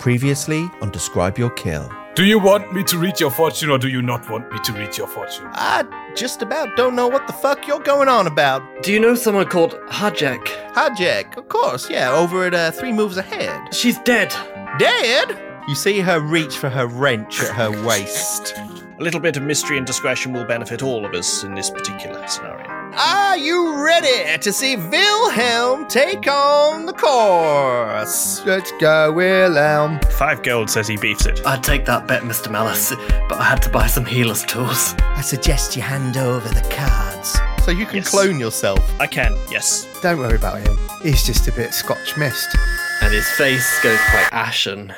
Previously 0.00 0.70
on 0.80 0.90
Describe 0.90 1.36
Your 1.36 1.50
Kill. 1.50 1.92
Do 2.14 2.24
you 2.24 2.38
want 2.38 2.72
me 2.72 2.82
to 2.84 2.96
read 2.96 3.20
your 3.20 3.30
fortune 3.30 3.68
or 3.68 3.76
do 3.76 3.86
you 3.86 4.00
not 4.00 4.30
want 4.30 4.50
me 4.50 4.58
to 4.60 4.72
read 4.72 4.96
your 4.96 5.06
fortune? 5.06 5.46
I 5.52 5.84
just 6.16 6.40
about 6.40 6.74
don't 6.74 6.96
know 6.96 7.06
what 7.06 7.26
the 7.26 7.34
fuck 7.34 7.68
you're 7.68 7.80
going 7.80 8.08
on 8.08 8.26
about. 8.26 8.62
Do 8.82 8.94
you 8.94 8.98
know 8.98 9.14
someone 9.14 9.46
called 9.46 9.74
Hajek? 9.90 10.42
Hajek, 10.72 11.36
of 11.36 11.48
course, 11.50 11.90
yeah, 11.90 12.10
over 12.12 12.46
at 12.46 12.54
uh, 12.54 12.70
Three 12.70 12.92
Moves 12.92 13.18
Ahead. 13.18 13.74
She's 13.74 13.98
dead. 13.98 14.30
Dead? 14.78 15.38
You 15.68 15.74
see 15.74 16.00
her 16.00 16.18
reach 16.18 16.56
for 16.56 16.70
her 16.70 16.86
wrench 16.86 17.42
at 17.42 17.54
her 17.54 17.86
waist. 17.86 18.54
A 18.56 19.02
little 19.02 19.20
bit 19.20 19.36
of 19.36 19.42
mystery 19.42 19.76
and 19.76 19.86
discretion 19.86 20.32
will 20.32 20.46
benefit 20.46 20.82
all 20.82 21.04
of 21.04 21.12
us 21.12 21.44
in 21.44 21.54
this 21.54 21.68
particular 21.68 22.26
scenario. 22.26 22.69
Are 22.96 23.36
you 23.36 23.84
ready 23.84 24.38
to 24.38 24.52
see 24.52 24.76
Wilhelm 24.76 25.86
take 25.88 26.26
on 26.26 26.86
the 26.86 26.92
course? 26.92 28.44
Let's 28.44 28.72
go, 28.80 29.12
Wilhelm. 29.12 30.00
Five 30.18 30.42
gold 30.42 30.68
says 30.70 30.88
he 30.88 30.96
beefs 30.96 31.26
it. 31.26 31.40
I'd 31.46 31.62
take 31.62 31.84
that 31.86 32.06
bet, 32.08 32.22
Mr. 32.22 32.50
Malice, 32.50 32.90
but 33.28 33.38
I 33.38 33.44
had 33.44 33.62
to 33.62 33.70
buy 33.70 33.86
some 33.86 34.04
healer's 34.04 34.42
tools. 34.44 34.94
I 35.00 35.20
suggest 35.20 35.76
you 35.76 35.82
hand 35.82 36.16
over 36.16 36.48
the 36.48 36.66
cards. 36.70 37.38
So 37.64 37.70
you 37.70 37.86
can 37.86 37.96
Yes. 37.98 38.08
clone 38.10 38.40
yourself. 38.40 38.80
I 39.00 39.06
can, 39.06 39.36
yes. 39.50 39.86
Don't 40.02 40.18
worry 40.18 40.36
about 40.36 40.60
him. 40.60 40.76
He's 41.02 41.22
just 41.24 41.46
a 41.46 41.52
bit 41.52 41.72
Scotch 41.74 42.16
mist. 42.16 42.56
And 43.02 43.12
his 43.12 43.28
face 43.30 43.80
goes 43.82 43.98
quite 44.10 44.28
ashen. 44.32 44.92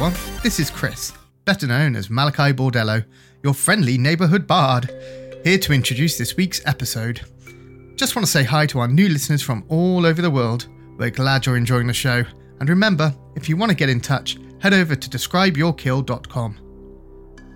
Everyone, 0.00 0.40
this 0.44 0.60
is 0.60 0.70
Chris, 0.70 1.12
better 1.44 1.66
known 1.66 1.96
as 1.96 2.08
Malachi 2.08 2.52
Bordello, 2.52 3.04
your 3.42 3.52
friendly 3.52 3.98
neighborhood 3.98 4.46
bard, 4.46 4.88
here 5.42 5.58
to 5.58 5.72
introduce 5.72 6.16
this 6.16 6.36
week's 6.36 6.64
episode. 6.66 7.22
Just 7.96 8.14
want 8.14 8.24
to 8.24 8.30
say 8.30 8.44
hi 8.44 8.64
to 8.66 8.78
our 8.78 8.86
new 8.86 9.08
listeners 9.08 9.42
from 9.42 9.64
all 9.66 10.06
over 10.06 10.22
the 10.22 10.30
world. 10.30 10.68
We're 10.98 11.10
glad 11.10 11.44
you're 11.44 11.56
enjoying 11.56 11.88
the 11.88 11.92
show. 11.92 12.22
And 12.60 12.68
remember, 12.68 13.12
if 13.34 13.48
you 13.48 13.56
want 13.56 13.70
to 13.70 13.76
get 13.76 13.88
in 13.88 14.00
touch, 14.00 14.38
head 14.60 14.72
over 14.72 14.94
to 14.94 15.10
describeyourkill.com. 15.10 16.58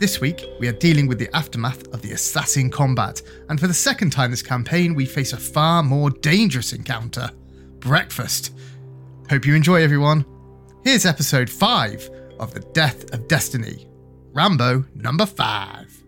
This 0.01 0.21
week, 0.21 0.45
we 0.59 0.67
are 0.67 0.73
dealing 0.73 1.07
with 1.07 1.21
the 1.21 1.31
aftermath 1.37 1.87
of 1.95 2.03
the 2.03 2.11
assassin 2.11 2.71
combat, 2.71 3.23
and 3.51 3.61
for 3.61 3.69
the 3.69 3.75
second 3.75 4.11
time 4.11 4.33
this 4.33 4.43
campaign, 4.43 4.95
we 4.95 5.07
face 5.07 5.33
a 5.33 5.37
far 5.37 5.85
more 5.85 6.11
dangerous 6.11 6.73
encounter 6.73 7.31
breakfast. 7.79 8.53
Hope 9.31 9.47
you 9.47 9.55
enjoy, 9.55 9.81
everyone. 9.81 10.25
Here's 10.83 11.07
episode 11.07 11.49
5 11.49 12.22
of 12.39 12.55
The 12.55 12.61
Death 12.73 13.13
of 13.13 13.29
Destiny 13.29 13.87
Rambo 14.33 14.85
number 14.95 15.27
5. 15.27 16.03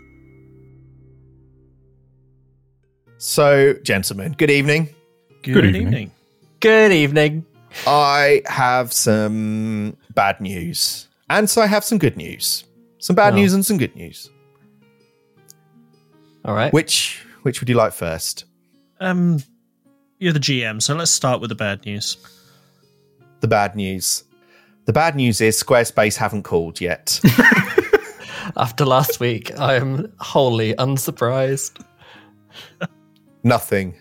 So, 3.19 3.75
gentlemen, 3.83 4.34
good 4.36 4.50
evening. 4.50 4.94
Good 5.42 5.64
evening. 5.77 6.11
Good 6.61 6.92
evening. 6.92 7.44
I 7.86 8.42
have 8.47 8.92
some 8.92 9.97
bad 10.14 10.41
news. 10.41 11.08
And 11.31 11.48
so 11.48 11.62
I 11.62 11.66
have 11.66 11.84
some 11.84 11.98
good 11.98 12.16
news. 12.16 12.64
Some 12.98 13.16
bad 13.16 13.33
Oh. 13.33 13.36
news 13.36 13.53
and 13.55 13.64
some 13.64 13.78
good 13.78 13.94
news. 13.97 14.31
All 16.44 16.55
right. 16.55 16.72
Which 16.72 17.20
which 17.42 17.61
would 17.61 17.69
you 17.69 17.75
like 17.75 17.92
first? 17.92 18.44
Um, 19.00 19.42
you're 20.19 20.33
the 20.33 20.38
GM, 20.41 20.81
so 20.81 20.94
let's 20.94 21.11
start 21.11 21.41
with 21.41 21.50
the 21.50 21.55
bad 21.55 21.84
news. 21.84 22.16
The 23.41 23.48
bad 23.48 23.75
news. 23.77 24.25
The 24.87 24.93
bad 24.93 25.17
news 25.17 25.41
is 25.41 25.61
Squarespace 25.63 26.17
haven't 26.17 26.43
called 26.43 26.81
yet. 26.81 27.21
After 28.57 28.85
last 28.85 29.19
week, 29.21 29.59
I 29.59 29.75
am 29.77 30.13
wholly 30.21 30.75
unsurprised. 30.79 31.79
Nothing. 33.43 33.95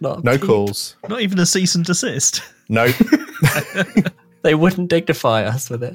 Not 0.00 0.24
No 0.24 0.38
peep. 0.38 0.46
calls. 0.46 0.96
Not 1.08 1.20
even 1.20 1.38
a 1.38 1.46
cease 1.46 1.74
and 1.74 1.84
desist. 1.84 2.42
No. 2.68 2.88
They 4.42 4.54
wouldn't 4.54 4.90
dignify 4.90 5.44
us 5.44 5.70
with 5.70 5.82
it. 5.82 5.94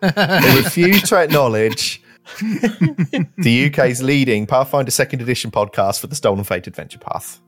they 0.00 0.62
refuse 0.62 1.02
to 1.10 1.16
acknowledge 1.16 2.02
the 2.40 3.66
UK's 3.70 4.02
leading 4.02 4.46
Pathfinder 4.46 4.90
Second 4.90 5.20
Edition 5.20 5.50
podcast 5.50 6.00
for 6.00 6.06
the 6.06 6.14
Stolen 6.14 6.42
Fate 6.44 6.66
Adventure 6.66 6.98
Path. 6.98 7.42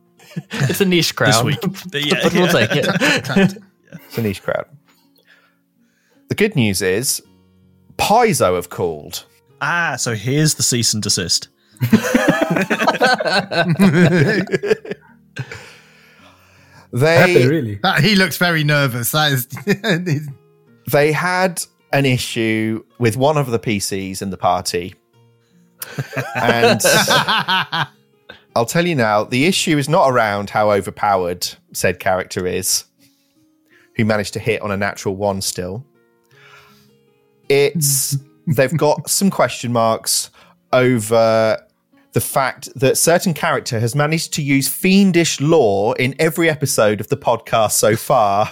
It's 0.52 0.82
a 0.82 0.84
niche 0.84 1.16
crowd. 1.16 1.32
This 1.32 1.42
week. 1.42 1.58
Yeah, 1.94 2.20
but 2.22 2.34
we'll 2.34 2.44
yeah. 2.44 2.66
take 2.66 2.70
it. 2.72 3.58
It's 4.04 4.18
a 4.18 4.22
niche 4.22 4.42
crowd. 4.42 4.66
The 6.28 6.34
good 6.34 6.56
news 6.56 6.82
is 6.82 7.22
Paizo 7.96 8.56
have 8.56 8.70
called. 8.70 9.24
Ah, 9.60 9.96
so 9.98 10.14
here's 10.14 10.54
the 10.54 10.62
cease 10.62 10.94
and 10.94 11.02
desist. 11.02 11.48
They 16.92 17.34
They 17.34 17.46
really? 17.46 17.74
That, 17.82 18.00
he 18.00 18.14
looks 18.14 18.38
very 18.38 18.64
nervous. 18.64 19.10
That 19.10 19.32
is. 19.32 20.28
they 20.92 21.12
had 21.12 21.62
an 21.92 22.06
issue 22.06 22.84
with 22.98 23.16
one 23.16 23.36
of 23.36 23.50
the 23.50 23.58
PCs 23.58 24.22
in 24.22 24.30
the 24.30 24.36
party. 24.36 24.94
And 26.34 26.80
I'll 28.56 28.66
tell 28.66 28.86
you 28.86 28.94
now, 28.94 29.24
the 29.24 29.44
issue 29.44 29.76
is 29.76 29.88
not 29.88 30.10
around 30.10 30.50
how 30.50 30.70
overpowered 30.70 31.46
said 31.72 32.00
character 32.00 32.46
is, 32.46 32.84
who 33.96 34.04
managed 34.04 34.32
to 34.34 34.38
hit 34.38 34.62
on 34.62 34.70
a 34.70 34.76
natural 34.76 35.16
one 35.16 35.42
still. 35.42 35.84
It's 37.48 38.16
they've 38.46 38.76
got 38.76 39.08
some 39.10 39.30
question 39.30 39.72
marks 39.72 40.30
over 40.72 41.62
the 42.12 42.20
fact 42.20 42.68
that 42.76 42.96
certain 42.96 43.34
character 43.34 43.78
has 43.78 43.94
managed 43.94 44.32
to 44.34 44.42
use 44.42 44.68
fiendish 44.68 45.40
lore 45.40 45.94
in 45.98 46.14
every 46.18 46.48
episode 46.48 47.00
of 47.00 47.08
the 47.08 47.16
podcast 47.16 47.72
so 47.72 47.94
far, 47.94 48.50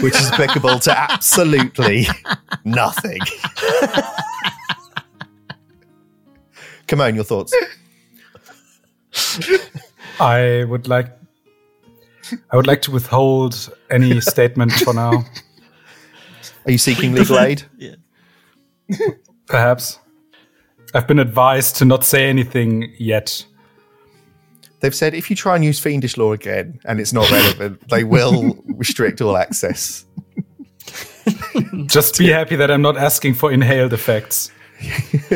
which 0.00 0.14
is 0.14 0.30
applicable 0.30 0.78
to 0.80 0.96
absolutely 0.96 2.06
nothing. 2.64 3.18
Come 6.86 7.00
on, 7.00 7.14
your 7.14 7.24
thoughts. 7.24 7.54
I 10.20 10.64
would 10.64 10.88
like 10.88 11.18
I 12.50 12.56
would 12.56 12.66
like 12.66 12.82
to 12.82 12.90
withhold 12.90 13.74
any 13.90 14.20
statement 14.20 14.72
for 14.72 14.92
now. 14.92 15.24
Are 16.66 16.70
you 16.70 16.78
seeking 16.78 17.12
legal 17.12 17.38
aid? 17.38 17.62
Yeah. 17.78 17.94
Perhaps. 19.46 19.98
I've 20.94 21.06
been 21.06 21.18
advised 21.18 21.76
to 21.76 21.84
not 21.84 22.04
say 22.04 22.28
anything 22.28 22.94
yet. 22.98 23.44
They've 24.80 24.94
said 24.94 25.14
if 25.14 25.28
you 25.28 25.36
try 25.36 25.56
and 25.56 25.64
use 25.64 25.78
fiendish 25.78 26.16
lore 26.16 26.34
again 26.34 26.80
and 26.84 27.00
it's 27.00 27.12
not 27.12 27.30
relevant, 27.30 27.88
they 27.88 28.04
will 28.04 28.56
restrict 28.66 29.20
all 29.20 29.36
access. 29.36 30.06
Just 31.86 32.16
be 32.18 32.28
happy 32.28 32.56
that 32.56 32.70
I'm 32.70 32.82
not 32.82 32.96
asking 32.96 33.34
for 33.34 33.52
inhaled 33.52 33.92
effects. 33.92 34.52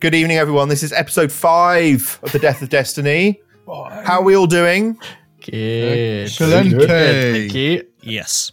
Good 0.00 0.14
evening, 0.14 0.36
everyone. 0.36 0.68
This 0.68 0.82
is 0.82 0.92
episode 0.92 1.32
five 1.32 2.20
of 2.22 2.32
The 2.32 2.38
Death 2.38 2.62
of 2.62 2.68
Destiny. 2.68 3.40
How 3.66 4.20
are 4.20 4.22
we 4.22 4.36
all 4.36 4.46
doing? 4.46 4.98
Good. 5.44 6.26
Excelente. 6.26 6.70
Good, 6.70 6.88
Thank 6.88 7.54
you. 7.54 7.86
Yes. 8.02 8.52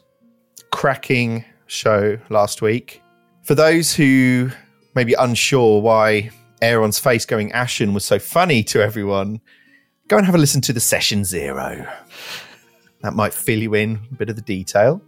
Cracking 0.71 1.43
show 1.67 2.17
last 2.29 2.61
week. 2.61 3.01
For 3.43 3.55
those 3.55 3.93
who 3.93 4.49
may 4.95 5.03
be 5.03 5.13
unsure 5.13 5.81
why 5.81 6.31
Aeron's 6.61 6.99
face 6.99 7.25
going 7.25 7.51
ashen 7.51 7.93
was 7.93 8.03
so 8.03 8.19
funny 8.19 8.63
to 8.63 8.81
everyone, 8.81 9.39
go 10.07 10.17
and 10.17 10.25
have 10.25 10.35
a 10.35 10.39
listen 10.39 10.61
to 10.61 10.73
the 10.73 10.79
session 10.79 11.23
zero. 11.23 11.87
That 13.01 13.13
might 13.13 13.33
fill 13.33 13.59
you 13.59 13.73
in 13.75 13.99
a 14.11 14.15
bit 14.15 14.29
of 14.29 14.35
the 14.35 14.41
detail. 14.41 15.01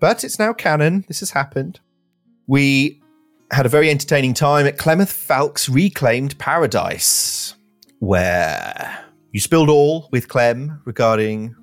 But 0.00 0.24
it's 0.24 0.38
now 0.38 0.52
canon. 0.52 1.04
This 1.08 1.20
has 1.20 1.30
happened. 1.30 1.80
We 2.46 3.00
had 3.50 3.66
a 3.66 3.70
very 3.70 3.90
entertaining 3.90 4.34
time 4.34 4.66
at 4.66 4.78
Clemeth 4.78 5.12
Falk's 5.12 5.68
Reclaimed 5.68 6.38
Paradise, 6.38 7.54
where 7.98 9.04
you 9.32 9.40
spilled 9.40 9.68
all 9.68 10.08
with 10.12 10.28
Clem 10.28 10.80
regarding 10.84 11.54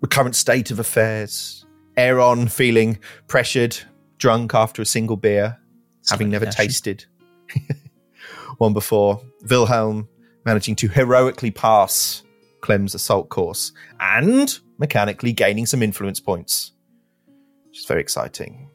the 0.00 0.08
current 0.08 0.34
state 0.34 0.70
of 0.70 0.78
affairs. 0.78 1.59
Aeron 1.96 2.48
feeling 2.48 2.98
pressured, 3.26 3.76
drunk 4.18 4.54
after 4.54 4.82
a 4.82 4.86
single 4.86 5.16
beer, 5.16 5.58
having 6.08 6.30
never 6.30 6.46
tasted 6.46 7.04
one 8.58 8.72
before. 8.72 9.20
Wilhelm 9.48 10.08
managing 10.44 10.76
to 10.76 10.88
heroically 10.88 11.50
pass 11.50 12.22
Clem's 12.60 12.94
assault 12.94 13.28
course 13.28 13.72
and 13.98 14.58
mechanically 14.78 15.32
gaining 15.32 15.66
some 15.66 15.82
influence 15.82 16.20
points, 16.20 16.72
which 17.68 17.78
is 17.78 17.84
very 17.84 18.00
exciting. 18.00 18.68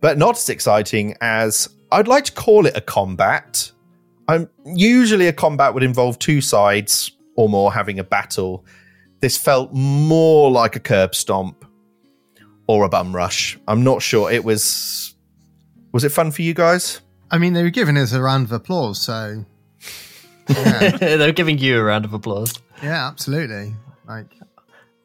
But 0.00 0.18
not 0.18 0.36
as 0.36 0.48
exciting 0.48 1.16
as 1.20 1.68
I'd 1.92 2.08
like 2.08 2.24
to 2.24 2.32
call 2.32 2.66
it 2.66 2.76
a 2.76 2.80
combat. 2.80 3.70
I'm 4.28 4.48
usually 4.64 5.26
a 5.26 5.32
combat 5.32 5.74
would 5.74 5.82
involve 5.82 6.18
two 6.18 6.40
sides 6.40 7.12
or 7.36 7.48
more 7.48 7.72
having 7.72 7.98
a 7.98 8.04
battle. 8.04 8.64
This 9.20 9.36
felt 9.36 9.72
more 9.72 10.50
like 10.50 10.76
a 10.76 10.80
curb 10.80 11.14
stomp 11.14 11.64
or 12.78 12.84
a 12.84 12.88
bum 12.88 13.14
rush. 13.14 13.58
I'm 13.68 13.82
not 13.82 14.02
sure. 14.02 14.30
It 14.30 14.44
was. 14.44 15.14
Was 15.92 16.04
it 16.04 16.10
fun 16.10 16.30
for 16.30 16.42
you 16.42 16.54
guys? 16.54 17.00
I 17.32 17.38
mean, 17.38 17.52
they 17.52 17.62
were 17.62 17.70
giving 17.70 17.96
us 17.96 18.12
a 18.12 18.20
round 18.20 18.44
of 18.46 18.52
applause, 18.52 19.00
so 19.00 19.44
yeah, 20.48 20.90
They're 20.98 21.32
giving 21.32 21.58
you 21.58 21.78
a 21.78 21.82
round 21.82 22.04
of 22.04 22.12
applause. 22.12 22.54
yeah 22.82 23.06
absolutely. 23.08 23.74
Like, 24.08 24.26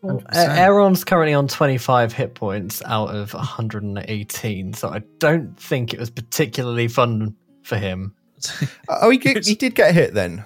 100%. 0.03 0.23
Aeron's 0.35 1.03
currently 1.03 1.33
on 1.33 1.47
25 1.47 2.13
hit 2.13 2.35
points 2.35 2.81
out 2.85 3.09
of 3.15 3.33
118, 3.33 4.73
so 4.73 4.89
I 4.89 4.99
don't 5.19 5.59
think 5.59 5.93
it 5.93 5.99
was 5.99 6.09
particularly 6.09 6.87
fun 6.87 7.35
for 7.63 7.77
him. 7.77 8.13
Oh, 8.89 9.09
he, 9.09 9.17
get, 9.17 9.43
he 9.45 9.55
did 9.55 9.73
get 9.73 9.93
hit 9.95 10.13
then. 10.13 10.45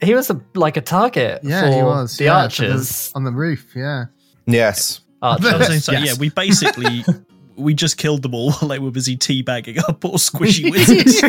He 0.00 0.14
was 0.14 0.30
a, 0.30 0.40
like 0.54 0.76
a 0.76 0.80
target 0.80 1.40
yeah, 1.42 1.62
for 1.68 1.76
he 1.76 1.82
was 1.82 2.16
the 2.16 2.24
yeah, 2.24 2.48
for 2.48 2.62
the- 2.62 2.68
archers. 2.70 3.12
on 3.16 3.24
the 3.24 3.32
roof. 3.32 3.72
Yeah, 3.74 4.04
Yes. 4.46 5.00
I 5.22 5.30
archers. 5.32 5.50
gonna 5.50 5.74
Yes. 5.74 5.88
Yeah, 5.88 6.14
we 6.18 6.30
basically 6.30 7.04
we 7.56 7.74
just 7.74 7.96
killed 7.98 8.22
them 8.22 8.34
all 8.34 8.52
while 8.60 8.68
they 8.68 8.78
were 8.78 8.90
busy 8.90 9.16
teabagging 9.16 9.82
our 9.86 9.94
poor 9.94 10.14
squishy 10.14 10.70
wizards. 10.70 11.20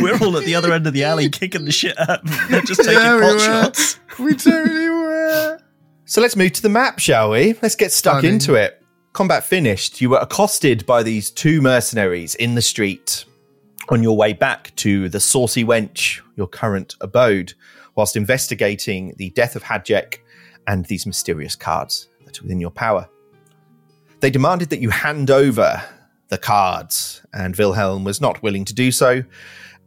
we're 0.00 0.16
all 0.18 0.36
at 0.36 0.44
the 0.44 0.54
other 0.54 0.72
end 0.72 0.86
of 0.86 0.92
the 0.92 1.04
alley 1.04 1.28
kicking 1.28 1.64
the 1.64 1.72
shit 1.72 1.98
out 1.98 2.22
of 2.22 2.30
them. 2.30 2.38
They're 2.50 2.60
just 2.62 2.80
taking 2.82 2.94
Yeah, 3.00 3.16
we 3.16 3.20
pot 3.22 3.32
were. 3.34 3.38
shots. 3.40 3.98
we 4.18 4.34
totally 4.34 4.88
were. 4.88 5.60
So 6.06 6.20
let's 6.20 6.36
move 6.36 6.52
to 6.52 6.62
the 6.62 6.68
map, 6.68 6.98
shall 6.98 7.30
we? 7.30 7.54
Let's 7.62 7.76
get 7.76 7.92
stuck 7.92 8.18
Stunning. 8.20 8.34
into 8.34 8.54
it. 8.54 8.82
Combat 9.12 9.44
finished. 9.44 10.00
You 10.00 10.10
were 10.10 10.18
accosted 10.18 10.84
by 10.86 11.02
these 11.02 11.30
two 11.30 11.60
mercenaries 11.62 12.34
in 12.34 12.54
the 12.54 12.62
street 12.62 13.24
on 13.88 14.02
your 14.02 14.16
way 14.16 14.32
back 14.32 14.74
to 14.76 15.08
the 15.08 15.20
Saucy 15.20 15.64
Wench, 15.64 16.20
your 16.36 16.46
current 16.48 16.94
abode, 17.00 17.54
whilst 17.94 18.16
investigating 18.16 19.14
the 19.18 19.30
death 19.30 19.54
of 19.56 19.62
Hadjek 19.62 20.16
and 20.66 20.84
these 20.86 21.06
mysterious 21.06 21.56
cards 21.56 22.08
that 22.24 22.38
are 22.38 22.42
within 22.42 22.60
your 22.60 22.70
power. 22.70 23.08
They 24.20 24.30
demanded 24.30 24.70
that 24.70 24.80
you 24.80 24.90
hand 24.90 25.30
over 25.30 25.82
the 26.28 26.38
cards, 26.38 27.22
and 27.32 27.54
Wilhelm 27.56 28.04
was 28.04 28.20
not 28.20 28.42
willing 28.42 28.64
to 28.64 28.74
do 28.74 28.90
so. 28.90 29.22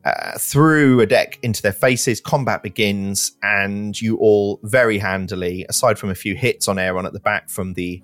Uh, 0.05 0.37
threw 0.37 1.01
a 1.01 1.05
deck 1.05 1.39
into 1.41 1.61
their 1.61 1.73
faces. 1.73 2.21
Combat 2.21 2.63
begins, 2.63 3.33
and 3.43 3.99
you 3.99 4.15
all 4.17 4.59
very 4.63 4.99
handily, 4.99 5.65
aside 5.67 5.99
from 5.99 6.09
a 6.09 6.15
few 6.15 6.35
hits 6.35 6.67
on 6.67 6.77
Aeron 6.77 7.05
at 7.05 7.13
the 7.13 7.19
back 7.19 7.49
from 7.49 7.73
the 7.73 8.01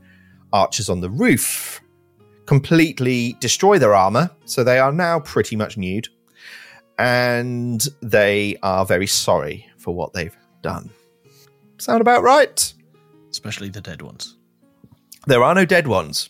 archers 0.52 0.90
on 0.90 1.02
the 1.02 1.10
roof, 1.10 1.81
completely 2.46 3.38
destroy 3.40 3.78
their 3.78 3.96
armor. 3.96 4.30
So 4.46 4.64
they 4.64 4.80
are 4.80 4.92
now 4.92 5.19
pretty 5.19 5.56
much 5.56 5.78
nude, 5.78 6.10
and 6.98 7.86
they 8.02 8.58
are 8.64 8.86
very 8.86 9.08
sorry 9.08 9.68
for 9.78 9.96
what 9.96 10.14
they've 10.14 10.36
done. 10.62 10.90
Sound 11.78 12.02
about 12.02 12.24
right? 12.24 12.74
Especially 13.30 13.70
the 13.70 13.81
dead 13.81 14.02
ones. 14.02 14.38
There 15.25 15.44
are 15.44 15.56
no 15.56 15.66
dead 15.66 15.88
ones. 15.88 16.30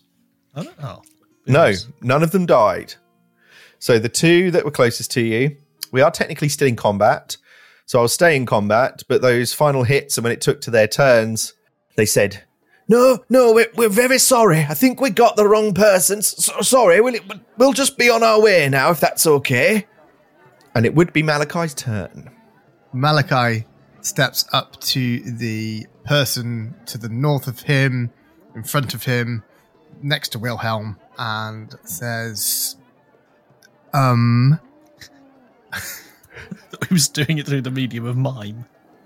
Oh, 0.55 0.67
oh. 0.81 1.01
No, 1.45 1.73
none 2.01 2.23
of 2.23 2.31
them 2.31 2.45
died. 2.45 2.93
So 3.79 3.99
the 3.99 4.09
two 4.09 4.51
that 4.51 4.63
were 4.63 4.71
closest 4.71 5.11
to 5.11 5.21
you, 5.21 5.57
we 5.91 6.01
are 6.01 6.11
technically 6.11 6.49
still 6.49 6.67
in 6.67 6.75
combat. 6.75 7.35
So 7.85 7.99
I'll 7.99 8.07
stay 8.07 8.35
in 8.35 8.45
combat, 8.45 9.03
but 9.09 9.21
those 9.21 9.53
final 9.53 9.83
hits 9.83 10.17
and 10.17 10.23
when 10.23 10.31
it 10.31 10.41
took 10.41 10.61
to 10.61 10.71
their 10.71 10.87
turns, 10.87 11.53
they 11.97 12.05
said, 12.05 12.43
"No, 12.87 13.19
no, 13.29 13.53
we're, 13.53 13.69
we're 13.75 13.89
very 13.89 14.19
sorry. 14.19 14.65
I 14.69 14.73
think 14.73 15.01
we 15.01 15.09
got 15.09 15.35
the 15.35 15.47
wrong 15.47 15.73
person. 15.73 16.21
So, 16.21 16.61
sorry, 16.61 17.01
we'll, 17.01 17.19
we'll 17.57 17.73
just 17.73 17.97
be 17.97 18.09
on 18.09 18.23
our 18.23 18.41
way 18.41 18.69
now, 18.69 18.89
if 18.91 18.99
that's 18.99 19.27
okay." 19.27 19.85
And 20.75 20.85
it 20.85 20.95
would 20.95 21.11
be 21.13 21.21
Malachi's 21.21 21.73
turn. 21.73 22.31
Malachi 22.93 23.65
steps 24.03 24.45
up 24.53 24.79
to 24.81 25.19
the 25.21 25.87
person 26.05 26.75
to 26.85 26.97
the 26.97 27.09
north 27.09 27.47
of 27.47 27.61
him, 27.61 28.11
in 28.55 28.63
front 28.63 28.93
of 28.93 29.03
him, 29.03 29.43
next 30.01 30.29
to 30.29 30.39
Wilhelm, 30.39 30.97
and 31.17 31.73
says, 31.83 32.75
"Um, 33.93 34.59
He 36.87 36.93
was 36.93 37.07
doing 37.07 37.37
it 37.37 37.45
through 37.47 37.61
the 37.61 37.71
medium 37.71 38.05
of 38.05 38.17
mime. 38.17 38.65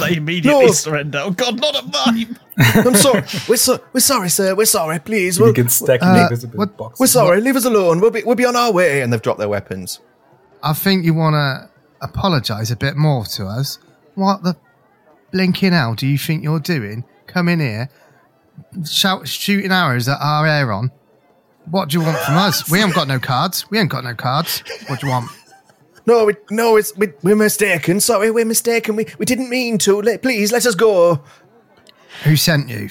they 0.00 0.16
immediately 0.16 0.66
No. 0.66 0.72
surrender. 0.72 1.20
Oh 1.22 1.30
god, 1.30 1.60
not 1.60 1.76
a 1.76 1.86
mime! 1.86 2.36
I'm 2.58 2.94
sorry. 2.94 3.22
we're, 3.48 3.56
so, 3.56 3.80
we're 3.92 4.00
sorry, 4.00 4.28
sir. 4.28 4.54
We're 4.54 4.64
sorry. 4.66 4.98
Please, 4.98 5.38
we'll, 5.40 5.50
begin 5.52 5.68
stacking 5.68 6.08
uh, 6.08 6.22
invisible 6.24 6.58
what- 6.58 6.76
boxes. 6.76 7.00
we're 7.00 7.06
sorry. 7.06 7.40
Leave 7.40 7.56
us 7.56 7.64
alone. 7.64 8.00
We'll 8.00 8.10
be, 8.10 8.22
we'll 8.24 8.36
be 8.36 8.44
on 8.44 8.56
our 8.56 8.72
way. 8.72 9.02
And 9.02 9.12
they've 9.12 9.22
dropped 9.22 9.38
their 9.38 9.48
weapons. 9.48 10.00
I 10.62 10.72
think 10.74 11.04
you 11.04 11.14
want 11.14 11.34
to 11.34 11.71
apologise 12.02 12.70
a 12.70 12.76
bit 12.76 12.96
more 12.96 13.24
to 13.24 13.46
us. 13.46 13.78
What 14.14 14.42
the 14.42 14.56
blinking 15.30 15.72
hell 15.72 15.94
do 15.94 16.06
you 16.06 16.18
think 16.18 16.42
you're 16.42 16.60
doing? 16.60 17.04
Come 17.26 17.48
in 17.48 17.60
here, 17.60 17.88
shout, 18.84 19.26
shooting 19.26 19.72
arrows 19.72 20.08
at 20.08 20.18
our 20.20 20.46
Aeron. 20.46 20.90
What 21.70 21.88
do 21.88 21.98
you 21.98 22.04
want 22.04 22.18
from 22.18 22.36
us? 22.36 22.68
We 22.70 22.80
haven't 22.80 22.96
got 22.96 23.08
no 23.08 23.18
cards. 23.18 23.70
We 23.70 23.78
ain't 23.78 23.90
got 23.90 24.04
no 24.04 24.14
cards. 24.14 24.62
What 24.88 25.00
do 25.00 25.06
you 25.06 25.12
want? 25.12 25.30
No, 26.04 26.24
we, 26.24 26.34
no, 26.50 26.76
it's 26.76 26.94
we, 26.96 27.12
we're 27.22 27.36
mistaken. 27.36 28.00
Sorry, 28.00 28.30
we're 28.30 28.44
mistaken. 28.44 28.96
We 28.96 29.06
we 29.18 29.24
didn't 29.24 29.48
mean 29.48 29.78
to. 29.78 30.02
Let, 30.02 30.22
please 30.22 30.50
let 30.50 30.66
us 30.66 30.74
go. 30.74 31.22
Who 32.24 32.36
sent 32.36 32.68
you? 32.68 32.90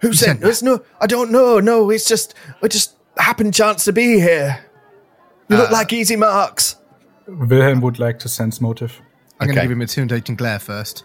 Who 0.00 0.12
sent 0.12 0.40
sent 0.40 0.44
us? 0.44 0.62
No, 0.62 0.82
I 1.00 1.06
don't 1.06 1.32
know. 1.32 1.58
No, 1.60 1.90
it's 1.90 2.06
just 2.06 2.34
we 2.60 2.68
just 2.68 2.94
happened 3.16 3.54
chance 3.54 3.84
to 3.84 3.92
be 3.92 4.20
here. 4.20 4.64
You 5.48 5.56
look 5.56 5.70
uh, 5.70 5.72
like 5.72 5.92
easy 5.92 6.16
marks. 6.16 6.76
Wilhelm 7.28 7.80
would 7.82 7.98
like 7.98 8.18
to 8.20 8.28
sense 8.28 8.60
motive. 8.60 9.00
I'm 9.40 9.46
going 9.48 9.56
to 9.56 9.62
give 9.62 9.70
him 9.70 9.82
intimidating 9.82 10.34
glare 10.34 10.58
first. 10.58 11.04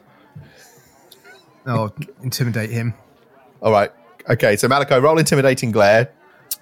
I'll 1.66 1.94
intimidate 2.22 2.70
him. 2.72 2.94
All 3.62 3.72
right. 3.72 3.92
Okay. 4.30 4.56
So 4.56 4.68
Malachi, 4.68 4.96
roll 4.96 5.18
intimidating 5.20 5.72
glare. 5.72 6.12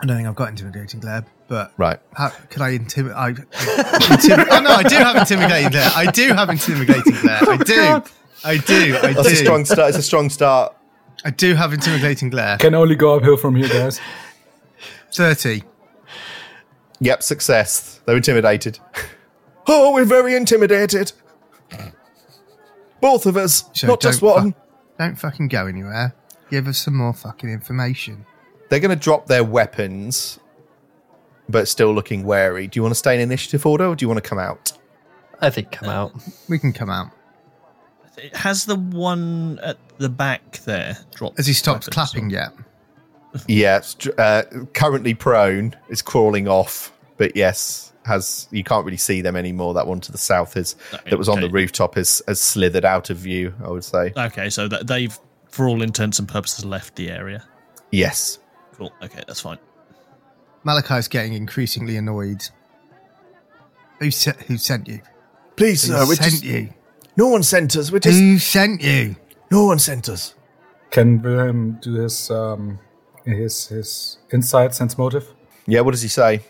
I 0.02 0.06
don't 0.06 0.18
think 0.18 0.28
I've 0.28 0.36
got 0.36 0.50
intimidating 0.50 1.00
glare, 1.00 1.25
but 1.48 1.74
Right. 1.78 2.00
how 2.16 2.30
can 2.50 2.62
I 2.63 2.69
intimidate? 2.72 3.16
I, 3.18 3.31
intimi- 3.34 4.48
oh 4.50 4.60
no, 4.62 4.72
I 4.72 4.84
do 4.84 4.96
have 4.96 5.16
intimidating 5.16 5.69
glare. 5.72 5.92
I 5.96 6.06
do 6.12 6.34
have 6.34 6.50
intimidating 6.50 7.14
glare. 7.22 7.40
I 7.42 7.57
do. 7.57 8.04
I 8.44 8.57
do. 8.57 8.98
I 8.98 9.14
That's 9.14 9.28
a 9.28 9.30
do. 9.30 9.36
strong 9.36 9.66
start. 9.66 9.90
It's 9.90 9.98
a 10.00 10.04
strong 10.04 10.30
start. 10.31 10.75
I 11.24 11.30
do 11.30 11.54
have 11.54 11.72
intimidating 11.74 12.31
glare. 12.31 12.57
Can 12.57 12.74
only 12.74 12.96
go 12.96 13.16
uphill 13.16 13.38
from 13.38 13.56
here, 13.56 13.68
guys. 13.69 14.02
Thirty. 15.14 15.64
Yep, 17.00 17.22
success. 17.22 18.02
They're 18.06 18.18
intimidated. 18.18 18.80
Oh, 19.68 19.94
we're 19.94 20.06
very 20.06 20.36
intimidated. 20.36 21.12
Both 23.00 23.25
of 23.25 23.36
us, 23.38 23.66
So 23.74 23.88
not 23.88 24.02
just 24.02 24.22
don't 24.22 24.30
one. 24.30 24.52
fu- 24.54 24.58
don't 25.00 25.16
fucking 25.16 25.48
go 25.48 25.66
anywhere. 25.68 26.13
Give 26.50 26.68
us 26.68 26.78
some 26.78 26.96
more 26.96 27.13
fucking 27.13 27.50
information. 27.50 28.25
They're 28.69 28.80
going 28.80 28.98
to 28.98 29.02
drop 29.02 29.28
their 29.28 29.44
weapons, 29.44 30.40
but 31.50 31.68
still 31.68 31.94
looking 31.94 32.24
wary. 32.24 32.68
Do 32.68 32.78
you 32.78 32.83
want 32.83 32.92
to 32.92 33.00
stay 33.00 33.16
in 33.16 33.21
initiative 33.21 33.66
order, 33.66 33.85
or 33.88 33.95
do 33.95 34.04
you 34.04 34.07
want 34.07 34.24
to 34.24 34.28
come 34.30 34.38
out? 34.40 34.74
I 35.42 35.50
think 35.50 35.71
come 35.71 35.90
out. 35.90 36.12
We 36.47 36.59
can 36.59 36.71
come 36.71 36.92
out 36.92 37.09
Has 38.33 38.66
the 38.66 38.76
one 38.76 39.59
at 39.64 39.78
the 39.97 40.09
back 40.09 40.59
there 40.66 40.97
dropped? 41.16 41.40
as 41.40 41.47
he 41.47 41.54
stopped 41.54 41.85
weapons 41.88 41.94
clapping 41.95 42.26
or- 42.28 42.33
yet. 42.33 42.54
Yeah, 43.47 43.78
it's 43.78 43.95
uh, 44.19 44.44
currently 44.74 45.14
prone. 45.14 45.76
Is 45.90 46.02
crawling 46.02 46.47
off, 46.50 46.92
but 47.18 47.35
yes, 47.35 47.91
has 48.06 48.48
you 48.52 48.64
can't 48.64 48.84
really 48.86 48.98
see 48.98 49.22
them 49.22 49.36
anymore. 49.36 49.74
That 49.74 49.88
one 49.88 50.00
to 50.02 50.12
the 50.12 50.18
south 50.18 50.58
is 50.58 50.76
that 51.10 51.18
was 51.18 51.30
on 51.30 51.40
the 51.42 51.50
rooftop 51.50 51.96
has 51.96 52.22
has 52.28 52.40
slithered 52.40 52.86
out 52.86 53.10
of 53.10 53.18
view. 53.18 53.54
I 53.64 53.70
would 53.70 53.84
say 53.84 54.12
Okay, 54.18 54.50
so 54.50 54.68
that 54.68 54.88
they've, 54.88 55.18
for 55.50 55.68
all 55.68 55.81
intents 55.81 56.18
and 56.20 56.28
purposes, 56.28 56.66
left 56.66 56.96
the 56.96 57.10
area. 57.12 57.44
yes. 57.92 58.40
Cool. 58.78 58.92
Okay, 59.04 59.22
that's 59.28 59.42
fine. 59.42 59.60
Malachi's 60.64 61.08
getting 61.08 61.34
increasingly 61.34 61.98
annoyed. 61.98 62.42
Who 64.00 64.10
sent? 64.12 64.42
Who 64.44 64.58
sent 64.58 64.88
you? 64.88 65.02
Please, 65.56 65.86
Who 65.86 65.94
sir, 65.94 66.06
we 66.08 66.16
sent 66.16 66.31
just, 66.31 66.44
you? 66.44 66.70
no 67.18 67.28
one 67.28 67.44
sent 67.44 67.76
us. 67.76 67.92
We 67.92 68.00
just 68.00 68.18
Who 68.20 68.40
sent 68.40 68.81
you? 68.81 69.16
no 69.52 69.66
one 69.66 69.78
sent 69.80 70.10
us. 70.10 70.34
Can 70.90 71.22
Wilhelm 71.22 71.78
do 71.81 71.94
his 71.96 72.31
um, 72.31 72.80
his 73.26 73.68
his 73.68 74.18
insight 74.34 74.74
sense 74.74 74.98
motive? 74.98 75.28
Yeah, 75.68 75.81
what 75.81 75.92
does 75.92 76.02
he 76.02 76.08
say? 76.08 76.42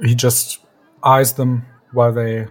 He 0.00 0.14
just 0.14 0.60
eyes 1.02 1.34
them 1.34 1.66
while 1.92 2.12
they 2.12 2.48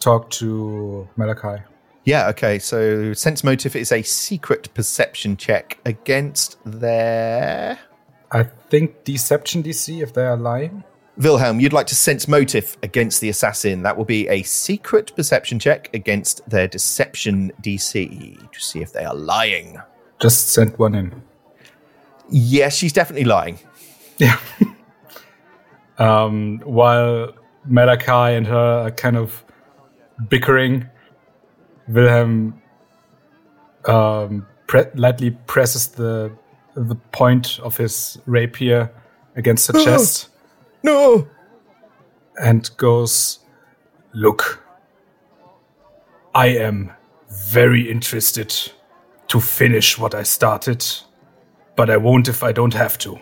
talk 0.00 0.30
to 0.30 1.08
Malachi. 1.16 1.62
Yeah, 2.04 2.28
okay. 2.28 2.58
So 2.58 3.12
sense 3.14 3.42
motive 3.42 3.74
is 3.74 3.90
a 3.90 4.02
secret 4.02 4.72
perception 4.74 5.36
check 5.36 5.78
against 5.84 6.58
their 6.64 7.78
I 8.30 8.42
think 8.42 9.04
deception 9.04 9.62
DC 9.62 10.02
if 10.02 10.12
they 10.12 10.24
are 10.24 10.36
lying. 10.36 10.82
Wilhelm, 11.16 11.60
you'd 11.60 11.72
like 11.72 11.86
to 11.86 11.94
sense 11.94 12.26
motive 12.26 12.76
against 12.82 13.20
the 13.20 13.28
assassin. 13.28 13.84
That 13.84 13.96
will 13.96 14.04
be 14.04 14.26
a 14.28 14.42
secret 14.42 15.14
perception 15.14 15.60
check 15.60 15.88
against 15.94 16.48
their 16.50 16.66
deception 16.66 17.52
DC 17.62 18.50
to 18.50 18.60
see 18.60 18.82
if 18.82 18.92
they 18.92 19.04
are 19.04 19.14
lying. 19.14 19.80
Just 20.20 20.48
sent 20.48 20.76
one 20.76 20.96
in. 20.96 21.22
Yes, 22.28 22.76
she's 22.76 22.92
definitely 22.92 23.24
lying. 23.24 23.60
Yeah. 24.18 24.38
um, 25.98 26.60
while 26.64 27.32
Malachi 27.66 28.36
and 28.36 28.46
her 28.46 28.86
are 28.86 28.90
kind 28.90 29.16
of 29.16 29.44
bickering, 30.28 30.88
Wilhelm 31.88 32.60
um, 33.86 34.46
pre- 34.66 34.86
lightly 34.94 35.30
presses 35.46 35.88
the 35.88 36.32
the 36.74 36.96
point 37.12 37.60
of 37.60 37.76
his 37.76 38.18
rapier 38.26 38.90
against 39.36 39.68
her 39.70 39.84
chest 39.84 40.28
No! 40.82 41.28
and 42.42 42.68
goes, 42.76 43.38
"Look, 44.12 44.64
I 46.34 46.48
am 46.48 46.92
very 47.28 47.88
interested 47.88 48.72
to 49.28 49.40
finish 49.40 49.98
what 49.98 50.14
I 50.14 50.24
started, 50.24 50.84
but 51.76 51.90
I 51.90 51.96
won't 51.96 52.28
if 52.28 52.42
I 52.42 52.52
don't 52.52 52.74
have 52.74 52.98
to." 52.98 53.20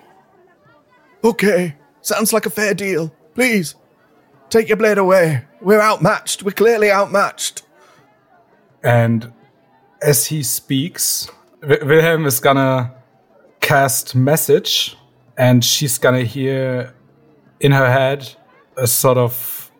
Okay, 1.24 1.76
sounds 2.02 2.32
like 2.32 2.46
a 2.46 2.50
fair 2.50 2.74
deal. 2.74 3.12
Please, 3.34 3.74
take 4.50 4.68
your 4.68 4.76
blade 4.76 4.98
away. 4.98 5.44
We're 5.60 5.80
outmatched. 5.80 6.42
We're 6.42 6.52
clearly 6.52 6.90
outmatched. 6.90 7.62
And 8.82 9.32
as 10.02 10.26
he 10.26 10.42
speaks, 10.42 11.30
Wilhelm 11.62 12.26
is 12.26 12.40
gonna 12.40 12.92
cast 13.60 14.14
message, 14.14 14.96
and 15.38 15.64
she's 15.64 15.98
gonna 15.98 16.24
hear 16.24 16.92
in 17.60 17.72
her 17.72 17.90
head 17.90 18.28
a 18.76 18.86
sort 18.86 19.18
of, 19.18 19.70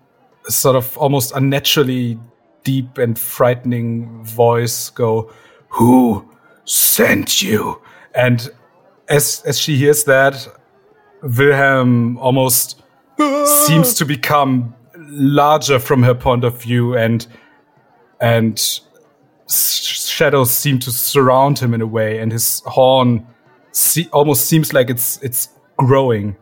a 0.47 0.53
sort 0.53 0.77
of 0.77 0.97
almost 0.97 1.33
unnaturally 1.35 2.19
deep 2.63 2.97
and 2.99 3.19
frightening 3.19 4.25
voice 4.25 4.91
go, 4.91 5.31
"Who 5.71 6.29
sent 6.65 7.43
you?" 7.43 7.83
And 8.15 8.49
as 9.09 9.43
as 9.45 9.59
she 9.59 9.77
hears 9.77 10.05
that, 10.05 10.47
Wilhelm 11.23 12.19
almost 12.19 12.83
seems 13.67 13.95
to 13.95 14.05
become 14.05 14.75
larger 14.97 15.79
from 15.79 16.03
her 16.03 16.15
point 16.15 16.45
of 16.45 16.61
view, 16.61 16.97
and 16.97 17.27
and 18.21 18.59
s- 19.49 19.79
shadows 20.09 20.51
seem 20.51 20.79
to 20.81 20.91
surround 20.91 21.59
him 21.59 21.75
in 21.75 21.81
a 21.81 21.87
way, 21.87 22.19
and 22.19 22.33
his 22.33 22.61
horn 22.67 23.27
se- 23.73 24.09
almost 24.13 24.47
seems 24.47 24.73
like 24.73 24.91
it's 24.91 25.23
it's 25.23 25.49
growing. 25.77 26.37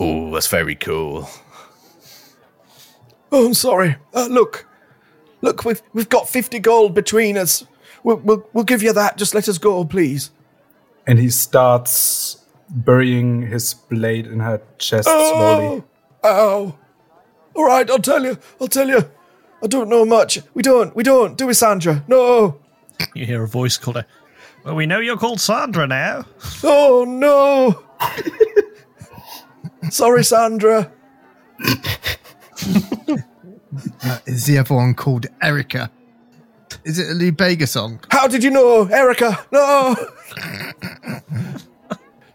Oh, 0.00 0.32
that's 0.32 0.48
very 0.48 0.74
cool. 0.74 1.28
Oh, 3.32 3.46
I'm 3.46 3.54
sorry. 3.54 3.96
Uh, 4.14 4.26
look, 4.30 4.66
look, 5.40 5.64
we've 5.64 5.82
we've 5.92 6.08
got 6.08 6.28
fifty 6.28 6.58
gold 6.58 6.94
between 6.94 7.36
us. 7.36 7.64
We'll, 8.02 8.16
we'll 8.18 8.48
we'll 8.52 8.64
give 8.64 8.82
you 8.82 8.92
that. 8.92 9.16
Just 9.16 9.34
let 9.34 9.48
us 9.48 9.58
go, 9.58 9.84
please. 9.84 10.30
And 11.06 11.18
he 11.18 11.30
starts 11.30 12.35
burying 12.70 13.42
his 13.42 13.74
blade 13.74 14.26
in 14.26 14.40
her 14.40 14.60
chest 14.78 15.08
slowly. 15.08 15.82
Oh, 16.22 16.28
ow! 16.28 16.78
All 17.54 17.64
right, 17.64 17.88
I'll 17.90 17.98
tell 17.98 18.24
you. 18.24 18.38
I'll 18.60 18.68
tell 18.68 18.88
you. 18.88 19.10
I 19.62 19.66
don't 19.66 19.88
know 19.88 20.04
much. 20.04 20.38
We 20.54 20.62
don't. 20.62 20.94
We 20.94 21.02
don't. 21.02 21.38
Do 21.38 21.46
we, 21.46 21.54
Sandra? 21.54 22.04
No. 22.06 22.60
You 23.14 23.26
hear 23.26 23.42
a 23.42 23.48
voice 23.48 23.78
called 23.78 23.96
her. 23.96 24.06
Well, 24.64 24.74
we 24.74 24.86
know 24.86 25.00
you're 25.00 25.16
called 25.16 25.40
Sandra 25.40 25.86
now. 25.86 26.24
Oh 26.64 27.04
no. 27.06 27.82
sorry, 29.90 30.24
Sandra. 30.24 30.90
Uh, 34.02 34.18
is 34.26 34.46
the 34.46 34.58
other 34.58 34.74
one 34.74 34.94
called 34.94 35.26
Erica? 35.42 35.90
Is 36.84 36.98
it 36.98 37.08
a 37.10 37.14
Lou 37.14 37.32
Bega 37.32 37.66
song? 37.66 38.00
How 38.10 38.26
did 38.26 38.42
you 38.42 38.50
know, 38.50 38.84
Erica? 38.86 39.44
No. 39.52 39.96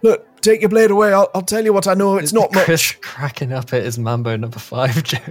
Look, 0.04 0.42
take 0.42 0.62
your 0.62 0.70
blade 0.70 0.92
away. 0.92 1.14
I'll, 1.14 1.30
I'll 1.36 1.42
tell 1.42 1.64
you 1.64 1.74
what 1.74 1.88
I 1.88 1.94
know. 1.94 2.18
It's 2.18 2.34
not 2.34 2.52
Chris 2.52 2.94
much. 2.94 3.02
cracking 3.02 3.54
up 3.54 3.74
at 3.74 3.84
his 3.84 4.00
Mambo 4.00 4.36
number 4.38 4.60
five 4.60 5.04
joke. 5.04 5.22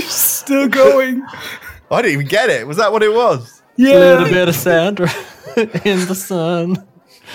Still 0.00 0.68
going. 0.68 1.24
I 1.90 2.02
didn't 2.02 2.14
even 2.14 2.26
get 2.26 2.50
it. 2.50 2.66
Was 2.66 2.76
that 2.78 2.92
what 2.92 3.02
it 3.02 3.12
was? 3.12 3.62
Yeah. 3.76 3.92
A 3.92 3.98
little 3.98 4.28
bit 4.28 4.48
of 4.48 4.54
Sandra 4.54 5.08
in 5.56 6.06
the 6.06 6.14
sun. 6.14 6.76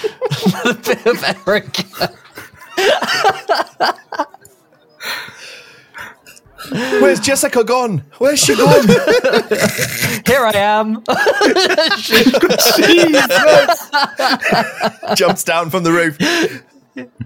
A 0.04 0.66
little 0.66 0.74
bit 0.76 1.06
of 1.06 1.24
Erica. 1.48 2.14
Where's 6.72 7.20
Jessica 7.20 7.64
gone? 7.64 8.04
Where's 8.18 8.40
she 8.44 8.56
gone? 8.56 8.88
Here 10.26 10.46
I 10.46 10.54
am. 10.56 11.04
Jumps 15.16 15.44
down 15.44 15.70
from 15.70 15.84
the 15.84 15.92
roof. 15.92 16.18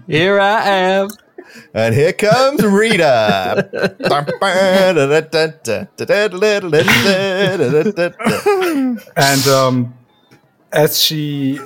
Here 0.06 0.40
I 0.40 0.68
am. 0.68 1.08
And 1.72 1.94
here 1.94 2.12
comes 2.12 2.62
Rita. 2.64 3.68
And 9.16 9.48
um, 9.48 9.94
as 10.72 11.00
she 11.00 11.60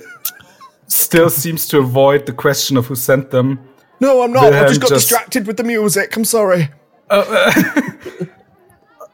still 0.87 1.31
seems 1.31 1.67
to 1.69 1.79
avoid 1.79 2.27
the 2.27 2.33
question 2.33 2.77
of 2.77 2.87
who 2.87 2.95
sent 2.97 3.31
them, 3.31 3.61
no, 4.01 4.23
I'm 4.23 4.33
not. 4.33 4.53
I 4.53 4.69
just 4.69 4.81
got 4.81 4.91
just- 4.91 5.09
distracted 5.09 5.47
with 5.47 5.57
the 5.57 5.65
music. 5.65 6.17
I'm 6.17 6.25
sorry. 6.25 6.71
Uh, 7.11 7.25
uh, 7.29 8.25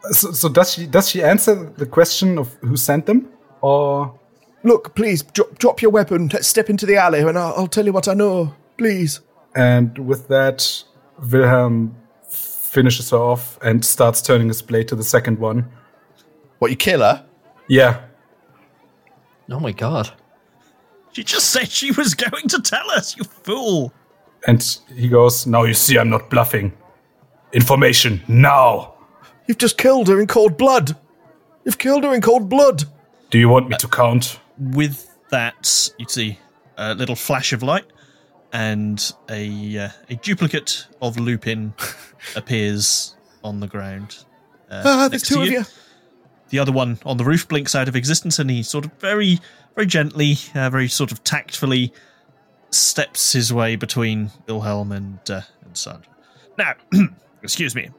so, 0.13 0.33
so 0.33 0.49
does 0.49 0.73
she 0.73 0.87
does 0.87 1.09
she 1.09 1.23
answer 1.23 1.55
the 1.77 1.87
question 1.87 2.39
of 2.39 2.53
who 2.61 2.77
sent 2.77 3.07
them, 3.07 3.29
or 3.61 4.19
Look, 4.63 4.95
please, 4.95 5.23
drop, 5.23 5.59
drop 5.59 5.83
your 5.83 5.91
weapon. 5.91 6.29
Let's 6.33 6.49
step 6.49 6.71
into 6.71 6.87
the 6.87 6.97
alley 6.97 7.21
and 7.21 7.39
I'll, 7.39 7.53
I'll 7.55 7.67
tell 7.67 7.85
you 7.85 7.93
what 7.93 8.09
I 8.09 8.15
know. 8.15 8.55
Please. 8.79 9.21
and 9.55 9.97
with 9.99 10.29
that, 10.29 10.83
Wilhelm 11.31 11.95
finishes 12.31 13.11
her 13.11 13.19
off 13.19 13.59
and 13.63 13.85
starts 13.85 14.23
turning 14.23 14.49
his 14.49 14.63
blade 14.63 14.89
to 14.89 14.97
the 14.97 15.05
second 15.05 15.39
one. 15.39 15.69
What, 16.61 16.71
you 16.71 16.79
kill 16.79 17.01
her? 17.01 17.27
Yeah, 17.69 18.01
Oh 19.51 19.61
my 19.61 19.73
god. 19.73 20.11
She 21.13 21.23
just 21.23 21.51
said 21.51 21.71
she 21.71 21.93
was 21.93 22.15
going 22.15 22.49
to 22.49 22.61
tell 22.63 22.91
us, 22.91 23.17
you 23.17 23.25
fool. 23.25 23.93
and 24.47 24.63
he 24.95 25.09
goes, 25.09 25.47
"Now 25.47 25.65
you 25.65 25.75
see, 25.75 25.99
I'm 25.99 26.09
not 26.09 26.31
bluffing. 26.31 26.73
Information 27.55 28.23
now. 28.29 28.95
You've 29.47 29.59
just 29.59 29.79
killed 29.79 30.09
her 30.09 30.21
in 30.21 30.27
cold 30.27 30.57
blood. 30.59 30.97
You've 31.65 31.79
killed 31.79 32.05
her 32.05 32.15
in 32.15 32.21
cold 32.21 32.49
blood. 32.49 32.85
Do 33.31 33.39
you 33.39 33.49
want 33.49 33.69
me 33.69 33.77
to 33.79 33.89
count?" 33.89 34.39
With 34.59 35.09
that, 35.31 35.91
you 35.99 36.07
see 36.09 36.39
a 36.77 36.95
little 36.95 37.17
flash 37.17 37.53
of 37.53 37.63
light, 37.63 37.85
and 38.53 39.13
a 39.31 39.79
uh, 39.79 39.89
a 40.11 40.17
duplicate 40.17 40.87
of 41.01 41.19
Lupin 41.19 41.75
appears 42.37 43.15
on 43.43 43.61
the 43.61 43.67
ground. 43.69 44.17
Uh, 44.71 44.83
Ah, 44.85 45.09
there's 45.09 45.23
next 45.23 45.29
to 45.29 45.35
two 45.35 45.43
of 45.43 45.49
you. 45.49 45.65
The 46.51 46.59
other 46.59 46.73
one 46.73 46.99
on 47.05 47.17
the 47.17 47.25
roof 47.25 47.49
blinks 47.49 47.75
out 47.75 47.89
of 47.89 47.97
existence, 47.97 48.39
and 48.39 48.51
he 48.51 48.63
sort 48.63 48.85
of 48.85 48.93
very, 49.01 49.41
very 49.75 49.87
gently, 49.87 50.37
uh, 50.55 50.71
very 50.71 50.89
sort 50.89 51.11
of 51.13 51.23
tactfully 51.25 51.93
steps 52.71 53.33
his 53.33 53.53
way 53.53 53.77
between 53.77 54.31
Wilhelm 54.47 54.93
and 54.93 55.19
uh, 55.31 55.43
and 55.65 55.77
Sandra. 55.77 56.11
Now, 56.59 56.75
excuse 57.45 57.75
me. 57.75 57.91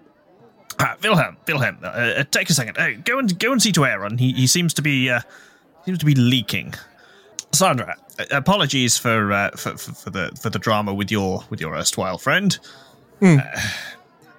Ah, 0.79 0.97
Wilhelm, 1.01 1.37
Wilhelm, 1.47 1.77
uh, 1.83 1.87
uh, 1.87 2.23
take 2.31 2.49
a 2.49 2.53
second. 2.53 2.77
Uh, 2.77 2.91
go 3.05 3.17
and 3.17 3.39
go 3.39 3.53
and 3.53 3.61
see 3.61 3.71
to 3.71 3.85
Aeron. 3.85 4.17
He 4.17 4.33
he 4.33 4.47
seems 4.47 4.73
to 4.73 4.81
be 4.81 5.09
uh, 5.09 5.21
seems 5.85 5.99
to 5.99 6.05
be 6.05 6.15
leaking. 6.15 6.73
Sandra, 7.53 7.95
uh, 8.19 8.25
apologies 8.31 8.97
for, 8.97 9.31
uh, 9.31 9.51
for 9.51 9.77
for 9.77 9.93
for 9.93 10.09
the 10.09 10.37
for 10.41 10.49
the 10.49 10.59
drama 10.59 10.93
with 10.93 11.09
your 11.11 11.45
with 11.49 11.61
your 11.61 11.75
erstwhile 11.75 12.17
friend. 12.17 12.59
Uh, 13.21 13.37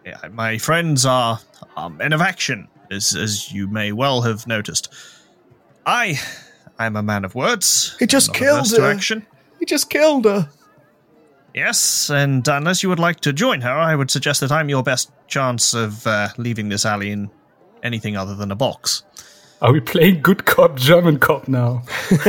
yeah, 0.05 0.19
my 0.31 0.59
friends 0.59 1.07
are, 1.07 1.41
are 1.77 1.89
men 1.89 2.13
of 2.13 2.21
action, 2.21 2.69
as 2.91 3.15
as 3.15 3.51
you 3.51 3.67
may 3.67 3.93
well 3.93 4.21
have 4.21 4.47
noticed. 4.47 4.93
I 5.87 6.21
I'm 6.79 6.97
a 6.97 7.03
man 7.03 7.25
of 7.25 7.35
words. 7.35 7.97
He 7.99 8.07
just 8.07 8.35
killed 8.35 8.71
her. 8.77 8.91
action. 8.91 9.27
He 9.59 9.65
just 9.65 9.89
killed 9.89 10.27
her. 10.27 10.51
Yes, 11.57 12.11
and 12.11 12.47
unless 12.47 12.83
you 12.83 12.91
would 12.91 12.99
like 12.99 13.21
to 13.21 13.33
join 13.33 13.63
her, 13.63 13.71
I 13.71 13.97
would 13.97 14.11
suggest 14.11 14.43
that 14.43 14.53
I'm 14.53 14.69
your 14.69 14.83
best 14.83 15.11
chance 15.27 15.73
of 15.73 16.07
uh, 16.07 16.29
leaving 16.37 16.69
this 16.69 16.85
alley 16.85 17.11
in 17.11 17.31
anything 17.83 18.15
other 18.15 18.35
than 18.35 18.53
a 18.53 18.55
box. 18.55 19.05
Are 19.63 19.73
we 19.73 19.81
playing 19.81 20.21
good 20.21 20.45
cop, 20.45 20.77
German 20.77 21.19
cop 21.19 21.49
now? 21.49 21.83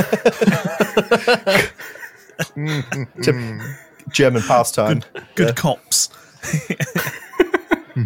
German 4.12 4.44
pastime. 4.44 5.04
Good 5.36 5.58
cops. 5.58 6.08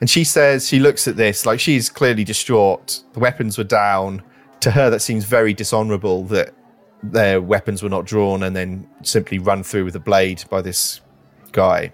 And 0.00 0.08
she 0.08 0.22
says, 0.24 0.68
she 0.68 0.78
looks 0.78 1.08
at 1.08 1.16
this 1.16 1.44
like 1.44 1.58
she's 1.60 1.90
clearly 1.90 2.24
distraught. 2.24 3.02
The 3.14 3.20
weapons 3.20 3.58
were 3.58 3.64
down. 3.64 4.22
To 4.60 4.70
her, 4.72 4.90
that 4.90 5.00
seems 5.00 5.24
very 5.24 5.54
dishonorable 5.54 6.24
that 6.24 6.52
their 7.02 7.40
weapons 7.40 7.82
were 7.82 7.88
not 7.88 8.04
drawn 8.04 8.42
and 8.42 8.54
then 8.56 8.88
simply 9.02 9.38
run 9.38 9.62
through 9.62 9.84
with 9.84 9.96
a 9.96 10.00
blade 10.00 10.44
by 10.50 10.60
this 10.62 11.00
guy. 11.52 11.92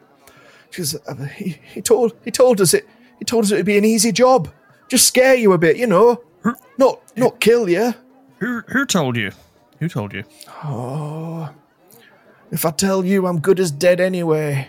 Goes, 0.77 0.97
"Uh, 1.07 1.15
he, 1.27 1.59
he 1.73 1.81
told 1.83 2.15
he 2.25 2.31
told 2.31 2.61
us 2.61 2.75
it 2.75 2.89
he 3.19 3.25
told 3.25 3.45
us 3.45 3.53
it 3.53 3.57
would 3.57 3.67
be 3.67 3.79
an 3.79 3.85
easy 3.85 4.13
job. 4.13 4.51
Just 4.89 5.07
scare 5.07 5.35
you 5.35 5.53
a 5.53 5.59
bit, 5.59 5.77
you 5.77 5.87
know. 5.87 6.23
Not 6.79 7.01
not 7.17 7.41
kill 7.41 7.69
you. 7.69 7.95
Who 8.39 8.63
who 8.69 8.85
told 8.85 9.17
you? 9.17 9.31
Who 9.81 9.89
told 9.89 10.13
you? 10.13 10.25
Oh, 10.65 11.51
If 12.51 12.65
I 12.65 12.71
tell 12.71 13.05
you 13.05 13.27
I'm 13.27 13.41
good 13.41 13.61
as 13.61 13.71
dead 13.71 14.01
anyway. 14.01 14.69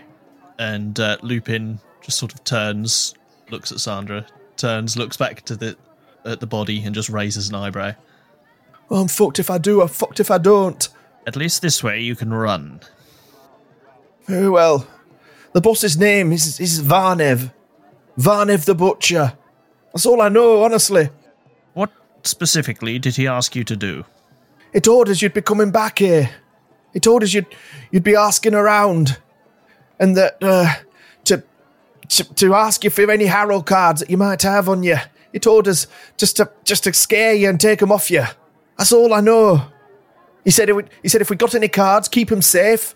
And 0.58 0.98
uh, 0.98 1.18
Lupin 1.22 1.80
just 2.02 2.18
sort 2.18 2.32
of 2.32 2.42
turns, 2.44 3.14
looks 3.50 3.72
at 3.72 3.80
Sandra, 3.80 4.26
turns, 4.56 4.96
looks 4.96 5.16
back 5.16 5.42
to 5.46 5.56
the 5.56 5.76
at 6.24 6.40
the 6.40 6.46
body 6.46 6.82
and 6.84 6.94
just 6.94 7.08
raises 7.08 7.48
an 7.48 7.54
eyebrow. 7.56 7.92
Oh, 8.90 9.00
I'm 9.00 9.08
fucked 9.08 9.38
if 9.38 9.50
I 9.50 9.58
do, 9.58 9.82
I'm 9.82 9.88
fucked 9.88 10.20
if 10.20 10.30
I 10.30 10.38
don't. 10.38 10.88
At 11.26 11.36
least 11.36 11.62
this 11.62 11.82
way 11.82 12.00
you 12.00 12.14
can 12.14 12.32
run. 12.32 12.80
Very 14.26 14.48
well. 14.48 14.86
The 15.52 15.60
boss's 15.60 15.96
name 15.96 16.32
is, 16.32 16.60
is 16.60 16.82
Varnev. 16.82 17.52
Varnev 18.18 18.64
the 18.64 18.74
Butcher. 18.74 19.32
That's 19.92 20.06
all 20.06 20.20
I 20.20 20.28
know, 20.28 20.62
honestly. 20.62 21.08
What 21.74 21.90
specifically 22.22 22.98
did 22.98 23.16
he 23.16 23.26
ask 23.26 23.56
you 23.56 23.64
to 23.64 23.76
do? 23.76 24.04
He 24.72 24.80
told 24.80 25.08
us 25.08 25.22
you'd 25.22 25.34
be 25.34 25.42
coming 25.42 25.70
back 25.70 25.98
here. 25.98 26.30
He 26.92 27.00
told 27.00 27.22
us 27.22 27.32
you'd 27.32 27.46
you'd 27.90 28.04
be 28.04 28.16
asking 28.16 28.54
around, 28.54 29.18
and 29.98 30.16
that 30.16 30.36
uh, 30.42 30.74
to, 31.24 31.42
to 32.08 32.34
to 32.34 32.54
ask 32.54 32.84
you 32.84 32.90
for 32.90 33.10
any 33.10 33.26
Harrow 33.26 33.62
cards 33.62 34.00
that 34.00 34.10
you 34.10 34.16
might 34.16 34.42
have 34.42 34.68
on 34.68 34.82
you. 34.82 34.96
He 35.32 35.38
told 35.38 35.68
us 35.68 35.86
just 36.16 36.36
to 36.36 36.50
just 36.64 36.84
to 36.84 36.92
scare 36.92 37.34
you 37.34 37.48
and 37.48 37.60
take 37.60 37.80
them 37.80 37.92
off 37.92 38.10
you. 38.10 38.24
That's 38.76 38.92
all 38.92 39.14
I 39.14 39.20
know. 39.20 39.62
He 40.44 40.50
said 40.50 40.68
it 40.68 40.74
would, 40.74 40.90
he 41.02 41.08
said 41.08 41.20
if 41.20 41.30
we 41.30 41.36
got 41.36 41.54
any 41.54 41.68
cards, 41.68 42.08
keep 42.08 42.28
them 42.28 42.42
safe, 42.42 42.94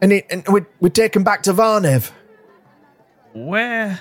and 0.00 0.12
it, 0.12 0.26
and 0.30 0.46
we'd 0.48 0.66
we'd 0.80 0.94
take 0.94 1.12
them 1.12 1.24
back 1.24 1.42
to 1.44 1.52
Varnev. 1.52 2.12
Where 3.32 4.00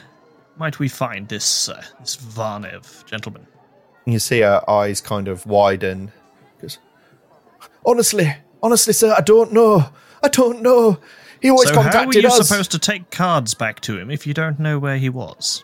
might 0.58 0.78
we 0.78 0.88
find 0.88 1.28
this 1.28 1.70
uh, 1.70 1.84
this 2.00 2.16
Varnev 2.18 3.06
gentleman? 3.06 3.48
You 4.06 4.20
see 4.20 4.42
her 4.42 4.70
eyes 4.70 5.02
kind 5.02 5.28
of 5.28 5.46
widen. 5.46 6.12
Goes, 6.62 6.80
honestly, 7.86 8.36
honestly, 8.62 8.94
sir, 8.94 9.16
I 9.18 9.22
don't 9.22 9.52
know. 9.52 9.90
I 10.22 10.28
don't 10.28 10.62
know. 10.62 11.00
He 11.42 11.50
always 11.50 11.70
so 11.70 11.82
how 11.82 12.06
were 12.06 12.14
you 12.14 12.28
us 12.28 12.48
supposed 12.48 12.72
to 12.72 12.80
take 12.80 13.10
cards 13.10 13.56
back 13.56 13.80
to 13.82 13.98
him 13.98 14.12
if 14.12 14.28
you 14.28 14.34
don't 14.36 14.60
know 14.60 14.78
where 14.78 14.98
he 14.98 15.10
was? 15.10 15.64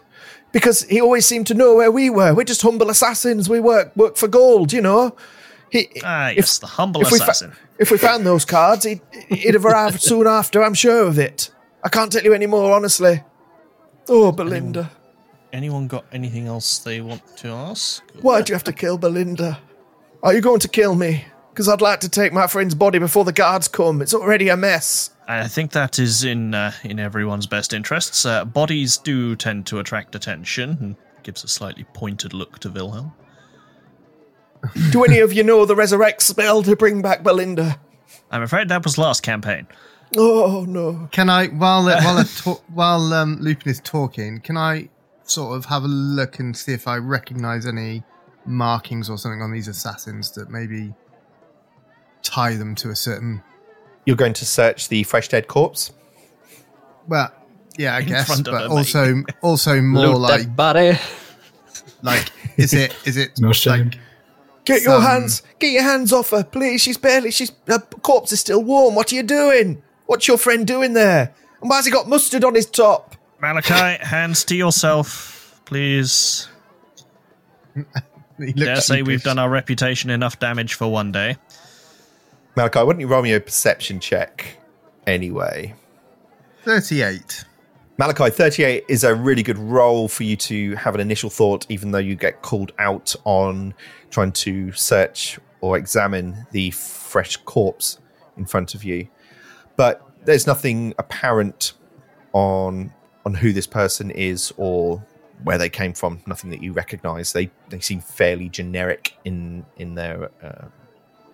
because 0.51 0.83
he 0.83 0.99
always 0.99 1.25
seemed 1.25 1.45
to 1.47 1.53
know 1.53 1.75
where 1.75 1.91
we 1.91 2.09
were. 2.09 2.33
We're 2.33 2.43
just 2.43 2.61
humble 2.61 2.89
assassins. 2.89 3.49
We 3.49 3.59
work 3.59 3.95
work 3.95 4.17
for 4.17 4.27
gold, 4.27 4.73
you 4.73 4.81
know. 4.81 5.15
He, 5.69 5.89
Ah, 6.03 6.29
if- 6.29 6.37
yes, 6.37 6.59
the 6.59 6.67
humble 6.67 7.01
if 7.01 7.11
we, 7.11 7.17
fa- 7.17 7.23
assassin. 7.25 7.53
if 7.77 7.91
we 7.91 7.97
found 7.97 8.25
those 8.25 8.45
cards, 8.45 8.85
he'd, 8.85 9.01
he'd 9.29 9.53
have 9.53 9.65
arrived 9.65 10.01
soon 10.11 10.25
after. 10.27 10.63
I'm 10.63 10.73
sure 10.73 11.05
of 11.07 11.19
it. 11.19 11.51
I 11.83 11.89
can't 11.89 12.11
tell 12.11 12.23
you 12.23 12.33
any 12.33 12.45
more, 12.47 12.71
honestly. 12.73 13.23
Oh, 14.09 14.31
Belinda, 14.31 14.91
Anyone 15.53 15.87
got 15.87 16.05
anything 16.11 16.47
else 16.47 16.79
they 16.79 17.01
want 17.01 17.21
to 17.37 17.49
ask? 17.49 18.03
why'd 18.21 18.49
you 18.49 18.55
have 18.55 18.63
to 18.65 18.73
kill 18.73 18.97
Belinda? 18.97 19.59
Are 20.23 20.33
you 20.33 20.41
going 20.41 20.59
to 20.59 20.67
kill 20.67 20.95
me? 20.95 21.25
Because 21.51 21.67
I'd 21.69 21.81
like 21.81 21.99
to 22.01 22.09
take 22.09 22.31
my 22.33 22.47
friend's 22.47 22.75
body 22.75 22.99
before 22.99 23.23
the 23.25 23.31
guards 23.31 23.67
come. 23.67 24.01
It's 24.01 24.13
already 24.13 24.49
a 24.49 24.57
mess. 24.57 25.11
I 25.27 25.47
think 25.47 25.71
that 25.71 25.99
is 25.99 26.23
in 26.23 26.53
uh, 26.53 26.71
in 26.83 26.99
everyone's 26.99 27.47
best 27.47 27.73
interests. 27.73 28.25
Uh, 28.25 28.45
bodies 28.45 28.97
do 28.97 29.35
tend 29.35 29.65
to 29.67 29.79
attract 29.79 30.15
attention, 30.15 30.77
and 30.79 30.95
gives 31.23 31.43
a 31.43 31.47
slightly 31.47 31.85
pointed 31.93 32.33
look 32.33 32.59
to 32.59 32.69
Wilhelm. 32.69 33.11
Do 34.91 35.03
any 35.03 35.19
of 35.19 35.33
you 35.33 35.43
know 35.43 35.65
the 35.65 35.75
resurrect 35.75 36.21
spell 36.21 36.63
to 36.63 36.75
bring 36.75 37.01
back 37.01 37.23
Belinda? 37.23 37.79
I'm 38.31 38.41
afraid 38.41 38.69
that 38.69 38.83
was 38.83 38.97
last 38.97 39.21
campaign. 39.23 39.67
Oh 40.17 40.65
no. 40.67 41.09
Can 41.11 41.29
I, 41.29 41.47
while 41.47 41.87
uh, 41.87 42.01
while 42.03 42.17
I 42.17 42.23
talk, 42.23 42.63
while 42.73 43.13
um, 43.13 43.37
Lupin 43.41 43.69
is 43.69 43.81
talking, 43.83 44.39
can 44.41 44.57
I 44.57 44.89
sort 45.23 45.57
of 45.57 45.65
have 45.65 45.83
a 45.83 45.87
look 45.87 46.39
and 46.39 46.55
see 46.55 46.71
if 46.73 46.87
I 46.87 46.97
recognise 46.97 47.65
any 47.65 48.03
markings 48.45 49.09
or 49.09 49.17
something 49.17 49.41
on 49.41 49.51
these 49.51 49.67
assassins 49.67 50.31
that 50.31 50.49
maybe 50.49 50.93
tie 52.23 52.55
them 52.55 52.75
to 52.75 52.89
a 52.89 52.95
certain? 52.95 53.43
You're 54.05 54.15
going 54.15 54.33
to 54.33 54.45
search 54.45 54.87
the 54.89 55.03
fresh 55.03 55.27
dead 55.27 55.47
corpse? 55.47 55.91
Well, 57.07 57.31
yeah, 57.77 57.95
I 57.95 57.99
In 57.99 58.07
guess, 58.07 58.27
front 58.27 58.45
but 58.45 58.61
her, 58.63 58.67
also 58.69 59.23
also 59.41 59.81
more 59.81 60.07
Loot 60.07 60.19
like 60.19 60.55
body. 60.55 60.97
like 62.01 62.31
is 62.57 62.73
it 62.73 62.95
is 63.05 63.17
it 63.17 63.39
No 63.39 63.51
shame. 63.51 63.89
like 63.89 63.99
Get 64.67 64.81
your 64.81 65.01
Some- 65.01 65.03
hands, 65.03 65.43
get 65.59 65.71
your 65.71 65.83
hands 65.83 66.11
off 66.11 66.31
her, 66.31 66.43
please. 66.43 66.81
She's 66.81 66.97
barely, 66.97 67.31
she's, 67.31 67.53
her 67.67 67.79
corpse 67.79 68.33
is 68.33 68.41
still 68.41 68.61
warm. 68.61 68.95
What 68.95 69.11
are 69.13 69.15
you 69.15 69.23
doing? 69.23 69.81
What's 70.07 70.27
your 70.27 70.37
friend 70.37 70.67
doing 70.67 70.91
there? 70.93 71.33
And 71.61 71.69
why's 71.69 71.85
he 71.85 71.91
got 71.91 72.09
mustard 72.09 72.43
on 72.43 72.53
his 72.53 72.65
top? 72.65 73.15
Malachi, 73.41 73.73
hands 74.03 74.43
to 74.45 74.55
yourself, 74.55 75.61
please. 75.63 76.49
he 78.37 78.51
Dare 78.51 78.75
looks 78.75 78.85
say 78.85 79.03
we've 79.03 79.23
done 79.23 79.39
our 79.39 79.49
reputation 79.49 80.09
enough 80.09 80.37
damage 80.37 80.73
for 80.73 80.91
one 80.91 81.13
day. 81.13 81.37
Malachi, 82.57 82.79
why 82.79 82.91
don't 82.91 82.99
you 82.99 83.07
roll 83.07 83.21
me 83.21 83.33
a 83.33 83.39
perception 83.39 83.99
check 84.01 84.57
anyway? 85.05 85.75
thirty-eight. 86.63 87.45
Malachi, 87.99 88.29
38 88.29 88.85
is 88.87 89.03
a 89.03 89.15
really 89.15 89.41
good 89.41 89.57
roll 89.57 90.07
for 90.07 90.23
you 90.23 90.35
to 90.35 90.75
have 90.75 90.93
an 90.93 91.01
initial 91.01 91.31
thought, 91.31 91.65
even 91.67 91.89
though 91.89 91.97
you 91.97 92.15
get 92.15 92.43
called 92.43 92.71
out 92.77 93.15
on 93.23 93.73
trying 94.11 94.31
to 94.31 94.71
search 94.73 95.39
or 95.61 95.77
examine 95.77 96.45
the 96.51 96.69
fresh 96.71 97.37
corpse 97.37 97.97
in 98.37 98.45
front 98.45 98.75
of 98.75 98.83
you. 98.83 99.07
But 99.77 100.07
there's 100.25 100.45
nothing 100.45 100.93
apparent 100.99 101.73
on 102.33 102.93
on 103.25 103.33
who 103.33 103.51
this 103.51 103.67
person 103.67 104.11
is 104.11 104.53
or 104.57 105.03
where 105.43 105.57
they 105.57 105.69
came 105.69 105.93
from. 105.93 106.21
Nothing 106.27 106.51
that 106.51 106.61
you 106.61 106.73
recognise. 106.73 107.33
They 107.33 107.49
they 107.69 107.79
seem 107.79 107.99
fairly 107.99 108.47
generic 108.47 109.17
in 109.25 109.65
in 109.77 109.95
their 109.95 110.29
uh, 110.43 110.67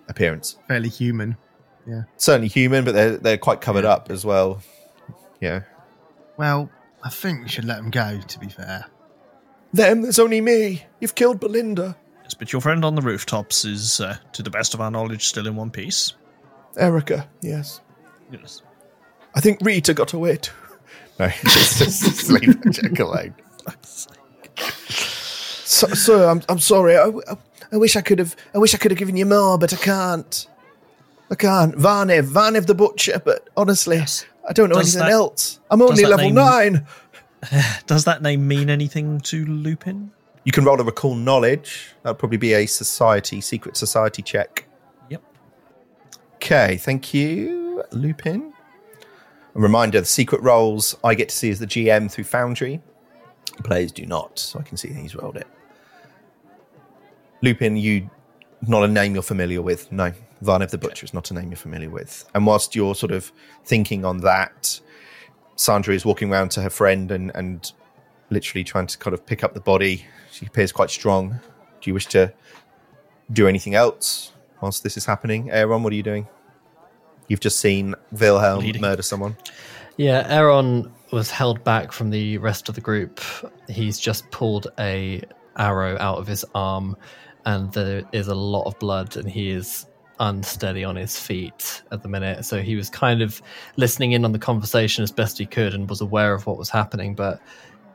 appearance. 0.08 0.56
Fairly 0.70 0.90
human. 0.90 1.36
Yeah. 1.86 2.04
Certainly 2.16 2.48
human, 2.48 2.86
but 2.86 2.94
they're 2.94 3.18
they're 3.18 3.38
quite 3.38 3.60
covered 3.60 3.84
up 3.84 4.10
as 4.10 4.24
well. 4.24 4.62
Yeah. 5.42 5.64
Well, 6.38 6.70
I 7.04 7.10
think 7.10 7.44
we 7.44 7.50
should 7.50 7.66
let 7.66 7.80
him 7.80 7.90
go. 7.90 8.20
To 8.20 8.40
be 8.40 8.50
fair, 8.50 8.86
Them, 9.74 10.02
there's 10.02 10.20
only 10.20 10.42
me. 10.42 10.84
You've 11.00 11.16
killed 11.16 11.40
Belinda. 11.40 11.96
Yes, 12.24 12.34
but 12.34 12.52
your 12.54 12.62
friend 12.62 12.86
on 12.86 12.96
the 12.96 13.02
rooftops 13.02 13.66
is, 13.66 14.00
uh, 14.00 14.18
to 14.34 14.42
the 14.44 14.50
best 14.50 14.74
of 14.74 14.82
our 14.82 14.90
knowledge, 14.90 15.26
still 15.28 15.48
in 15.48 15.56
one 15.56 15.70
piece. 15.72 16.14
Erica, 16.78 17.28
yes. 17.42 17.82
Yes. 18.32 18.62
I 19.36 19.42
think 19.42 19.60
Rita 19.62 19.94
got 19.94 20.14
away 20.14 20.38
too. 20.38 20.54
No, 21.20 21.28
just, 21.44 21.78
just 21.78 22.28
leave 22.32 22.60
that 22.64 22.72
joke 22.72 22.98
alone. 22.98 23.36
So, 25.64 25.88
sir, 25.90 26.28
I'm, 26.28 26.42
I'm 26.50 26.58
sorry. 26.58 26.98
I, 26.98 27.06
I, 27.06 27.38
I 27.72 27.78
wish 27.78 27.96
I 27.96 28.02
could 28.02 28.18
have. 28.18 28.36
I 28.56 28.58
wish 28.58 28.74
I 28.74 28.80
could 28.80 28.90
have 28.90 28.98
given 28.98 29.16
you 29.16 29.28
more, 29.28 29.60
but 29.60 29.72
I 29.74 29.78
can't. 29.78 30.48
I 31.30 31.36
can't. 31.36 31.76
Varnev, 31.76 32.32
Varnev 32.32 32.66
the 32.66 32.74
butcher. 32.74 33.22
But 33.24 33.48
honestly, 33.56 34.04
I 34.48 34.54
don't 34.54 34.70
know 34.70 34.76
Does 34.76 34.96
anything 34.96 35.10
that- 35.10 35.14
else. 35.14 35.60
I'm 35.70 35.82
only 35.82 36.04
level 36.06 36.26
name- 36.26 36.36
nine. 36.36 36.88
Does 37.88 38.06
that 38.06 38.22
name 38.22 38.48
mean 38.48 38.70
anything 38.70 39.20
to 39.22 39.46
Lupin? 39.46 40.12
You 40.46 40.52
can 40.52 40.66
roll 40.66 40.80
a 40.80 40.84
recall 40.84 41.16
knowledge. 41.16 41.94
That'd 42.04 42.20
probably 42.20 42.38
be 42.38 42.54
a 42.54 42.66
society, 42.66 43.40
secret 43.42 43.78
society 43.78 44.22
check. 44.22 44.66
Yep. 45.10 45.24
Okay, 46.36 46.78
thank 46.78 47.14
you, 47.14 47.84
Lupin. 47.92 48.54
A 49.56 49.60
reminder 49.60 50.00
the 50.02 50.06
secret 50.06 50.42
rolls 50.42 50.98
I 51.04 51.16
get 51.16 51.30
to 51.30 51.36
see 51.36 51.50
as 51.50 51.60
the 51.60 51.68
GM 51.68 52.12
through 52.12 52.26
Foundry. 52.26 52.82
Players 53.64 53.92
do 53.92 54.06
not, 54.06 54.40
so 54.40 54.60
I 54.60 54.64
can 54.64 54.76
see 54.78 54.92
he's 54.92 55.16
rolled 55.16 55.38
it. 55.38 55.48
Lupin, 57.42 57.76
you 57.78 58.10
not 58.66 58.84
a 58.84 58.88
name 58.88 59.14
you're 59.14 59.22
familiar 59.24 59.62
with. 59.62 59.92
No, 59.92 60.12
Varnev 60.44 60.70
the 60.70 60.78
Butcher 60.78 61.06
is 61.06 61.14
not 61.14 61.32
a 61.32 61.34
name 61.34 61.50
you're 61.50 61.58
familiar 61.58 61.90
with. 61.90 62.26
And 62.34 62.46
whilst 62.46 62.76
you're 62.76 62.96
sort 62.96 63.12
of 63.12 63.32
thinking 63.66 64.06
on 64.06 64.18
that, 64.20 64.80
Sandra 65.56 65.94
is 65.94 66.06
walking 66.06 66.32
around 66.32 66.52
to 66.52 66.62
her 66.62 66.70
friend 66.70 67.12
and, 67.12 67.32
and 67.36 67.72
literally 68.30 68.64
trying 68.64 68.88
to 68.88 68.98
kind 68.98 69.14
of 69.14 69.26
pick 69.26 69.44
up 69.44 69.54
the 69.54 69.62
body. 69.62 70.06
She 70.32 70.46
appears 70.46 70.72
quite 70.72 70.90
strong. 70.90 71.40
Do 71.82 71.90
you 71.90 71.94
wish 71.94 72.08
to 72.08 72.34
do 73.32 73.48
anything 73.48 73.76
else 73.76 74.32
whilst 74.62 74.84
this 74.84 74.98
is 74.98 75.06
happening? 75.06 75.52
Aeron, 75.52 75.84
what 75.84 75.94
are 75.94 75.96
you 75.96 76.04
doing? 76.04 76.28
You've 77.28 77.40
just 77.40 77.60
seen 77.60 77.96
Wilhelm 78.12 78.60
Bleeding. 78.60 78.82
murder 78.82 79.02
someone. 79.02 79.38
Yeah, 79.98 80.26
Aeron 80.28 80.92
was 81.12 81.30
held 81.30 81.64
back 81.64 81.92
from 81.92 82.10
the 82.10 82.38
rest 82.40 82.68
of 82.68 82.76
the 82.76 82.82
group. 82.82 83.22
He's 83.70 84.00
just 84.00 84.30
pulled 84.32 84.68
a 84.80 85.22
arrow 85.56 85.98
out 86.00 86.18
of 86.18 86.28
his 86.28 86.44
arm, 86.56 86.98
and 87.46 87.72
there 87.74 88.04
is 88.12 88.28
a 88.28 88.36
lot 88.36 88.64
of 88.64 88.78
blood, 88.80 89.16
and 89.18 89.30
he 89.30 89.52
is 89.52 89.86
unsteady 90.24 90.84
on 90.86 90.96
his 90.96 91.20
feet 91.20 91.84
at 91.92 92.02
the 92.02 92.08
minute. 92.08 92.46
So 92.46 92.62
he 92.62 92.76
was 92.76 92.90
kind 92.90 93.22
of 93.22 93.42
listening 93.76 94.14
in 94.14 94.24
on 94.24 94.32
the 94.32 94.40
conversation 94.40 95.04
as 95.04 95.12
best 95.12 95.38
he 95.38 95.46
could 95.46 95.74
and 95.74 95.90
was 95.90 96.02
aware 96.02 96.34
of 96.34 96.48
what 96.48 96.58
was 96.58 96.70
happening, 96.70 97.14
but 97.14 97.42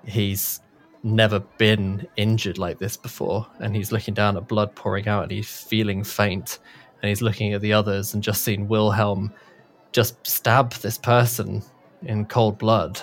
he's 0.05 0.61
never 1.03 1.41
been 1.57 2.07
injured 2.17 2.59
like 2.59 2.79
this 2.79 2.97
before. 2.97 3.47
And 3.61 3.75
he's 3.75 3.93
looking 3.93 4.15
down 4.15 4.37
at 4.37 4.47
blood 4.47 4.75
pouring 4.75 5.09
out, 5.09 5.23
and 5.23 5.33
he's 5.33 5.63
feeling 5.63 6.05
faint. 6.05 6.59
And 7.01 7.09
he's 7.09 7.23
looking 7.23 7.55
at 7.55 7.63
the 7.63 7.73
others 7.73 8.13
and 8.13 8.23
just 8.23 8.43
seen 8.43 8.69
Wilhelm 8.69 9.33
just 9.93 10.25
stab 10.27 10.73
this 10.75 10.99
person 10.99 11.63
in 12.03 12.27
cold 12.27 12.59
blood 12.59 13.01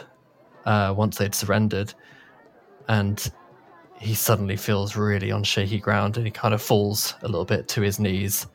uh, 0.66 0.94
once 0.96 1.18
they'd 1.18 1.34
surrendered. 1.34 1.94
And 2.88 3.32
he 3.98 4.14
suddenly 4.14 4.58
feels 4.58 4.96
really 4.96 5.32
on 5.32 5.44
shaky 5.44 5.80
ground 5.80 6.18
and 6.18 6.26
he 6.28 6.32
kind 6.32 6.54
of 6.54 6.62
falls 6.62 7.16
a 7.24 7.28
little 7.28 7.46
bit 7.46 7.68
to 7.70 7.82
his 7.82 8.00
knees. 8.00 8.46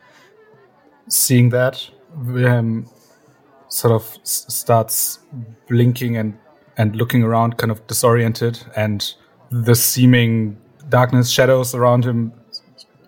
Seeing 1.10 1.50
that, 1.50 1.90
Wilhelm 2.14 2.88
sort 3.68 3.92
of 3.92 4.18
s- 4.22 4.46
starts 4.48 5.18
blinking 5.68 6.16
and 6.16 6.38
and 6.76 6.96
looking 6.96 7.22
around, 7.22 7.58
kind 7.58 7.70
of 7.70 7.86
disoriented, 7.86 8.58
and 8.74 9.14
the 9.50 9.74
seeming 9.74 10.56
darkness, 10.88 11.28
shadows 11.30 11.74
around 11.74 12.04
him 12.04 12.32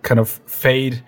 kind 0.03 0.19
of 0.19 0.29
fade, 0.45 1.03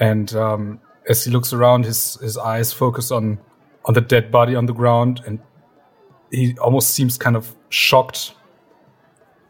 and 0.00 0.34
um, 0.34 0.80
as 1.08 1.24
he 1.24 1.30
looks 1.30 1.52
around, 1.52 1.84
his 1.84 2.14
his 2.22 2.38
eyes 2.38 2.72
focus 2.72 3.10
on 3.10 3.38
on 3.84 3.94
the 3.94 4.00
dead 4.00 4.30
body 4.30 4.54
on 4.54 4.66
the 4.66 4.72
ground, 4.72 5.20
and 5.26 5.38
he 6.30 6.56
almost 6.58 6.90
seems 6.90 7.18
kind 7.18 7.36
of 7.36 7.54
shocked. 7.68 8.34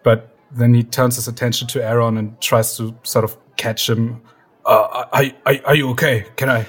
But 0.02 0.36
then 0.50 0.74
he 0.74 0.82
turns 0.82 1.16
his 1.16 1.28
attention 1.28 1.68
to 1.68 1.84
Aeron 1.84 2.16
and 2.18 2.40
tries 2.40 2.76
to 2.78 2.94
sort 3.02 3.24
of 3.24 3.36
catch 3.56 3.88
him. 3.88 4.22
Uh, 4.66 5.04
are, 5.12 5.24
are, 5.46 5.54
are 5.66 5.74
you 5.74 5.90
okay? 5.90 6.26
Can 6.36 6.48
I? 6.48 6.66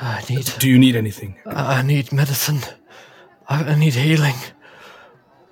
I 0.00 0.24
need. 0.28 0.52
Do 0.58 0.68
you 0.68 0.78
need 0.78 0.96
anything? 0.96 1.36
I 1.46 1.82
need 1.82 2.12
medicine. 2.12 2.60
I, 3.48 3.64
I 3.64 3.74
need 3.74 3.94
healing. 3.94 4.36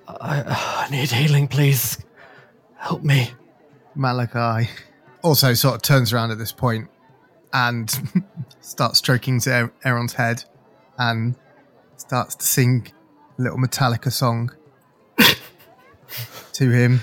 I, 0.07 0.85
I 0.87 0.89
need 0.89 1.11
healing, 1.11 1.47
please. 1.47 1.97
Help 2.77 3.03
me. 3.03 3.31
Malachi 3.95 4.69
also 5.23 5.53
sort 5.53 5.75
of 5.75 5.81
turns 5.81 6.13
around 6.13 6.31
at 6.31 6.37
this 6.37 6.51
point 6.51 6.89
and 7.53 8.23
starts 8.61 8.99
stroking 8.99 9.39
to 9.41 9.71
Aeron's 9.83 10.13
head 10.13 10.43
and 10.97 11.35
starts 11.97 12.35
to 12.35 12.45
sing 12.45 12.91
a 13.37 13.41
little 13.41 13.57
Metallica 13.57 14.11
song 14.11 14.51
to 16.53 16.69
him. 16.69 17.01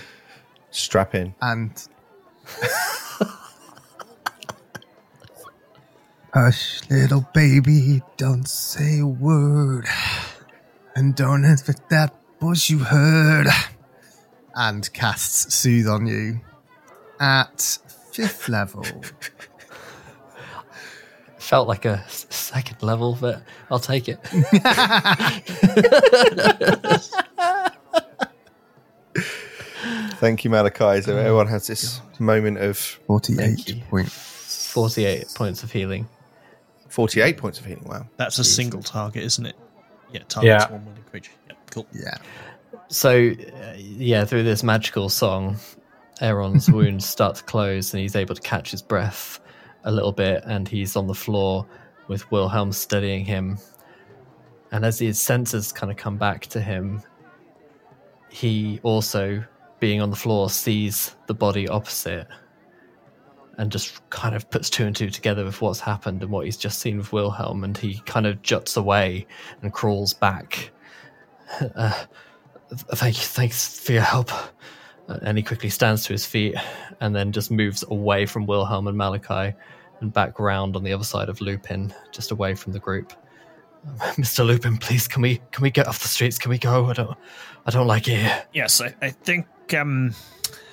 Strap 0.70 1.14
in. 1.14 1.34
And 1.40 1.70
Hush, 6.34 6.80
little 6.90 7.24
baby, 7.32 8.02
don't 8.16 8.48
say 8.48 8.98
a 8.98 9.06
word. 9.06 9.86
And 10.96 11.14
don't 11.14 11.44
answer 11.44 11.74
that 11.90 12.12
voice 12.40 12.68
you 12.68 12.80
heard. 12.80 13.46
And 14.56 14.92
casts 14.92 15.54
Soothe 15.54 15.86
on 15.86 16.08
you 16.08 16.40
at 17.20 17.78
fifth 18.10 18.48
level. 18.48 18.84
Felt 21.38 21.68
like 21.68 21.84
a 21.84 22.04
second 22.08 22.82
level, 22.82 23.16
but 23.20 23.40
I'll 23.70 23.78
take 23.78 24.08
it. 24.08 24.18
Thank 30.18 30.42
you, 30.42 30.50
Malachi. 30.50 31.02
So 31.02 31.16
everyone 31.16 31.46
has 31.46 31.68
this 31.68 32.00
moment 32.18 32.58
of 32.58 32.76
48 32.76 33.84
points. 33.88 34.72
48 34.72 35.26
points 35.36 35.62
of 35.62 35.70
healing. 35.70 36.08
48 36.94 37.36
points 37.36 37.58
of 37.58 37.66
healing. 37.66 37.82
Wow. 37.84 38.06
That's 38.18 38.38
a 38.38 38.44
single 38.44 38.80
target, 38.80 39.24
isn't 39.24 39.44
it? 39.46 39.56
Yeah, 40.12 40.20
targets 40.28 40.64
Yeah. 40.64 40.70
one 40.72 40.84
wounded 40.84 41.04
creature. 41.10 41.32
Yep, 41.48 41.58
cool. 41.72 41.86
Yeah. 41.92 42.14
So, 42.86 43.30
uh, 43.32 43.72
yeah, 43.76 44.24
through 44.24 44.44
this 44.44 44.62
magical 44.62 45.08
song, 45.08 45.56
Aeron's 46.20 46.70
wounds 46.70 47.04
start 47.04 47.34
to 47.34 47.42
close 47.42 47.92
and 47.92 48.00
he's 48.00 48.14
able 48.14 48.36
to 48.36 48.40
catch 48.40 48.70
his 48.70 48.80
breath 48.80 49.40
a 49.82 49.90
little 49.90 50.12
bit 50.12 50.44
and 50.46 50.68
he's 50.68 50.94
on 50.94 51.08
the 51.08 51.14
floor 51.14 51.66
with 52.06 52.30
Wilhelm 52.30 52.70
studying 52.70 53.24
him. 53.24 53.58
And 54.70 54.84
as 54.84 55.00
his 55.00 55.20
senses 55.20 55.72
kind 55.72 55.90
of 55.90 55.96
come 55.98 56.16
back 56.16 56.46
to 56.46 56.60
him, 56.60 57.02
he 58.30 58.78
also, 58.84 59.42
being 59.80 60.00
on 60.00 60.10
the 60.10 60.16
floor, 60.16 60.48
sees 60.48 61.16
the 61.26 61.34
body 61.34 61.66
opposite 61.68 62.28
and 63.58 63.70
just 63.70 64.08
kind 64.10 64.34
of 64.34 64.48
puts 64.50 64.68
two 64.70 64.84
and 64.84 64.94
two 64.94 65.10
together 65.10 65.44
with 65.44 65.60
what's 65.60 65.80
happened 65.80 66.22
and 66.22 66.30
what 66.30 66.44
he's 66.44 66.56
just 66.56 66.78
seen 66.80 66.98
with 66.98 67.12
Wilhelm. 67.12 67.64
And 67.64 67.76
he 67.76 68.00
kind 68.06 68.26
of 68.26 68.42
juts 68.42 68.76
away 68.76 69.26
and 69.62 69.72
crawls 69.72 70.14
back. 70.14 70.70
Uh, 71.76 71.92
thank 72.96 73.16
you, 73.16 73.22
thanks 73.22 73.78
for 73.78 73.92
your 73.92 74.02
help. 74.02 74.32
Uh, 75.08 75.18
And 75.22 75.36
he 75.36 75.44
quickly 75.44 75.68
stands 75.68 76.02
to 76.04 76.12
his 76.12 76.26
feet 76.26 76.56
and 77.00 77.14
then 77.14 77.30
just 77.30 77.50
moves 77.50 77.84
away 77.88 78.26
from 78.26 78.46
Wilhelm 78.46 78.88
and 78.88 78.96
Malachi 78.96 79.54
and 80.00 80.12
back 80.12 80.40
round 80.40 80.74
on 80.74 80.82
the 80.82 80.92
other 80.92 81.04
side 81.04 81.28
of 81.28 81.40
Lupin, 81.40 81.94
just 82.10 82.30
away 82.30 82.54
from 82.54 82.72
the 82.72 82.78
group. 82.80 83.12
Mr. 84.16 84.44
Lupin, 84.44 84.78
please, 84.78 85.06
can 85.06 85.20
we 85.22 85.40
can 85.52 85.62
we 85.62 85.70
get 85.70 85.86
off 85.86 86.00
the 86.00 86.08
streets? 86.08 86.38
Can 86.38 86.50
we 86.50 86.58
go? 86.58 86.86
I 86.86 86.94
don't, 86.94 87.16
I 87.66 87.70
don't 87.70 87.86
like 87.86 88.08
it. 88.08 88.46
Yes, 88.52 88.80
I, 88.80 88.94
I 89.02 89.10
think 89.10 89.46
um, 89.74 90.14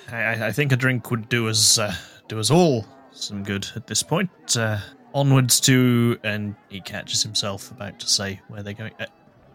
I, 0.10 0.48
I 0.48 0.52
think 0.52 0.72
a 0.72 0.78
drink 0.78 1.12
would 1.12 1.28
do 1.30 1.50
us 1.50 1.78
uh, 1.78 1.94
do 2.32 2.40
us 2.40 2.50
all 2.50 2.86
some 3.12 3.44
good 3.44 3.68
at 3.76 3.88
this 3.88 4.02
point. 4.02 4.30
Uh, 4.56 4.78
onwards 5.14 5.60
to, 5.60 6.18
and 6.24 6.56
he 6.70 6.80
catches 6.80 7.22
himself 7.22 7.70
about 7.72 8.00
to 8.00 8.08
say 8.08 8.40
where 8.48 8.64
they're 8.64 8.74
going. 8.74 8.94
Uh, 9.00 9.06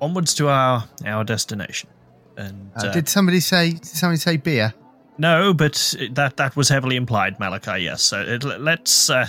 onwards 0.00 0.34
to 0.34 0.48
our 0.48 0.84
our 1.06 1.24
destination. 1.24 1.88
And 2.36 2.70
Uh, 2.76 2.88
uh, 2.88 2.92
did 2.92 3.08
somebody 3.08 3.40
say? 3.40 3.70
Did 3.72 3.86
somebody 3.86 4.18
say 4.18 4.36
beer? 4.36 4.74
no, 5.18 5.54
but 5.54 5.94
that 6.10 6.36
that 6.36 6.54
was 6.54 6.68
heavily 6.68 6.96
implied, 6.96 7.40
Malachi. 7.40 7.82
Yes, 7.84 8.02
so 8.02 8.20
it, 8.20 8.44
let's 8.44 9.08
uh, 9.08 9.26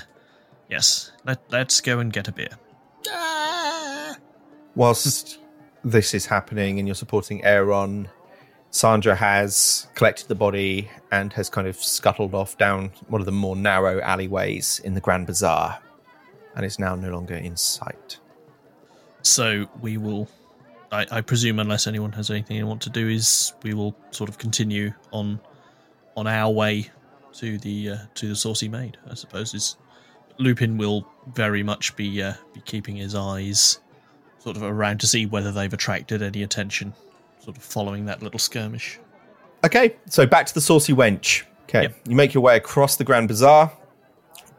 yes, 0.70 1.14
let 1.26 1.40
let's 1.50 1.80
go 1.80 2.00
and 2.00 2.12
get 2.12 2.28
a 2.28 2.34
beer. 2.34 2.58
Whilst 4.76 5.40
this 5.86 6.14
is 6.14 6.26
happening 6.26 6.80
and 6.80 6.88
you're 6.88 6.96
supporting 6.96 7.44
Aeron, 7.46 8.10
Sandra 8.70 9.16
has 9.16 9.88
collected 9.96 10.28
the 10.28 10.36
body 10.36 10.90
and 11.12 11.34
has 11.34 11.50
kind 11.50 11.68
of 11.68 11.76
scuttled 11.78 12.36
off 12.36 12.58
down 12.58 12.92
one 13.08 13.22
of 13.22 13.26
the 13.26 13.32
more 13.32 13.56
narrow 13.56 14.02
alleyways 14.02 14.80
in 14.84 14.94
the 14.94 15.02
Grand 15.02 15.26
Bazaar 15.26 15.80
and 16.56 16.66
is 16.66 16.80
now 16.80 16.96
no 16.96 17.10
longer 17.12 17.36
in 17.36 17.56
sight. 17.56 18.20
So 19.22 19.66
we 19.82 19.98
will, 19.98 20.28
I, 20.92 21.06
I 21.12 21.22
presume, 21.22 21.60
unless 21.60 21.88
anyone 21.88 22.12
has 22.14 22.30
anything 22.30 22.58
they 22.58 22.64
want 22.64 22.82
to 22.84 22.90
do, 22.90 23.08
is 23.08 23.54
we 23.64 23.74
will 23.74 23.96
sort 24.12 24.30
of 24.30 24.38
continue 24.38 24.94
on 25.12 25.40
on 26.16 26.26
our 26.28 26.52
way 26.52 26.90
to 27.34 27.58
the 27.60 27.92
uh, 27.92 27.98
to 28.16 28.30
the 28.30 28.36
saucy 28.36 28.68
maid. 28.68 28.98
I 29.10 29.14
suppose 29.14 29.54
is 29.54 29.78
Lupin 30.40 30.78
will 30.78 31.08
very 31.34 31.64
much 31.64 31.96
be 31.96 32.22
uh, 32.22 32.34
be 32.54 32.62
keeping 32.62 32.96
his 32.96 33.16
eyes 33.16 33.80
sort 34.40 34.56
of 34.56 34.64
around 34.64 35.00
to 35.02 35.08
see 35.08 35.26
whether 35.26 35.52
they've 35.52 35.74
attracted 35.74 36.22
any 36.22 36.42
attention, 36.44 36.94
sort 37.48 37.56
of 37.56 37.64
following 37.64 38.04
that 38.06 38.22
little 38.22 38.40
skirmish. 38.40 39.00
Okay, 39.66 39.96
so 40.10 40.26
back 40.28 40.46
to 40.48 40.54
the 40.54 40.60
saucy 40.60 40.92
wench. 40.92 41.44
Okay, 41.64 41.84
Yep. 41.84 41.96
you 42.10 42.16
make 42.16 42.34
your 42.34 42.44
way 42.44 42.58
across 42.58 42.98
the 42.98 43.06
Grand 43.06 43.30
Bazaar. 43.30 43.72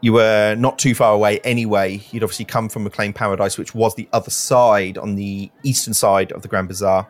You 0.00 0.14
were 0.14 0.54
not 0.58 0.78
too 0.78 0.94
far 0.94 1.12
away 1.12 1.38
anyway. 1.40 2.02
You'd 2.12 2.22
obviously 2.22 2.46
come 2.46 2.70
from 2.70 2.84
Reclaimed 2.84 3.14
Paradise, 3.14 3.58
which 3.58 3.74
was 3.74 3.94
the 3.94 4.08
other 4.14 4.30
side, 4.30 4.96
on 4.96 5.16
the 5.16 5.50
eastern 5.64 5.92
side 5.92 6.32
of 6.32 6.40
the 6.40 6.48
Grand 6.48 6.68
Bazaar, 6.68 7.06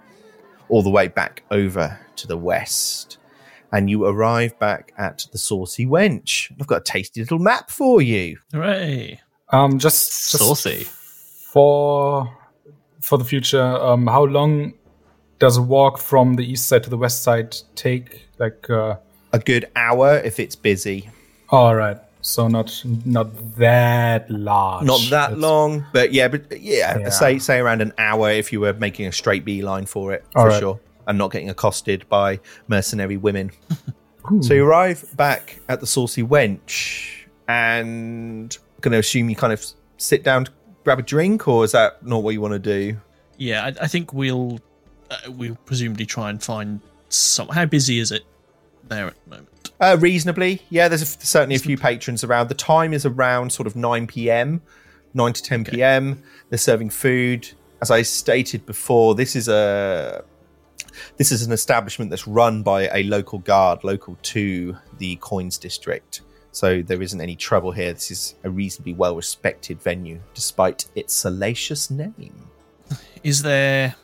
all 0.69 0.83
the 0.83 0.91
way 0.91 1.07
back 1.07 1.45
over 1.53 2.01
to 2.17 2.27
the 2.27 2.37
west. 2.37 3.19
And 3.71 3.89
you 3.89 4.05
arrive 4.05 4.59
back 4.59 4.93
at 4.99 5.27
the 5.31 5.39
Saucy 5.39 5.87
Wench. 5.87 6.51
I've 6.61 6.67
got 6.67 6.79
a 6.81 6.85
tasty 6.85 7.21
little 7.21 7.39
map 7.39 7.71
for 7.71 8.03
you. 8.03 8.39
Hooray! 8.53 9.21
Um, 9.51 9.79
just, 9.79 10.33
just 10.33 10.43
Saucy. 10.45 10.85
for 11.53 12.35
for 13.01 13.17
the 13.17 13.25
future. 13.25 13.63
Um, 13.63 14.07
how 14.09 14.25
long 14.25 14.73
does 15.39 15.57
a 15.57 15.63
walk 15.63 15.99
from 15.99 16.35
the 16.37 16.45
east 16.51 16.67
side 16.67 16.83
to 16.85 16.91
the 16.91 16.97
west 16.97 17.23
side 17.23 17.57
take? 17.75 18.29
Like, 18.39 18.69
uh, 18.71 18.97
A 19.33 19.39
good 19.39 19.69
hour 19.77 20.17
if 20.19 20.39
it's 20.41 20.57
busy. 20.57 21.11
all 21.51 21.75
right, 21.75 21.99
so 22.23 22.49
not 22.49 22.83
not 23.05 23.29
that 23.57 24.31
large. 24.31 24.85
Not 24.87 25.01
that 25.11 25.31
It's- 25.33 25.41
long, 25.41 25.85
but 25.93 26.13
yeah, 26.13 26.29
but 26.29 26.61
yeah, 26.61 26.99
Yeah. 26.99 27.09
say 27.11 27.39
say 27.39 27.59
around 27.59 27.81
an 27.83 27.93
hour 27.99 28.31
if 28.31 28.53
you 28.53 28.61
were 28.61 28.73
making 28.75 29.07
a 29.07 29.13
straight 29.13 29.45
beeline 29.45 29.87
for 29.87 30.13
it 30.13 30.25
for 30.33 30.39
All 30.41 30.47
right. 30.49 30.59
sure, 30.61 30.81
and 31.07 31.19
not 31.19 31.31
getting 31.33 31.51
accosted 31.51 32.09
by 32.09 32.41
mercenary 32.69 33.17
women. 33.17 33.51
so 34.41 34.55
you 34.55 34.65
arrive 34.67 35.05
back 35.17 35.59
at 35.69 35.81
the 35.81 35.87
Saucy 35.87 36.23
Wench, 36.23 37.27
and 37.49 38.57
I'm 38.77 38.81
going 38.81 38.93
to 38.93 38.99
assume 38.99 39.29
you 39.31 39.37
kind 39.37 39.53
of 39.53 39.65
sit 39.97 40.23
down 40.23 40.45
to 40.47 40.51
grab 40.85 40.99
a 40.99 41.03
drink, 41.03 41.49
or 41.49 41.65
is 41.65 41.73
that 41.73 42.05
not 42.05 42.23
what 42.23 42.33
you 42.35 42.41
want 42.41 42.53
to 42.55 42.59
do? 42.59 42.99
Yeah, 43.37 43.65
I, 43.67 43.85
I 43.85 43.87
think 43.89 44.13
we'll 44.13 44.59
uh, 45.11 45.31
we'll 45.31 45.57
presumably 45.65 46.07
try 46.07 46.31
and 46.31 46.43
find 46.43 46.81
some. 47.09 47.49
How 47.49 47.67
busy 47.67 47.99
is 47.99 48.13
it 48.13 48.25
there 48.89 49.07
at 49.07 49.15
the 49.25 49.31
moment? 49.31 49.71
Uh, 49.81 49.97
reasonably, 50.01 50.63
yeah. 50.71 50.89
There's 50.89 51.03
a, 51.03 51.07
certainly 51.07 51.57
a 51.57 51.61
few 51.61 51.77
patrons 51.77 52.25
around. 52.25 52.49
The 52.49 52.55
time 52.55 52.93
is 52.93 53.07
around 53.07 53.53
sort 53.53 53.67
of 53.67 53.77
nine 53.77 54.07
p.m., 54.07 54.61
nine 55.15 55.33
to 55.33 55.43
ten 55.43 55.65
p.m. 55.65 56.23
They're 56.49 56.59
serving 56.59 56.91
food. 56.91 57.49
As 57.81 57.91
I 57.91 58.03
stated 58.03 58.67
before, 58.67 59.15
this 59.15 59.37
is 59.37 59.49
a 59.49 60.25
this 61.17 61.31
is 61.31 61.47
an 61.47 61.53
establishment 61.53 62.11
that's 62.11 62.27
run 62.27 62.63
by 62.65 62.89
a 62.89 63.05
local 63.05 63.39
guard, 63.39 63.85
local 63.85 64.19
to 64.23 64.77
the 64.99 65.15
Coins 65.17 65.59
District. 65.59 66.23
So 66.51 66.83
there 66.83 67.01
isn't 67.01 67.21
any 67.21 67.37
trouble 67.37 67.71
here. 67.71 67.93
This 67.93 68.11
is 68.11 68.35
a 68.43 68.51
reasonably 68.51 68.95
well 68.95 69.15
respected 69.15 69.81
venue, 69.81 70.21
despite 70.35 70.87
its 70.97 71.15
salacious 71.15 71.89
name. 71.89 72.49
Is 73.23 73.43
there 73.43 73.95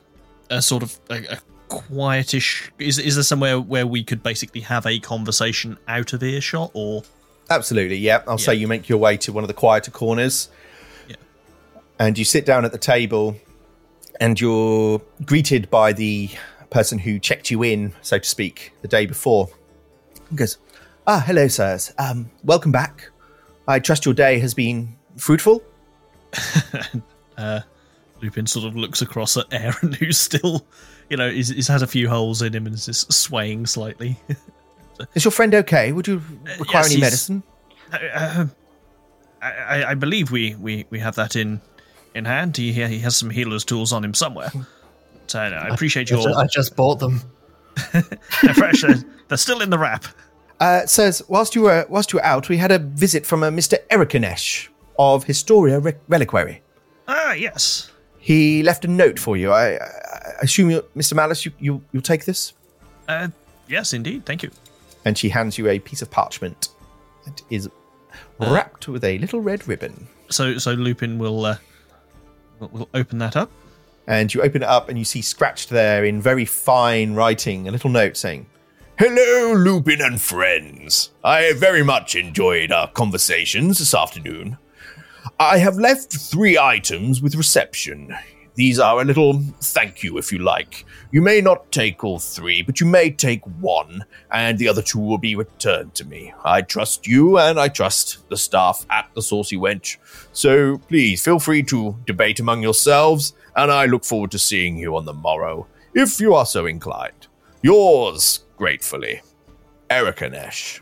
a 0.51 0.63
sort 0.63 0.83
of 0.83 0.99
a, 1.11 1.35
a 1.35 1.39
quietish? 1.69 2.71
Is 2.79 2.99
is 2.99 3.15
there 3.17 3.25
somewhere 3.25 3.61
where 3.61 3.87
we 3.87 4.05
could 4.05 4.23
basically 4.23 4.61
have 4.63 4.87
a 4.87 4.99
conversation 4.99 5.79
out 5.89 6.13
of 6.13 6.23
earshot, 6.23 6.71
or 6.75 7.03
Absolutely, 7.51 7.97
yeah. 7.97 8.23
I'll 8.27 8.39
say 8.39 8.55
you 8.55 8.67
make 8.67 8.89
your 8.89 8.99
way 8.99 9.17
to 9.19 9.33
one 9.33 9.45
of 9.45 9.49
the 9.49 9.55
quieter 9.55 9.91
corners. 9.91 10.49
Yeah. 11.09 11.17
And 11.99 12.17
you 12.17 12.25
sit 12.25 12.47
down 12.47 12.65
at 12.65 12.73
the 12.73 12.79
table 12.79 13.37
and 14.21 14.41
you're 14.41 15.03
greeted 15.25 15.71
by 15.71 15.93
the 15.93 16.31
person 16.71 16.99
who 16.99 17.19
checked 17.19 17.51
you 17.51 17.63
in, 17.63 17.93
so 18.01 18.19
to 18.19 18.29
speak, 18.29 18.73
the 18.83 18.89
day 18.89 19.07
before. 19.07 19.49
He 20.31 20.37
goes, 20.37 20.59
Ah, 21.07 21.23
hello, 21.27 21.49
sirs. 21.49 21.93
Um, 21.99 22.31
welcome 22.45 22.73
back. 22.73 23.11
I 23.69 23.79
trust 23.79 24.07
your 24.07 24.15
day 24.15 24.39
has 24.39 24.55
been 24.55 24.97
fruitful. 25.17 25.63
uh, 27.37 27.61
Lupin 28.25 28.47
sort 28.47 28.67
of 28.67 28.75
looks 28.77 29.03
across 29.03 29.37
at 29.37 29.47
Aeron, 29.53 29.93
who's 29.93 30.19
still, 30.19 30.67
you 31.11 31.17
know, 31.17 31.31
he's, 31.31 31.49
he's 31.49 31.69
had 31.69 31.83
a 31.83 31.87
few 31.87 32.09
holes 32.09 32.43
in 32.43 32.55
him 32.55 32.67
and 32.67 32.75
is 32.75 32.87
just 32.87 33.13
swaying 33.13 33.67
slightly. 33.67 34.19
Is 35.15 35.25
your 35.25 35.33
friend 35.33 35.55
okay? 35.55 35.93
Would 35.93 36.09
you 36.09 36.23
require 36.59 36.83
yes, 36.83 36.93
any 36.93 37.01
medicine? 37.01 37.43
Uh, 37.93 38.47
I, 39.43 39.51
I- 39.51 39.91
I 39.91 39.95
believe 39.95 40.31
we, 40.31 40.55
we, 40.57 40.87
we 40.91 40.99
have 41.01 41.15
that 41.17 41.37
in 41.37 41.61
in 42.15 42.25
hand. 42.25 42.57
He 42.57 42.73
he 42.73 42.99
has 43.01 43.17
some 43.17 43.29
healer's 43.31 43.65
tools 43.65 43.93
on 43.93 44.05
him 44.05 44.15
somewhere. 44.15 44.51
So 45.27 45.41
uh, 45.41 45.43
I 45.43 45.69
appreciate 45.75 46.13
I 46.13 46.17
your 46.17 46.39
I 46.39 46.47
just 46.47 46.77
bought 46.77 47.01
them. 47.01 47.21
they're 47.93 48.55
fresh. 48.55 48.83
They're, 48.83 49.03
they're 49.29 49.37
still 49.39 49.61
in 49.61 49.71
the 49.71 49.79
wrap. 49.79 50.05
Uh, 50.61 50.87
sirs, 50.87 51.23
whilst 51.29 51.55
you 51.57 51.63
were 51.63 51.85
whilst 51.89 52.13
you 52.13 52.19
were 52.19 52.25
out, 52.25 52.49
we 52.49 52.57
had 52.57 52.71
a 52.71 52.79
visit 52.79 53.27
from 53.27 53.43
a 53.43 53.51
Mr. 53.51 53.77
Erikanesh 53.89 54.69
of 54.99 55.25
Historia 55.25 55.81
Re- 55.81 55.95
Reliquary. 56.09 56.63
Ah, 57.09 57.33
yes. 57.33 57.91
He 58.25 58.63
left 58.63 58.87
a 58.87 58.89
note 58.89 59.19
for 59.19 59.37
you. 59.37 59.53
I, 59.53 59.75
I, 59.75 59.81
assume, 60.41 60.71
Mr. 60.97 61.13
Malice, 61.13 61.45
you, 61.45 61.53
you 61.59 61.83
you'll 61.93 62.03
take 62.03 62.25
this. 62.25 62.55
Uh, 63.07 63.29
yes, 63.69 63.93
indeed. 63.93 64.25
Thank 64.25 64.43
you. 64.43 64.51
And 65.05 65.19
she 65.19 65.29
hands 65.29 65.59
you 65.59 65.69
a 65.69 65.79
piece 65.79 66.01
of 66.01 66.11
parchment 66.11 66.71
that 67.27 67.43
is 67.51 67.69
wrapped 68.41 68.89
with 68.89 69.05
a 69.05 69.19
little 69.19 69.43
red 69.43 69.69
ribbon. 69.69 70.07
So 70.31 70.57
so 70.57 70.73
Lupin 70.73 71.19
will 71.19 71.45
uh, 71.45 71.59
will, 72.61 72.69
will 72.69 72.89
open 72.95 73.19
that 73.19 73.37
up. 73.37 73.51
And 74.07 74.33
you 74.33 74.41
open 74.41 74.63
it 74.63 74.69
up 74.71 74.89
and 74.89 74.99
you 74.99 75.05
see 75.05 75.21
scratched 75.21 75.69
there 75.69 76.07
in 76.07 76.23
very 76.23 76.47
fine 76.47 77.13
writing 77.13 77.69
a 77.69 77.71
little 77.71 77.91
note 77.91 78.17
saying, 78.17 78.47
Hello, 78.99 79.53
Lupin 79.53 80.01
and 80.01 80.19
friends. 80.19 81.11
I 81.23 81.53
very 81.53 81.83
much 81.83 82.15
enjoyed 82.15 82.73
our 82.73 82.89
conversations 82.89 83.81
this 83.81 83.93
afternoon. 83.93 84.57
I 85.41 85.59
have 85.59 85.77
left 85.79 86.13
three 86.13 86.57
items 86.57 87.21
with 87.21 87.35
reception. 87.35 88.15
These 88.55 88.79
are 88.79 89.01
a 89.01 89.05
little 89.05 89.43
thank 89.61 90.05
you 90.05 90.17
if 90.17 90.31
you 90.31 90.39
like. 90.39 90.87
You 91.11 91.23
may 91.23 91.41
not 91.41 91.73
take 91.73 92.05
all 92.05 92.21
three, 92.21 92.63
but 92.63 92.79
you 92.79 92.87
may 92.87 93.11
take 93.11 93.45
one, 93.59 94.05
and 94.31 94.57
the 94.57 94.69
other 94.69 94.81
two 94.81 95.01
will 95.01 95.19
be 95.19 95.35
returned 95.35 95.93
to 95.97 96.05
me. 96.05 96.33
I 96.45 96.63
trust 96.63 97.09
you, 97.09 97.37
and 97.37 97.59
I 97.59 97.67
trust 97.67 98.29
the 98.29 98.37
staff 98.37 98.87
at 98.91 99.09
the 99.15 99.23
Saucy 99.23 99.57
Wench. 99.57 99.97
So 100.33 100.79
please 100.79 101.25
feel 101.25 101.41
free 101.41 101.65
to 101.65 101.97
debate 102.07 102.39
among 102.39 102.63
yourselves, 102.63 103.33
and 103.57 103.73
I 103.73 103.87
look 103.87 104.05
forward 104.05 104.31
to 104.33 104.39
seeing 104.39 104.79
you 104.79 104.95
on 104.95 105.05
the 105.05 105.13
morrow, 105.13 105.67
if 105.95 106.21
you 106.21 106.33
are 106.35 106.47
so 106.47 106.67
inclined. 106.67 107.27
Yours, 107.61 108.45
gratefully, 108.57 109.21
Erica 109.91 110.29
Nash. 110.29 110.81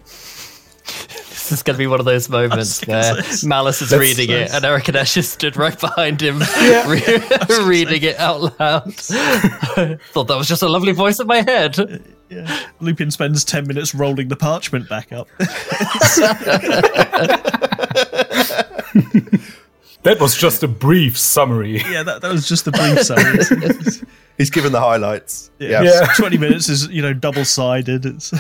This 1.09 1.53
is 1.53 1.63
going 1.63 1.75
to 1.75 1.79
be 1.79 1.87
one 1.87 1.99
of 2.01 2.07
those 2.07 2.29
moments 2.29 2.81
where 2.87 3.23
say- 3.23 3.47
Malice 3.47 3.83
is 3.83 3.91
That's 3.91 4.01
reading 4.01 4.31
it 4.31 4.53
and 4.53 4.65
Eric 4.65 4.85
Adesh 4.85 5.17
is 5.17 5.29
stood 5.29 5.57
right 5.57 5.79
behind 5.79 6.21
him, 6.21 6.39
re- 6.87 7.65
reading 7.65 8.03
it 8.03 8.19
out 8.19 8.59
loud. 8.61 8.95
Thought 8.95 10.29
that 10.29 10.37
was 10.37 10.47
just 10.49 10.63
a 10.63 10.69
lovely 10.69 10.93
voice 10.93 11.19
in 11.21 11.27
my 11.27 11.43
head. 11.43 11.79
Uh, 11.79 11.99
yeah. 12.29 12.61
Lupin 12.81 13.11
spends 13.11 13.45
ten 13.45 13.67
minutes 13.67 13.95
rolling 13.95 14.29
the 14.29 14.37
parchment 14.37 14.89
back 14.89 15.13
up. 15.13 15.29
That 20.05 20.19
was 20.21 20.37
just 20.37 20.63
a 20.65 20.69
brief 20.69 21.17
summary. 21.17 21.79
yeah, 21.89 22.03
that, 22.03 22.23
that 22.23 22.33
was 22.33 22.49
just 22.49 22.65
the 22.65 22.73
brief 22.73 23.03
summary. 23.03 24.05
He's 24.37 24.51
given 24.51 24.73
the 24.73 24.81
highlights. 24.81 25.51
Yeah. 25.61 25.83
Yeah. 25.83 26.07
Twenty 26.17 26.39
minutes 26.39 26.69
is 26.69 26.89
you 26.89 27.03
know 27.03 27.13
double 27.13 27.45
sided. 27.45 28.05
It's 28.05 28.33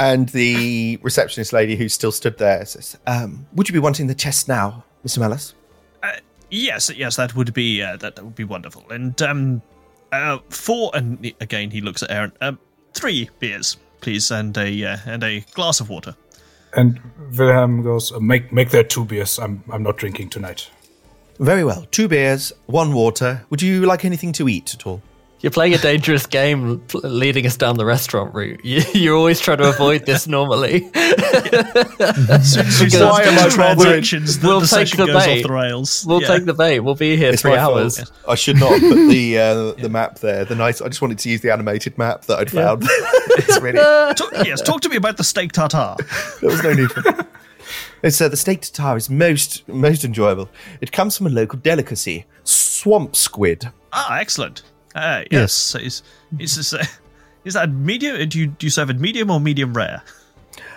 And 0.00 0.30
the 0.30 0.98
receptionist 1.02 1.52
lady 1.52 1.76
who 1.76 1.90
still 1.90 2.10
stood 2.10 2.38
there 2.38 2.64
says, 2.64 2.96
um, 3.06 3.46
Would 3.52 3.68
you 3.68 3.74
be 3.74 3.78
wanting 3.78 4.06
the 4.06 4.14
chest 4.14 4.48
now, 4.48 4.82
Mr. 5.04 5.18
Mellis?" 5.18 5.54
uh, 6.02 6.12
yes, 6.50 6.90
yes, 6.96 7.16
that 7.16 7.36
would 7.36 7.52
be 7.52 7.82
uh, 7.82 7.98
that, 7.98 8.16
that 8.16 8.24
would 8.24 8.34
be 8.34 8.44
wonderful. 8.44 8.82
And 8.90 9.20
um, 9.20 9.62
uh, 10.10 10.38
four 10.48 10.90
and 10.94 11.32
again 11.40 11.70
he 11.70 11.82
looks 11.82 12.02
at 12.02 12.10
Aeron. 12.10 12.32
Um, 12.40 12.58
three 12.94 13.28
beers, 13.40 13.76
please, 14.00 14.30
and 14.30 14.56
a 14.56 14.84
uh, 14.84 14.96
and 15.04 15.22
a 15.22 15.40
glass 15.52 15.80
of 15.80 15.90
water. 15.90 16.16
And 16.74 16.98
Wilhelm 17.36 17.82
goes, 17.82 18.10
uh, 18.10 18.20
"Make 18.20 18.52
make 18.54 18.70
that 18.70 18.88
two 18.88 19.04
beers. 19.04 19.38
I'm 19.38 19.62
I'm 19.70 19.82
not 19.82 19.98
drinking 19.98 20.30
tonight." 20.30 20.70
Very 21.38 21.64
well. 21.64 21.86
Two 21.90 22.08
beers, 22.08 22.52
one 22.66 22.94
water. 22.94 23.44
Would 23.50 23.60
you 23.60 23.86
like 23.86 24.04
anything 24.06 24.32
to 24.32 24.48
eat 24.48 24.74
at 24.74 24.86
all? 24.86 25.02
You're 25.42 25.50
playing 25.50 25.72
a 25.72 25.78
dangerous 25.78 26.26
game 26.26 26.82
leading 27.02 27.46
us 27.46 27.56
down 27.56 27.76
the 27.78 27.86
restaurant 27.86 28.34
route. 28.34 28.62
You, 28.62 28.82
you're 28.92 29.16
always 29.16 29.40
trying 29.40 29.56
to 29.58 29.70
avoid 29.70 30.04
this 30.04 30.26
normally. 30.26 30.90
As 30.94 32.52
soon 32.52 32.66
you 32.90 33.00
Why 33.06 33.22
start 33.22 33.26
am 33.26 33.38
I 33.38 33.48
transactions, 33.48 34.38
the, 34.38 34.46
We'll 34.46 34.60
the 34.60 34.66
take 34.66 34.88
session 34.88 34.98
the 35.00 35.06
goes 35.12 35.24
bait. 35.24 35.38
off 35.38 35.46
the 35.48 35.52
rails. 35.52 36.04
We'll 36.06 36.20
Yeah. 36.22 36.28
take 36.28 36.44
the 36.44 36.52
bait. 36.54 36.80
We'll 36.80 36.94
be 36.94 37.16
here 37.16 37.32
It's 37.32 37.42
three 37.42 37.52
my 37.52 37.58
fault. 37.58 37.78
hours. 37.78 38.12
I 38.28 38.34
should 38.34 38.56
not 38.60 38.78
put 38.80 39.08
the 39.08 39.38
uh, 39.78 39.80
the 39.80 39.88
map 39.88 40.18
there. 40.18 40.44
The 40.44 40.54
nice. 40.54 40.80
I 40.82 40.88
just 40.88 41.00
wanted 41.00 41.18
to 41.20 41.30
use 41.30 41.40
the 41.40 41.50
animated 41.52 41.96
map 41.96 42.26
that 42.26 42.38
I'd 42.38 42.50
found. 42.50 42.82
it's 42.88 43.60
really 43.60 43.78
Talk, 44.14 44.32
yes, 44.46 44.60
talk 44.60 44.82
to 44.82 44.88
me 44.88 44.96
about 44.96 45.16
the 45.16 45.24
steak 45.24 45.52
tartare. 45.52 45.96
there 46.40 46.50
was 46.50 46.62
no 46.62 46.72
need 46.74 46.90
for. 46.92 47.00
it. 47.08 47.26
It's 48.02 48.20
uh, 48.20 48.28
the 48.28 48.36
steak 48.36 48.60
tartare 48.60 48.96
is 48.98 49.08
most 49.08 49.66
most 49.68 50.04
enjoyable. 50.04 50.50
It 50.80 50.92
comes 50.92 51.16
from 51.16 51.26
a 51.28 51.30
local 51.30 51.58
delicacy, 51.58 52.26
swamp 52.44 53.16
squid. 53.16 53.70
Ah, 53.92 54.18
excellent. 54.18 54.62
Uh, 54.94 55.22
yes, 55.30 55.52
so 55.52 55.78
is 55.78 56.02
is 56.38 56.56
this, 56.56 56.72
uh, 56.74 56.84
is 57.44 57.54
that 57.54 57.70
medium? 57.70 58.28
Do 58.28 58.38
you 58.38 58.46
do 58.48 58.66
you 58.66 58.70
serve 58.70 58.90
it 58.90 58.98
medium 58.98 59.30
or 59.30 59.40
medium 59.40 59.72
rare? 59.74 60.02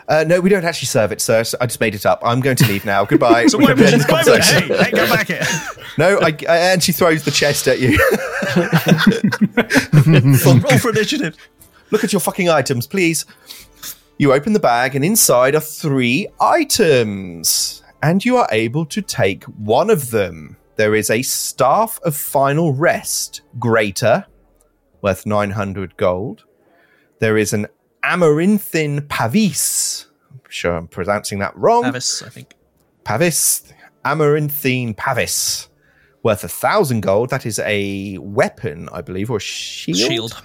Uh, 0.07 0.23
no, 0.27 0.41
we 0.41 0.49
don't 0.49 0.65
actually 0.65 0.87
serve 0.87 1.13
it, 1.13 1.21
sir. 1.21 1.43
So 1.45 1.57
I 1.61 1.65
just 1.65 1.79
made 1.79 1.95
it 1.95 2.05
up. 2.05 2.21
I'm 2.25 2.41
going 2.41 2.57
to 2.57 2.67
leave 2.67 2.83
now. 2.85 3.05
Goodbye. 3.13 3.47
So 3.47 3.57
We 3.57 3.63
why 3.63 3.69
can 3.73 3.79
would 3.79 3.93
end 3.93 4.01
you, 4.01 4.07
the 4.07 4.13
conversation. 4.13 4.67
hey, 4.67 4.83
hey, 4.83 4.91
go 4.91 5.07
back 5.07 5.27
here. 5.27 5.43
No, 5.97 6.17
I, 6.21 6.35
I, 6.49 6.57
and 6.73 6.81
she 6.81 6.91
throws 6.91 7.23
the 7.23 7.29
chest 7.29 7.67
at 7.67 7.79
you. 7.79 7.99
Roll 10.63 10.79
for 10.79 10.89
initiative. 10.89 11.37
Look 11.91 12.03
at 12.03 12.11
your 12.11 12.19
fucking 12.19 12.49
items, 12.49 12.87
please. 12.87 13.25
You 14.17 14.33
open 14.33 14.53
the 14.53 14.59
bag, 14.59 14.95
and 14.95 15.05
inside 15.05 15.53
are 15.53 15.61
three 15.61 16.27
items. 16.41 17.83
And 18.01 18.25
you 18.25 18.37
are 18.37 18.47
able 18.51 18.85
to 18.87 19.01
take 19.03 19.43
one 19.45 19.89
of 19.91 20.09
them. 20.09 20.57
There 20.75 20.95
is 20.95 21.09
a 21.09 21.21
Staff 21.21 21.99
of 22.03 22.15
Final 22.15 22.73
Rest, 22.73 23.41
greater, 23.59 24.25
worth 25.01 25.25
900 25.25 25.95
gold. 25.97 26.45
There 27.19 27.37
is 27.37 27.53
an 27.53 27.67
Amaranthine 28.03 29.01
Pavis. 29.07 30.07
I'm 30.31 30.39
sure 30.49 30.75
I'm 30.75 30.87
pronouncing 30.87 31.39
that 31.39 31.55
wrong. 31.55 31.85
Avis, 31.85 32.23
I 32.23 32.29
think. 32.29 32.55
Pavis, 33.05 33.71
Amaranthine 34.03 34.95
Pavis, 34.95 35.67
worth 36.23 36.43
a 36.43 36.47
thousand 36.49 37.01
gold. 37.01 37.29
That 37.29 37.45
is 37.45 37.59
a 37.59 38.17
weapon, 38.17 38.89
I 38.91 39.01
believe, 39.01 39.29
or 39.29 39.39
shield. 39.39 39.97
Shield. 40.11 40.41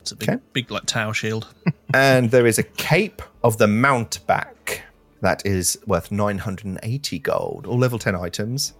It's 0.00 0.12
a 0.12 0.16
big, 0.16 0.28
Okay. 0.30 0.42
big 0.52 0.70
like 0.70 0.86
tower 0.86 1.14
shield. 1.14 1.46
And 1.92 2.30
there 2.30 2.46
is 2.46 2.56
a 2.56 2.62
cape 2.62 3.20
of 3.42 3.58
the 3.58 3.66
Mountebank. 3.66 4.80
That 5.22 5.44
is 5.44 5.76
worth 5.88 6.12
980 6.12 7.18
gold, 7.18 7.66
all 7.66 7.76
level 7.78 7.98
10 7.98 8.14
items. 8.14 8.74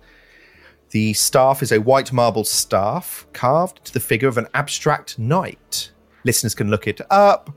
The 0.91 1.13
staff 1.13 1.63
is 1.63 1.71
a 1.71 1.81
white 1.81 2.13
marble 2.13 2.45
staff 2.45 3.27
carved 3.33 3.85
to 3.85 3.93
the 3.93 4.01
figure 4.01 4.29
of 4.29 4.39
an 4.39 4.49
abstract 4.55 5.19
knight. 5.19 5.93
Listeners 6.25 6.55
can 6.55 6.69
look 6.69 6.89
it 6.89 7.01
up. 7.11 7.51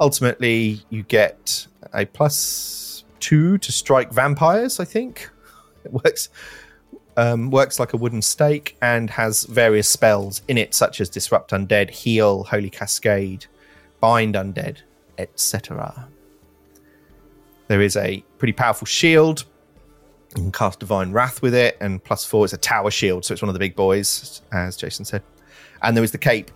Ultimately, 0.00 0.80
you 0.88 1.02
get 1.02 1.66
a 1.92 2.06
plus 2.06 3.04
two 3.18 3.58
to 3.58 3.72
strike 3.72 4.12
vampires, 4.12 4.78
I 4.78 4.84
think. 4.84 5.28
It 5.84 5.92
works 5.92 6.28
um, 7.16 7.50
works 7.50 7.80
like 7.80 7.94
a 7.94 7.96
wooden 7.96 8.22
stake 8.22 8.76
and 8.80 9.10
has 9.10 9.42
various 9.44 9.88
spells 9.88 10.42
in 10.46 10.56
it, 10.56 10.72
such 10.72 11.00
as 11.00 11.10
Disrupt 11.10 11.50
Undead, 11.50 11.90
Heal, 11.90 12.44
Holy 12.44 12.70
Cascade, 12.70 13.46
Bind 13.98 14.36
Undead, 14.36 14.78
etc. 15.18 16.08
There 17.66 17.80
is 17.80 17.96
a 17.96 18.24
pretty 18.38 18.52
powerful 18.52 18.86
shield. 18.86 19.44
Can 20.38 20.52
cast 20.52 20.78
Divine 20.78 21.10
Wrath 21.10 21.42
with 21.42 21.54
it, 21.54 21.76
and 21.80 22.02
plus 22.02 22.24
four 22.24 22.44
is 22.44 22.52
a 22.52 22.56
tower 22.56 22.90
shield, 22.90 23.24
so 23.24 23.32
it's 23.32 23.42
one 23.42 23.48
of 23.48 23.54
the 23.54 23.58
big 23.58 23.74
boys, 23.74 24.40
as 24.52 24.76
Jason 24.76 25.04
said. 25.04 25.22
And 25.82 25.96
there 25.96 26.04
is 26.04 26.12
the 26.12 26.18
cape, 26.18 26.50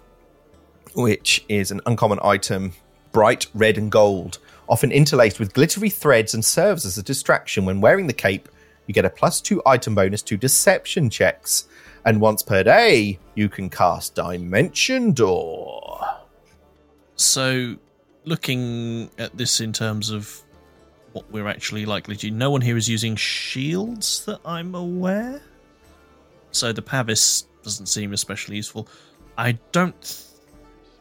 which 0.95 1.45
is 1.49 1.71
an 1.73 1.81
uncommon 1.87 2.21
item, 2.23 2.75
bright 3.11 3.47
red 3.55 3.79
and 3.79 3.91
gold, 3.91 4.39
often 4.69 4.93
interlaced 4.93 5.41
with 5.41 5.53
glittery 5.53 5.91
threads 5.91 6.33
and 6.33 6.45
serves 6.45 6.85
as 6.87 6.97
a 6.97 7.03
distraction. 7.03 7.65
When 7.65 7.81
wearing 7.81 8.07
the 8.07 8.13
cape, 8.13 8.49
you 8.87 8.95
get 8.95 9.05
a 9.05 9.11
plus 9.11 9.41
two 9.41 9.61
item 9.67 9.97
bonus 9.97 10.23
to 10.23 10.37
deception 10.37 11.11
checks. 11.11 11.67
And 12.05 12.21
once 12.21 12.43
per 12.43 12.63
day, 12.63 13.19
you 13.35 13.49
can 13.49 13.69
cast 13.69 14.15
Dimension 14.15 15.13
Door. 15.13 16.05
So, 17.17 17.77
looking 18.25 19.11
at 19.19 19.37
this 19.37 19.61
in 19.61 19.73
terms 19.73 20.11
of 20.11 20.43
what 21.13 21.31
we're 21.31 21.49
actually 21.49 21.85
likely 21.87 22.17
to, 22.17 22.31
no 22.31 22.51
one 22.51 22.61
here 22.61 22.77
is 22.77 22.89
using 22.89 23.17
shields 23.17 24.25
that 24.27 24.41
I'm 24.45 24.75
aware. 24.75 25.41
So 26.51 26.73
the 26.73 26.83
Pavis 26.83 27.47
doesn't 27.63 27.87
seem 27.87 28.13
especially 28.13 28.57
useful. 28.57 28.89
I 29.39 29.53
don't 29.73 30.25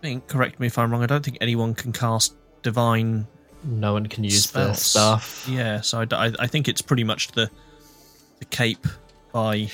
think. 0.02 0.28
Correct 0.28 0.60
me 0.60 0.68
if 0.68 0.78
I'm 0.78 0.92
wrong. 0.92 1.04
I 1.04 1.08
don't 1.08 1.24
think 1.24 1.38
anyone 1.42 1.74
can 1.74 1.92
cast 1.92 2.36
divine 2.62 3.28
no 3.64 3.94
one 3.94 4.08
can 4.08 4.24
use 4.24 4.50
the 4.52 4.74
spells. 4.74 4.82
staff. 4.82 5.46
Yeah, 5.50 5.82
so 5.82 6.00
I, 6.02 6.08
I, 6.28 6.32
I 6.40 6.48
think 6.48 6.68
it's 6.68 6.82
pretty 6.82 7.04
much 7.04 7.30
the 7.34 7.50
the 8.40 8.46
cape 8.46 8.88
by 9.32 9.70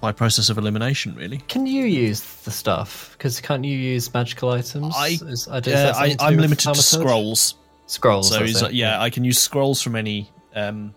by 0.00 0.12
process 0.12 0.48
of 0.50 0.58
elimination, 0.58 1.14
really. 1.14 1.38
Can 1.48 1.66
you 1.66 1.84
use 1.84 2.20
the 2.42 2.50
stuff? 2.50 3.10
Because 3.12 3.40
can't 3.40 3.64
you 3.64 3.76
use 3.76 4.12
magical 4.12 4.50
items? 4.50 4.94
I- 4.96 5.18
Is- 5.22 5.48
I, 5.48 5.58
uh, 5.58 5.92
I 5.96 6.16
I'm 6.20 6.36
limited 6.36 6.74
to 6.74 6.82
scrolls, 6.82 7.54
Scrolls. 7.90 8.28
so 8.28 8.38
that's 8.38 8.50
is, 8.52 8.62
it. 8.62 8.72
yeah, 8.72 9.00
I 9.02 9.10
can 9.10 9.24
use 9.24 9.38
scrolls 9.38 9.82
from 9.82 9.96
any 9.96 10.30
um, 10.54 10.94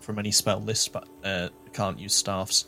from 0.00 0.18
any 0.18 0.30
spell 0.30 0.60
list, 0.60 0.92
but 0.92 1.08
uh, 1.24 1.48
can't 1.72 1.98
use 1.98 2.12
staffs. 2.14 2.66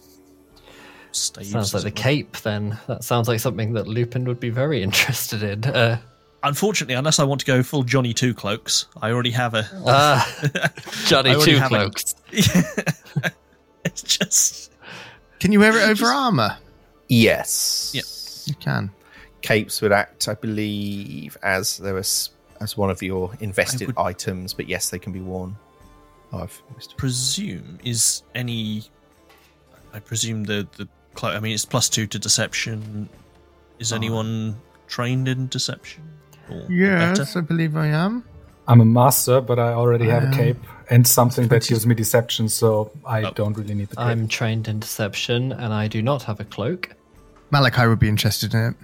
Staves, 1.12 1.50
Sounds 1.50 1.74
like 1.74 1.82
the 1.82 1.88
it 1.90 1.94
cape. 1.96 2.36
Then 2.38 2.78
that 2.88 3.04
sounds 3.04 3.28
like 3.28 3.38
something 3.38 3.74
that 3.74 3.86
Lupin 3.86 4.24
would 4.24 4.40
be 4.40 4.48
very 4.50 4.82
interested 4.82 5.42
in. 5.42 5.64
Uh, 5.64 5.98
Unfortunately, 6.42 6.94
unless 6.94 7.18
I 7.18 7.24
want 7.24 7.40
to 7.40 7.46
go 7.46 7.62
full 7.62 7.82
Johnny 7.82 8.14
Two 8.14 8.32
Cloaks, 8.32 8.86
I 9.02 9.10
already 9.10 9.30
have 9.32 9.52
a. 9.54 9.68
ah, 9.86 10.70
Johnny 11.06 11.34
Two 11.42 11.56
have 11.56 11.72
a- 11.72 11.76
Cloaks. 11.76 12.14
it's 13.84 14.02
just 14.02 14.72
Can 15.38 15.52
you 15.52 15.60
wear 15.60 15.76
it 15.76 15.88
over 15.88 16.06
armor? 16.06 16.56
Yes. 17.08 17.92
Yeah. 17.94 18.02
You 18.46 18.54
can. 18.58 18.90
Capes 19.42 19.82
would 19.82 19.92
act, 19.92 20.28
I 20.28 20.34
believe, 20.34 21.36
as 21.42 21.78
there 21.78 21.94
was 21.94 22.30
as 22.60 22.76
one 22.76 22.90
of 22.90 23.02
your 23.02 23.32
invested 23.40 23.88
would- 23.88 23.98
items, 23.98 24.52
but 24.52 24.68
yes, 24.68 24.90
they 24.90 24.98
can 24.98 25.12
be 25.12 25.20
worn. 25.20 25.56
Oh, 26.32 26.40
I've 26.40 26.62
missed. 26.74 26.96
presume 26.96 27.78
is 27.84 28.22
any. 28.34 28.84
I 29.94 30.00
presume 30.00 30.44
the 30.44 30.66
the. 30.76 30.88
clo- 31.14 31.30
I 31.30 31.40
mean, 31.40 31.52
it's 31.54 31.64
plus 31.64 31.88
two 31.88 32.06
to 32.08 32.18
deception. 32.18 33.08
Is 33.78 33.92
anyone 33.92 34.56
trained 34.88 35.28
in 35.28 35.46
deception? 35.48 36.02
Or 36.50 36.60
better? 36.62 36.72
Yes, 36.72 37.36
I 37.36 37.40
believe 37.42 37.76
I 37.76 37.86
am. 37.88 38.24
I'm 38.68 38.80
a 38.80 38.84
master, 38.84 39.40
but 39.40 39.58
I 39.58 39.72
already 39.72 40.08
have 40.08 40.24
a 40.24 40.26
Um, 40.26 40.32
cape 40.32 40.56
and 40.90 41.06
something 41.06 41.46
that 41.48 41.66
gives 41.68 41.86
me 41.86 41.94
deception, 41.94 42.48
so 42.48 42.90
I 43.04 43.22
Oh. 43.22 43.30
don't 43.32 43.56
really 43.56 43.74
need 43.74 43.90
the 43.90 43.96
cape. 43.96 44.04
I'm 44.04 44.26
trained 44.28 44.66
in 44.66 44.80
deception, 44.80 45.52
and 45.52 45.72
I 45.72 45.86
do 45.88 46.02
not 46.02 46.24
have 46.24 46.40
a 46.40 46.44
cloak. 46.44 46.90
Malachi 47.50 47.86
would 47.86 48.00
be 48.00 48.08
interested 48.08 48.52
in 48.54 48.60
it. 48.60 48.74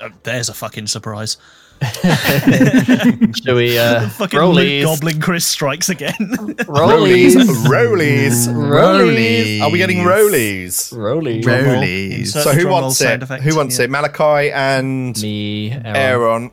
Uh, 0.00 0.10
there's 0.22 0.48
a 0.48 0.54
fucking 0.54 0.86
surprise. 0.86 1.36
Should 1.82 3.54
we 3.54 3.78
uh, 3.78 4.08
Fucking 4.10 4.38
rollies? 4.38 4.84
Goblin 4.84 5.20
Chris 5.20 5.44
strikes 5.44 5.88
again. 5.88 6.12
Rollies. 6.18 7.34
Rollies. 7.66 8.48
Rollies. 8.48 9.60
Are 9.60 9.70
we 9.70 9.78
getting 9.78 9.98
rollies? 9.98 10.92
Rollies. 10.92 11.44
Rollies. 11.44 12.28
So 12.28 12.52
who 12.52 12.68
wants 12.68 13.00
it? 13.00 13.22
effect, 13.22 13.42
Who 13.42 13.56
wants 13.56 13.78
yeah. 13.78 13.84
it? 13.84 13.90
Malachi 13.90 14.50
and 14.52 15.20
Me, 15.20 15.72
Aeron. 15.72 15.96
Aeron. 15.96 16.50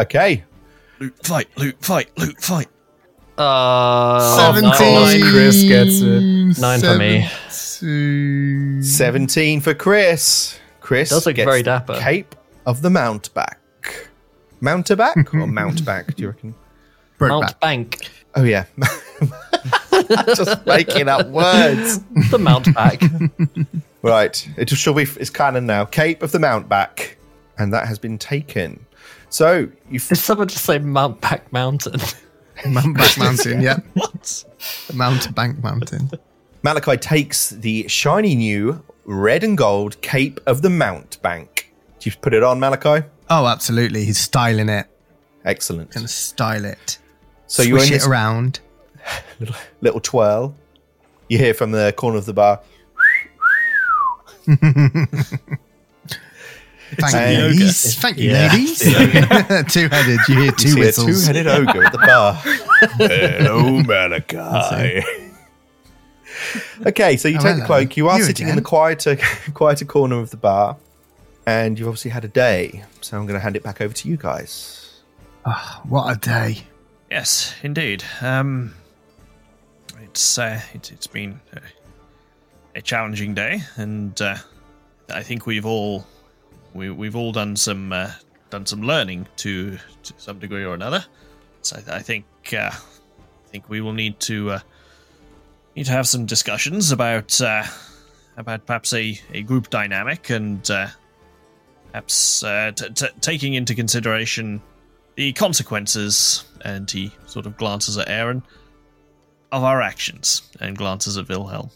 Okay. 0.00 0.44
Luke, 1.00 1.14
fight, 1.24 1.48
Luke, 1.58 1.76
fight, 1.82 2.10
Luke, 2.16 2.40
fight. 2.40 2.68
Uh, 3.36 4.36
Seventeen. 4.36 4.94
nine. 4.94 5.32
Chris 5.32 5.62
gets 5.64 6.00
it. 6.00 6.60
Nine 6.60 6.80
for 6.80 6.96
me. 6.96 7.26
Seventeen. 8.82 9.60
for 9.60 9.74
Chris. 9.74 10.58
Chris 10.80 11.10
Does 11.10 11.26
look 11.26 11.36
gets 11.36 11.46
very 11.46 11.62
dapper. 11.62 11.98
Cape 11.98 12.34
of 12.66 12.82
the 12.82 12.88
Mountback. 12.88 13.56
Mounterback 14.60 15.16
or 15.16 15.46
Mountback, 15.46 16.14
do 16.14 16.22
you 16.22 16.28
reckon? 16.30 16.54
Broke 17.18 17.42
Mount. 17.42 17.60
Bank. 17.60 18.10
Oh, 18.34 18.42
yeah. 18.42 18.64
Just 20.34 20.66
making 20.66 21.08
up 21.08 21.28
words. 21.28 22.00
The 22.30 22.38
Mount 22.38 22.74
Back. 22.74 23.02
Right. 24.02 24.46
It 24.58 24.68
shall 24.68 24.92
be. 24.92 25.04
It's 25.04 25.30
canon 25.30 25.64
now. 25.64 25.86
Cape 25.86 26.22
of 26.22 26.30
the 26.30 26.36
Mountback, 26.36 27.14
and 27.56 27.72
that 27.72 27.88
has 27.88 27.98
been 27.98 28.18
taken. 28.18 28.84
So 29.30 29.66
you. 29.88 29.98
Did 29.98 30.18
someone 30.18 30.46
just 30.46 30.66
say 30.66 30.78
Mount 30.78 31.22
Back 31.22 31.50
Mountain? 31.54 32.00
Mountback 32.64 33.18
Mountain, 33.18 33.62
yeah. 33.62 33.78
What? 33.94 34.44
Mountebank 34.92 35.62
Mountain. 35.62 36.10
Malachi 36.62 36.98
takes 36.98 37.48
the 37.48 37.88
shiny 37.88 38.34
new 38.34 38.84
red 39.06 39.42
and 39.42 39.56
gold 39.56 39.98
Cape 40.02 40.38
of 40.46 40.60
the 40.60 40.68
Mountbank. 40.68 41.63
Do 42.04 42.10
you 42.10 42.16
put 42.20 42.34
it 42.34 42.42
on, 42.42 42.60
Malachi? 42.60 43.06
Oh, 43.30 43.46
absolutely. 43.46 44.04
He's 44.04 44.18
styling 44.18 44.68
it. 44.68 44.86
Excellent. 45.42 45.90
Gonna 45.92 46.06
style 46.06 46.66
it. 46.66 46.98
So 47.46 47.62
Swish 47.62 47.68
you're 47.70 47.78
it 47.82 47.88
this 47.88 48.06
around. 48.06 48.60
little, 49.40 49.54
little 49.80 50.00
twirl. 50.00 50.54
You 51.30 51.38
hear 51.38 51.54
from 51.54 51.70
the 51.70 51.94
corner 51.96 52.18
of 52.18 52.26
the 52.26 52.34
bar. 52.34 52.60
Thank 54.46 54.60
a 57.14 57.32
you, 57.32 57.38
ladies. 57.48 57.94
Thank 57.98 58.18
you, 58.18 58.32
Yeah. 58.32 58.52
ladies. 58.52 58.78
two 59.72 59.88
headed. 59.88 60.20
You 60.28 60.34
hear 60.34 60.44
You 60.44 60.52
two 60.52 60.68
see 60.68 60.80
whistles. 60.80 61.26
two-headed 61.26 61.46
ogre 61.46 61.86
at 61.86 61.92
the 61.92 61.98
bar. 61.98 62.34
Hello, 62.98 63.82
Malachi. 63.82 65.02
okay, 66.84 67.16
so 67.16 67.28
you 67.28 67.38
Oh, 67.40 67.42
take 67.42 67.56
the 67.60 67.64
cloak. 67.64 67.96
You 67.96 68.10
are 68.10 68.18
You 68.18 68.24
sitting 68.24 68.48
in 68.48 68.56
the 68.56 68.62
quieter, 68.62 69.16
quieter 69.54 69.86
corner 69.86 70.18
of 70.20 70.28
the 70.28 70.36
bar, 70.36 70.76
and 71.46 71.78
you've 71.78 71.88
obviously 71.88 72.10
had 72.10 72.24
a 72.24 72.28
day. 72.28 72.84
So 73.00 73.16
I'm 73.18 73.26
going 73.26 73.34
to 73.34 73.40
hand 73.40 73.56
it 73.56 73.62
back 73.62 73.80
over 73.80 73.94
to 73.94 74.08
you 74.08 74.16
guys. 74.16 75.02
Ah, 75.44 75.82
what 75.88 76.16
a 76.16 76.18
day. 76.18 76.58
Yes, 77.10 77.54
indeed. 77.62 78.02
Um, 78.20 78.74
it's 80.02 80.38
uh, 80.38 80.60
it's 80.72 80.90
it's 80.90 81.06
been 81.06 81.40
a, 81.52 81.60
a 82.78 82.82
challenging 82.82 83.34
day, 83.34 83.60
and 83.76 84.20
uh, 84.20 84.36
I 85.10 85.22
think 85.22 85.46
we've 85.46 85.66
all 85.66 86.06
we 86.72 86.90
we've 86.90 87.16
all 87.16 87.32
done 87.32 87.56
some 87.56 87.92
uh, 87.92 88.12
done 88.50 88.66
some 88.66 88.82
learning 88.82 89.26
to 89.36 89.78
to 90.02 90.14
some 90.16 90.38
degree 90.38 90.64
or 90.64 90.74
another. 90.74 91.04
So 91.62 91.76
I, 91.86 91.96
I 91.96 91.98
think 92.00 92.24
uh, 92.52 92.70
I 92.72 93.48
think 93.50 93.68
we 93.68 93.80
will 93.80 93.92
need 93.92 94.18
to 94.20 94.52
uh, 94.52 94.60
need 95.76 95.86
to 95.86 95.92
have 95.92 96.08
some 96.08 96.26
discussions 96.26 96.90
about 96.90 97.40
uh, 97.40 97.64
about 98.36 98.66
perhaps 98.66 98.92
a, 98.92 99.18
a 99.32 99.42
group 99.42 99.70
dynamic 99.70 100.30
and 100.30 100.68
uh, 100.70 100.88
perhaps 101.94 102.42
uh, 102.42 102.72
t- 102.74 102.88
t- 102.90 103.06
taking 103.20 103.54
into 103.54 103.72
consideration 103.72 104.60
the 105.14 105.32
consequences, 105.34 106.44
and 106.64 106.90
he 106.90 107.12
sort 107.26 107.46
of 107.46 107.56
glances 107.56 107.96
at 107.96 108.08
Aeron, 108.08 108.42
of 109.52 109.62
our 109.62 109.80
actions, 109.80 110.42
and 110.58 110.76
glances 110.76 111.16
at 111.16 111.28
Wilhelm. 111.28 111.70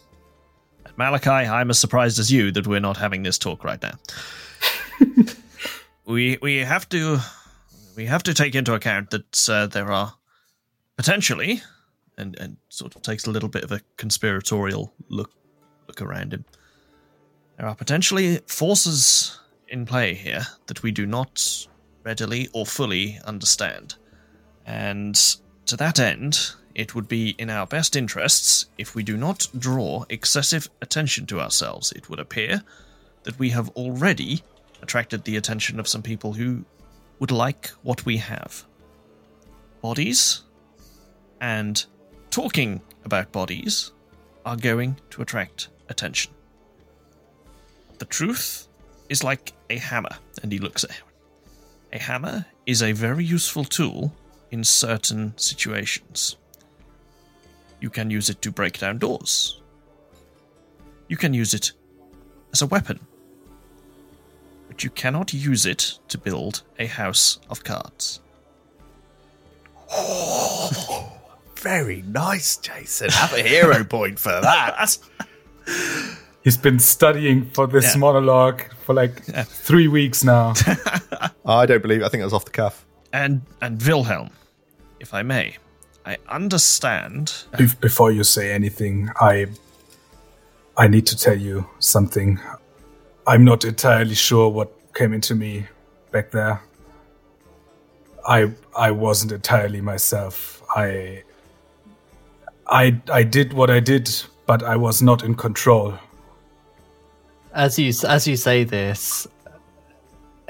At 0.85 0.98
Malachi, 0.98 1.31
I'm 1.31 1.70
as 1.70 1.78
surprised 1.78 2.18
as 2.18 2.33
you 2.33 2.50
that 2.50 2.66
we're 2.66 2.81
not 2.81 2.96
having 2.96 3.22
this 3.22 3.38
talk 3.38 3.62
right 3.62 3.81
now. 3.81 3.92
we 6.04 6.37
we 6.42 6.57
have 6.57 6.88
to 6.88 7.20
we 7.94 8.07
have 8.07 8.24
to 8.24 8.35
take 8.35 8.57
into 8.57 8.74
account 8.74 9.11
that 9.11 9.48
uh, 9.48 9.68
there 9.68 9.92
are 9.92 10.14
potentially, 10.96 11.62
and 12.16 12.37
and 12.40 12.57
sort 12.70 12.96
of 12.96 13.02
takes 13.02 13.28
a 13.28 13.31
little 13.31 13.48
bit 13.48 13.62
of 13.62 13.70
a 13.70 13.81
conspiratorial 13.96 14.92
look 15.11 15.31
look 15.87 16.02
around 16.02 16.35
him. 16.35 16.44
There 17.57 17.68
are 17.68 17.76
potentially 17.76 18.38
forces 18.48 19.38
in 19.68 19.87
play 19.87 20.14
here 20.14 20.46
that 20.66 20.83
we 20.83 20.90
do 20.90 21.07
not 21.07 21.66
readily 22.04 22.48
or 22.52 22.66
fully 22.66 23.18
understand. 23.24 23.96
And 24.66 25.14
to 25.66 25.76
that 25.76 25.98
end, 25.98 26.52
it 26.74 26.94
would 26.94 27.09
be 27.09 27.31
in 27.38 27.50
our 27.50 27.66
best 27.66 27.96
interests 27.96 28.66
if 28.78 28.94
we 28.94 29.02
do 29.02 29.16
not 29.16 29.48
draw 29.59 30.04
excessive 30.09 30.70
attention 30.81 31.26
to 31.26 31.40
ourselves. 31.40 31.92
It 31.92 32.09
would 32.09 32.20
appear 32.20 32.62
that 33.24 33.38
we 33.38 33.50
have 33.50 33.68
already 33.70 34.42
attracted 34.81 35.24
the 35.24 35.37
attention 35.37 35.81
of 35.81 35.88
some 35.88 36.02
people 36.02 36.33
who 36.33 36.64
would 37.18 37.33
like 37.33 37.68
what 37.83 38.07
we 38.07 38.16
have 38.18 38.64
bodies, 39.83 40.42
and 41.40 41.85
talking 42.31 42.81
about 43.04 43.33
bodies 43.33 43.92
are 44.46 44.57
going 44.57 44.96
to 45.11 45.22
attract 45.22 45.68
attention. 45.88 46.33
The 47.98 48.04
truth 48.04 48.67
is 49.09 49.25
like 49.25 49.53
a 49.71 49.79
hammer, 49.79 50.16
and 50.42 50.53
he 50.53 50.59
looks 50.59 50.85
at 50.85 50.90
Aeron. 50.90 51.12
A 51.92 51.99
hammer 51.99 52.47
is 52.66 52.83
a 52.83 52.92
very 52.92 53.25
useful 53.25 53.64
tool 53.64 54.12
in 54.51 54.64
certain 54.64 55.37
situations. 55.37 56.37
You 57.81 57.90
can 57.90 58.11
use 58.11 58.29
it 58.29 58.42
to 58.42 58.50
break 58.50 58.79
down 58.79 58.98
doors. 58.98 59.61
You 61.09 61.17
can 61.17 61.33
use 61.33 61.54
it 61.54 61.73
as 62.52 62.63
a 62.63 62.67
weapon. 62.67 63.00
But 64.67 64.85
you 64.85 64.90
cannot 64.90 65.33
use 65.33 65.65
it 65.65 65.98
to 66.09 66.19
build 66.19 66.63
a 66.79 66.87
house 66.87 67.38
of 67.48 67.65
cards. 67.65 68.21
Very 71.56 72.02
nice, 72.02 72.56
Jason. 72.59 73.11
Have 73.11 73.33
a 73.33 73.42
hero 73.42 73.83
point 73.85 74.19
for 74.19 74.40
that. 74.40 74.98
He's 76.49 76.57
been 76.57 76.79
studying 76.79 77.44
for 77.53 77.67
this 77.67 77.85
Yeah. 77.92 77.99
monologue 78.01 78.63
for 78.87 78.94
like 78.94 79.23
three 79.67 79.87
weeks 79.87 80.25
now. 80.25 80.55
I 81.44 81.67
don't 81.67 81.83
believe. 81.83 82.03
I 82.03 82.09
think 82.09 82.23
it 82.23 82.25
was 82.25 82.33
off 82.33 82.46
the 82.46 82.51
cuff. 82.63 82.87
And 83.13 83.42
and 83.61 83.83
Wilhelm, 83.87 84.31
if 84.99 85.13
I 85.13 85.23
may, 85.23 85.57
I 86.07 86.17
understand. 86.27 87.44
Bef- 87.53 87.79
Before 87.81 88.11
you 88.11 88.25
say 88.25 88.51
anything, 88.51 89.11
I 89.21 89.49
I 90.79 90.88
need 90.88 91.07
to 91.09 91.17
tell 91.17 91.37
you 91.38 91.67
something. 91.81 92.40
I'm 93.27 93.44
not 93.44 93.65
entirely 93.65 94.15
sure 94.15 94.49
what 94.49 94.71
came 94.94 95.13
into 95.13 95.35
me 95.35 95.67
back 96.13 96.31
there. 96.31 96.63
I 98.27 98.53
I 98.75 98.90
wasn't 98.92 99.33
entirely 99.33 99.83
myself. 99.83 100.63
I 100.75 101.25
I 102.67 103.01
I 103.13 103.23
did 103.23 103.53
what 103.53 103.69
I 103.69 103.81
did, 103.81 104.09
but 104.46 104.63
I 104.63 104.77
was 104.77 105.03
not 105.03 105.23
in 105.23 105.35
control. 105.35 105.92
As 107.55 107.79
you 107.79 107.92
as 108.07 108.29
you 108.29 108.37
say 108.37 108.65
this, 108.65 109.27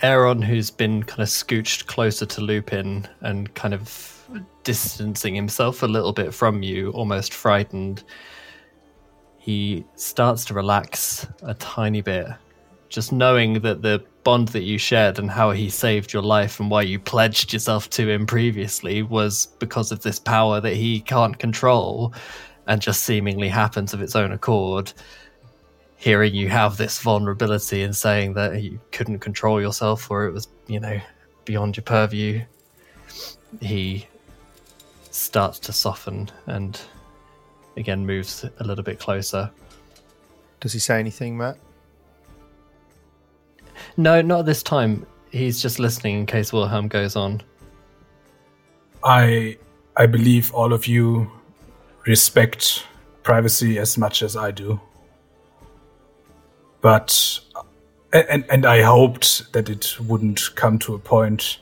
Aeron, 0.03 0.43
who's 0.43 0.71
been 0.71 1.03
kind 1.03 1.21
of 1.21 1.29
scooched 1.29 1.87
closer 1.87 2.27
to 2.27 2.41
Lupin 2.41 3.07
and 3.21 3.53
kind 3.55 3.73
of 3.73 4.15
distancing 4.65 5.35
himself 5.35 5.83
a 5.83 5.87
little 5.87 6.13
bit 6.13 6.35
from 6.35 6.63
you, 6.63 6.91
almost 6.91 7.33
frightened, 7.33 8.05
he 9.39 9.85
starts 9.95 10.45
to 10.47 10.55
relax 10.55 11.27
a 11.43 11.55
tiny 11.55 12.01
bit, 12.01 12.27
just 12.89 13.13
knowing 13.13 13.61
that 13.61 13.83
the 13.83 14.05
bond 14.25 14.49
that 14.49 14.63
you 14.63 14.77
shared 14.77 15.19
and 15.19 15.31
how 15.31 15.53
he 15.53 15.71
saved 15.71 16.13
your 16.13 16.23
life 16.23 16.61
and 16.61 16.71
why 16.71 16.83
you 16.83 16.99
pledged 16.99 17.53
yourself 17.53 17.89
to 17.91 18.11
him 18.11 18.27
previously 18.27 19.03
was 19.03 19.47
because 19.59 19.91
of 19.91 20.03
this 20.03 20.19
power 20.19 20.61
that 20.61 20.75
he 20.75 21.01
can't 21.01 21.39
control 21.39 22.13
and 22.67 22.83
just 22.83 23.05
seemingly 23.05 23.49
happens 23.49 23.95
of 23.95 24.03
its 24.03 24.15
own 24.15 24.33
accord 24.33 24.93
hearing 25.99 26.33
you 26.33 26.49
have 26.49 26.77
this 26.77 27.01
vulnerability 27.01 27.83
and 27.83 27.95
saying 27.95 28.33
that 28.33 28.63
you 28.63 28.81
couldn't 28.93 29.19
control 29.19 29.61
yourself 29.61 30.11
or 30.11 30.27
it 30.27 30.33
was, 30.33 30.49
you 30.69 30.79
know, 30.79 30.99
beyond 31.45 31.77
your 31.77 31.83
purview, 31.83 32.41
he 33.61 34.07
starts 35.11 35.59
to 35.59 35.73
soften 35.73 36.31
and 36.47 36.81
again 37.77 38.07
moves 38.07 38.45
a 38.61 38.65
little 38.65 38.85
bit 38.85 39.01
closer. 39.01 39.51
Does 40.61 40.73
he 40.73 40.79
say 40.79 41.01
anything, 41.01 41.37
Matt? 41.37 41.59
No, 43.97 44.23
not 44.23 44.47
this 44.47 44.63
time. 44.63 45.05
He's 45.31 45.61
just 45.61 45.81
listening 45.81 46.21
in 46.21 46.27
case 46.27 46.53
Wilhelm 46.53 46.87
goes 46.87 47.17
on. 47.17 47.43
I 49.03 49.59
I 49.97 50.07
believe 50.07 50.55
all 50.55 50.73
of 50.73 50.87
you 50.87 51.29
respect 52.07 52.87
privacy 53.25 53.79
as 53.79 53.99
much 53.99 54.23
as 54.23 54.37
I 54.37 54.53
do. 54.53 54.81
But 56.89 57.41
and 58.15 58.47
and 58.49 58.65
I 58.65 58.81
hoped 58.81 59.53
that 59.53 59.69
it 59.69 60.01
wouldn't 60.01 60.41
come 60.55 60.79
to 60.79 60.95
a 60.95 60.99
point 60.99 61.59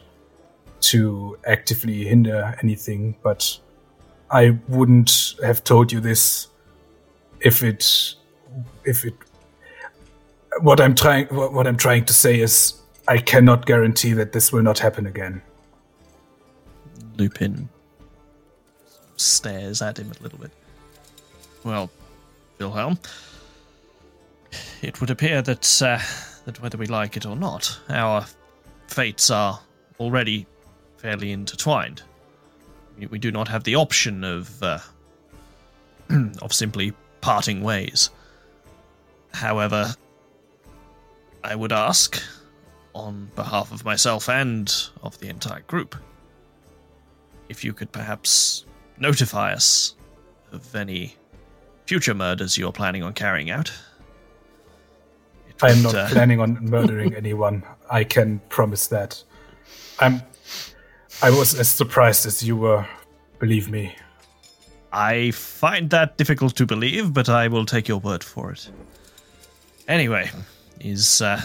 to 0.83 1.37
actively 1.45 2.05
hinder 2.05 2.57
anything, 2.63 3.17
but 3.25 3.59
I 4.31 4.57
wouldn't 4.69 5.35
have 5.43 5.65
told 5.65 5.91
you 5.91 5.99
this 5.99 6.47
if 7.41 7.65
it 7.65 8.15
if 8.85 9.05
it 9.05 9.15
what 10.61 10.81
I'm 10.81 10.95
trying 10.95 11.27
what 11.27 11.67
I'm 11.67 11.77
trying 11.77 12.05
to 12.05 12.13
say 12.13 12.39
is 12.39 12.75
I 13.09 13.19
cannot 13.19 13.67
guarantee 13.67 14.13
that 14.13 14.31
this 14.31 14.53
will 14.53 14.63
not 14.63 14.79
happen 14.79 15.09
again. 15.09 15.43
Lupin 17.17 17.69
stares 19.17 19.83
at 19.83 19.99
him 19.99 20.13
a 20.21 20.23
little 20.23 20.39
bit. 20.39 20.53
Well, 21.65 21.91
Wilhelm, 22.61 23.01
it 24.83 25.01
would 25.01 25.11
appear 25.11 25.43
that 25.43 25.83
uh, 25.83 25.99
that 26.45 26.61
whether 26.61 26.79
we 26.79 26.87
like 26.87 27.17
it 27.17 27.27
or 27.27 27.37
not, 27.37 27.79
our 27.89 28.27
fates 28.89 29.31
are 29.31 29.61
already 29.99 30.47
fairly 30.99 31.33
intertwined. 31.33 32.03
We, 32.99 33.07
we 33.07 33.19
do 33.19 33.31
not 33.31 33.49
have 33.49 33.65
the 33.65 33.77
option 33.77 34.25
of 34.25 34.63
uh, 34.63 34.79
of 36.43 36.53
simply 36.53 36.93
parting 37.21 37.63
ways. 37.63 38.11
However, 39.33 39.95
I 41.45 41.55
would 41.55 41.73
ask, 41.73 42.21
on 42.95 43.31
behalf 43.35 43.71
of 43.73 43.85
myself 43.85 44.29
and 44.29 44.73
of 45.03 45.19
the 45.19 45.29
entire 45.29 45.61
group, 45.61 45.95
if 47.49 47.63
you 47.63 47.73
could 47.73 47.93
perhaps 47.93 48.65
notify 48.99 49.53
us 49.53 49.95
of 50.53 50.75
any 50.75 51.15
future 51.87 52.15
murders 52.15 52.57
you're 52.57 52.73
planning 52.73 53.03
on 53.03 53.13
carrying 53.13 53.51
out. 53.51 53.71
It 55.57 55.65
I 55.65 55.71
am 55.71 55.83
not 55.83 55.95
uh, 55.95 56.09
planning 56.11 56.41
on 56.41 56.59
murdering 56.63 57.15
anyone. 57.15 57.63
I 57.91 58.05
can 58.05 58.41
promise 58.49 58.87
that. 58.89 59.23
I'm. 59.99 60.23
I 61.23 61.31
was 61.31 61.55
as 61.55 61.69
surprised 61.69 62.27
as 62.27 62.43
you 62.43 62.57
were. 62.57 62.87
Believe 63.39 63.71
me. 63.71 63.95
I 64.93 65.31
find 65.33 65.91
that 65.91 66.17
difficult 66.17 66.57
to 66.57 66.67
believe, 66.67 67.13
but 67.13 67.29
I 67.29 67.49
will 67.49 67.67
take 67.67 67.87
your 67.87 67.99
word 67.99 68.25
for 68.25 68.53
it. 68.53 68.71
Anyway, 69.89 70.31
is 70.81 71.21
uh, 71.21 71.41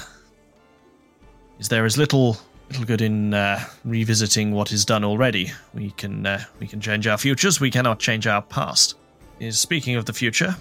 is 1.59 1.69
there 1.69 1.85
as 1.85 1.97
little 1.97 2.37
little 2.69 2.85
good 2.85 3.01
in 3.01 3.33
uh, 3.33 3.63
revisiting 3.83 4.51
what 4.51 4.71
is 4.71 4.85
done 4.85 5.03
already? 5.03 5.51
We 5.73 5.91
can 5.91 6.25
uh, 6.25 6.43
we 6.59 6.67
can 6.67 6.79
change 6.81 7.07
our 7.07 7.17
futures. 7.17 7.59
We 7.59 7.71
cannot 7.71 7.99
change 7.99 8.27
our 8.27 8.41
past. 8.41 8.95
Is 9.39 9.59
speaking 9.59 9.95
of 9.95 10.05
the 10.05 10.13
future, 10.13 10.55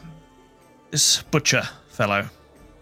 this 0.91 1.23
butcher 1.23 1.63
fellow. 1.91 2.29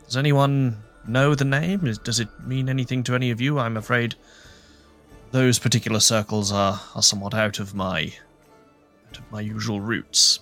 Does 0.09 0.17
anyone 0.17 0.83
know 1.07 1.35
the 1.35 1.45
name? 1.45 1.81
Does 2.03 2.19
it 2.19 2.29
mean 2.41 2.71
anything 2.71 3.03
to 3.05 3.15
any 3.15 3.31
of 3.31 3.43
you? 3.43 3.59
I'm 3.59 3.77
afraid 3.77 4.15
those 5.33 5.59
particular 5.59 6.01
circles 6.01 6.51
are, 6.51 6.81
are 6.95 7.03
somewhat 7.03 7.35
out 7.35 7.59
of 7.59 7.75
my 7.75 8.15
out 9.11 9.19
of 9.19 9.31
my 9.31 9.43
usual 9.43 9.83
routes. 9.83 10.41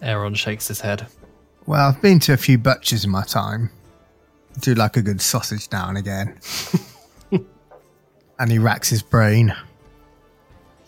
Aeron 0.00 0.34
shakes 0.34 0.68
his 0.68 0.80
head. 0.80 1.06
Well, 1.66 1.88
I've 1.88 2.00
been 2.00 2.20
to 2.20 2.32
a 2.32 2.38
few 2.38 2.56
butchers 2.56 3.04
in 3.04 3.10
my 3.10 3.22
time. 3.22 3.70
I 4.56 4.60
Do 4.60 4.74
like 4.74 4.96
a 4.96 5.02
good 5.02 5.20
sausage 5.20 5.68
now 5.70 5.90
and 5.90 5.98
again. 5.98 6.38
and 8.38 8.50
he 8.50 8.58
racks 8.58 8.88
his 8.88 9.02
brain. 9.02 9.54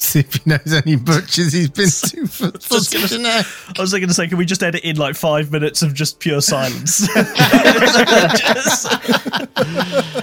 See 0.05 0.19
if 0.21 0.35
he 0.35 0.41
knows 0.51 0.73
any 0.73 0.97
butchers 0.97 1.53
he's 1.53 1.71
been 1.71 1.85
to 2.11 2.27
for 2.27 2.51
Just 2.51 2.91
sausage 2.91 3.11
gonna- 3.13 3.29
and. 3.29 3.47
I 3.79 3.81
was 3.81 3.93
going 3.93 4.09
to 4.09 4.15
say, 4.15 4.27
can 4.27 4.37
we 4.37 4.45
just 4.45 4.63
edit 4.63 4.83
in 4.83 4.97
like 4.97 5.15
five 5.15 5.53
minutes 5.53 5.81
of 5.83 5.95
just 5.95 6.19
pure 6.19 6.41
silence? 6.41 7.07
just, 7.15 8.91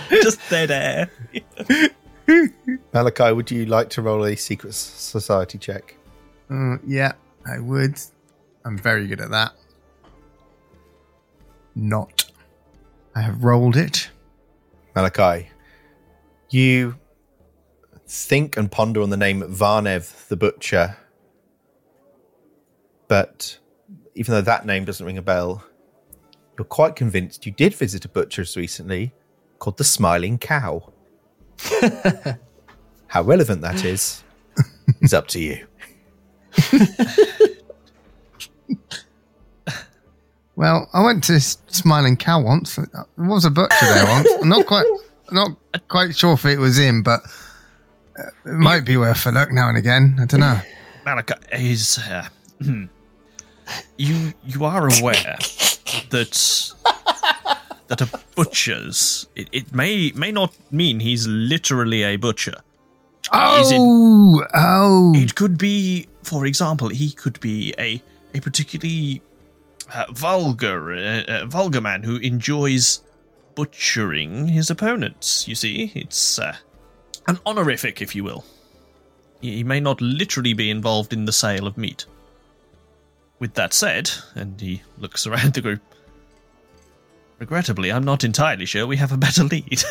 just 0.09 0.39
dead 0.49 0.69
air. 0.71 1.09
Malachi, 2.93 3.31
would 3.33 3.49
you 3.49 3.65
like 3.67 3.89
to 3.91 4.01
roll 4.01 4.25
a 4.25 4.35
secret 4.35 4.73
society 4.73 5.57
check? 5.57 5.95
Uh, 6.51 6.77
yeah, 6.85 7.13
I 7.47 7.59
would. 7.59 7.99
I'm 8.65 8.77
very 8.77 9.07
good 9.07 9.21
at 9.21 9.29
that. 9.31 9.53
Not. 11.75 12.29
I 13.15 13.21
have 13.21 13.43
rolled 13.43 13.77
it. 13.77 14.09
Malachi, 14.95 15.47
you 16.49 16.95
think 18.09 18.57
and 18.57 18.71
ponder 18.71 19.01
on 19.01 19.11
the 19.11 19.17
name 19.17 19.41
Varnev 19.43 20.27
the 20.27 20.35
Butcher, 20.35 20.97
but 23.07 23.59
even 24.15 24.33
though 24.33 24.41
that 24.41 24.65
name 24.65 24.83
doesn't 24.83 25.05
ring 25.05 25.17
a 25.17 25.21
bell, 25.21 25.63
you're 26.57 26.65
quite 26.65 26.95
convinced 26.95 27.45
you 27.45 27.51
did 27.51 27.73
visit 27.73 28.03
a 28.05 28.09
butcher's 28.09 28.57
recently 28.57 29.13
called 29.59 29.77
the 29.77 29.83
Smiling 29.83 30.39
Cow. 30.39 30.91
How 33.07 33.21
relevant 33.21 33.61
that 33.61 33.85
is 33.85 34.23
is 35.01 35.13
up 35.13 35.27
to 35.29 35.39
you. 35.39 35.67
Well, 40.55 40.89
I 40.91 41.01
went 41.01 41.23
to 41.25 41.39
Smiling 41.39 42.17
Cow 42.17 42.41
once. 42.41 42.75
There 42.75 43.05
was 43.17 43.45
a 43.45 43.49
butcher 43.49 43.85
there 43.85 44.05
once. 44.07 44.29
I'm 44.41 44.49
not 44.49 44.65
quite, 44.65 44.85
not 45.31 45.51
quite 45.87 46.13
sure 46.17 46.33
if 46.33 46.43
it 46.45 46.59
was 46.59 46.77
him, 46.77 47.01
but 47.01 47.21
it 48.45 48.51
might 48.51 48.85
be 48.85 48.97
worth 48.97 49.25
a 49.25 49.31
look 49.31 49.51
now 49.51 49.69
and 49.69 49.77
again. 49.77 50.17
I 50.19 50.25
don't 50.25 50.39
know. 50.39 50.59
Malika 51.05 51.37
is. 51.51 51.97
Uh, 51.99 52.27
hmm. 52.61 52.85
you 53.97 54.33
you 54.45 54.65
are 54.65 54.87
aware 54.99 55.37
that 56.09 56.71
that 57.87 58.01
a 58.01 58.09
butcher's 58.35 59.27
it, 59.35 59.47
it 59.51 59.73
may 59.73 60.11
may 60.15 60.31
not 60.31 60.53
mean 60.71 60.99
he's 60.99 61.27
literally 61.27 62.03
a 62.03 62.15
butcher. 62.17 62.55
Is 63.33 63.71
it- 63.71 63.77
Oh, 63.79 64.43
oh, 64.55 65.13
It 65.15 65.35
could 65.35 65.57
be, 65.57 66.07
for 66.23 66.45
example, 66.47 66.89
he 66.89 67.11
could 67.11 67.39
be 67.39 67.73
a 67.77 68.01
a 68.33 68.39
particularly 68.39 69.21
uh, 69.93 70.05
vulgar 70.11 70.93
uh, 70.93 71.23
uh, 71.27 71.45
vulgar 71.45 71.81
man 71.81 72.03
who 72.03 72.17
enjoys 72.17 73.01
butchering 73.55 74.47
his 74.47 74.69
opponents. 74.69 75.47
You 75.47 75.55
see, 75.55 75.91
it's 75.95 76.39
uh, 76.39 76.55
an 77.27 77.39
honorific, 77.45 78.01
if 78.01 78.15
you 78.15 78.23
will. 78.23 78.43
He 79.41 79.57
he 79.57 79.63
may 79.63 79.79
not 79.79 80.01
literally 80.01 80.53
be 80.53 80.69
involved 80.69 81.13
in 81.13 81.25
the 81.25 81.31
sale 81.31 81.67
of 81.67 81.77
meat. 81.77 82.05
With 83.39 83.53
that 83.53 83.73
said, 83.73 84.11
and 84.35 84.59
he 84.59 84.81
looks 84.97 85.25
around 85.25 85.53
the 85.53 85.61
group. 85.61 85.81
Regrettably, 87.39 87.89
I'm 87.91 88.03
not 88.03 88.23
entirely 88.25 88.65
sure 88.65 88.85
we 88.85 88.97
have 88.97 89.13
a 89.13 89.17
better 89.17 89.43
lead. 89.45 89.81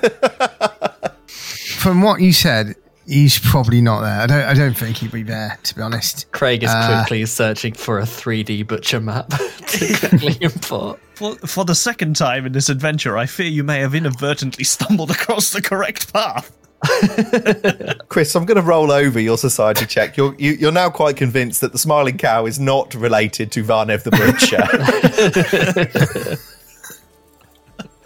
from 1.26 2.02
what 2.02 2.20
you 2.20 2.32
said, 2.32 2.76
he's 3.06 3.38
probably 3.40 3.80
not 3.80 4.02
there. 4.02 4.20
I 4.20 4.26
don't. 4.26 4.44
I 4.44 4.54
don't 4.54 4.76
think 4.76 4.98
he'd 4.98 5.10
be 5.10 5.24
there, 5.24 5.58
to 5.64 5.74
be 5.74 5.82
honest. 5.82 6.30
Craig 6.30 6.62
is 6.62 6.70
Uh, 6.70 7.00
quickly 7.00 7.26
searching 7.26 7.74
for 7.74 7.98
a 7.98 8.02
3D 8.04 8.66
butcher 8.68 9.00
map 9.00 9.28
to 9.66 9.96
quickly 10.08 10.36
import. 10.40 11.00
For, 11.16 11.34
for 11.38 11.64
the 11.64 11.74
second 11.74 12.14
time 12.16 12.46
in 12.46 12.52
this 12.52 12.68
adventure, 12.68 13.18
I 13.18 13.26
fear 13.26 13.46
you 13.48 13.64
may 13.64 13.80
have 13.80 13.94
inadvertently 13.96 14.64
stumbled 14.64 15.10
across 15.10 15.50
the 15.50 15.60
correct 15.62 16.12
path. 16.12 16.52
Chris, 18.08 18.34
I'm 18.34 18.44
going 18.44 18.56
to 18.56 18.62
roll 18.62 18.90
over 18.90 19.20
your 19.20 19.38
society 19.38 19.86
check. 19.86 20.16
You're 20.16 20.34
you, 20.36 20.52
you're 20.52 20.72
now 20.72 20.90
quite 20.90 21.16
convinced 21.16 21.60
that 21.60 21.72
the 21.72 21.78
smiling 21.78 22.18
cow 22.18 22.46
is 22.46 22.58
not 22.58 22.94
related 22.94 23.52
to 23.52 23.62
Varnev 23.64 24.02
the 24.02 24.10
butcher, 24.10 24.66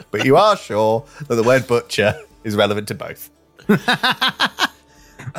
but 0.10 0.24
you 0.24 0.36
are 0.36 0.56
sure 0.56 1.04
that 1.28 1.34
the 1.34 1.42
word 1.42 1.66
butcher 1.66 2.18
is 2.44 2.54
relevant 2.56 2.88
to 2.88 2.94
both. 2.94 3.30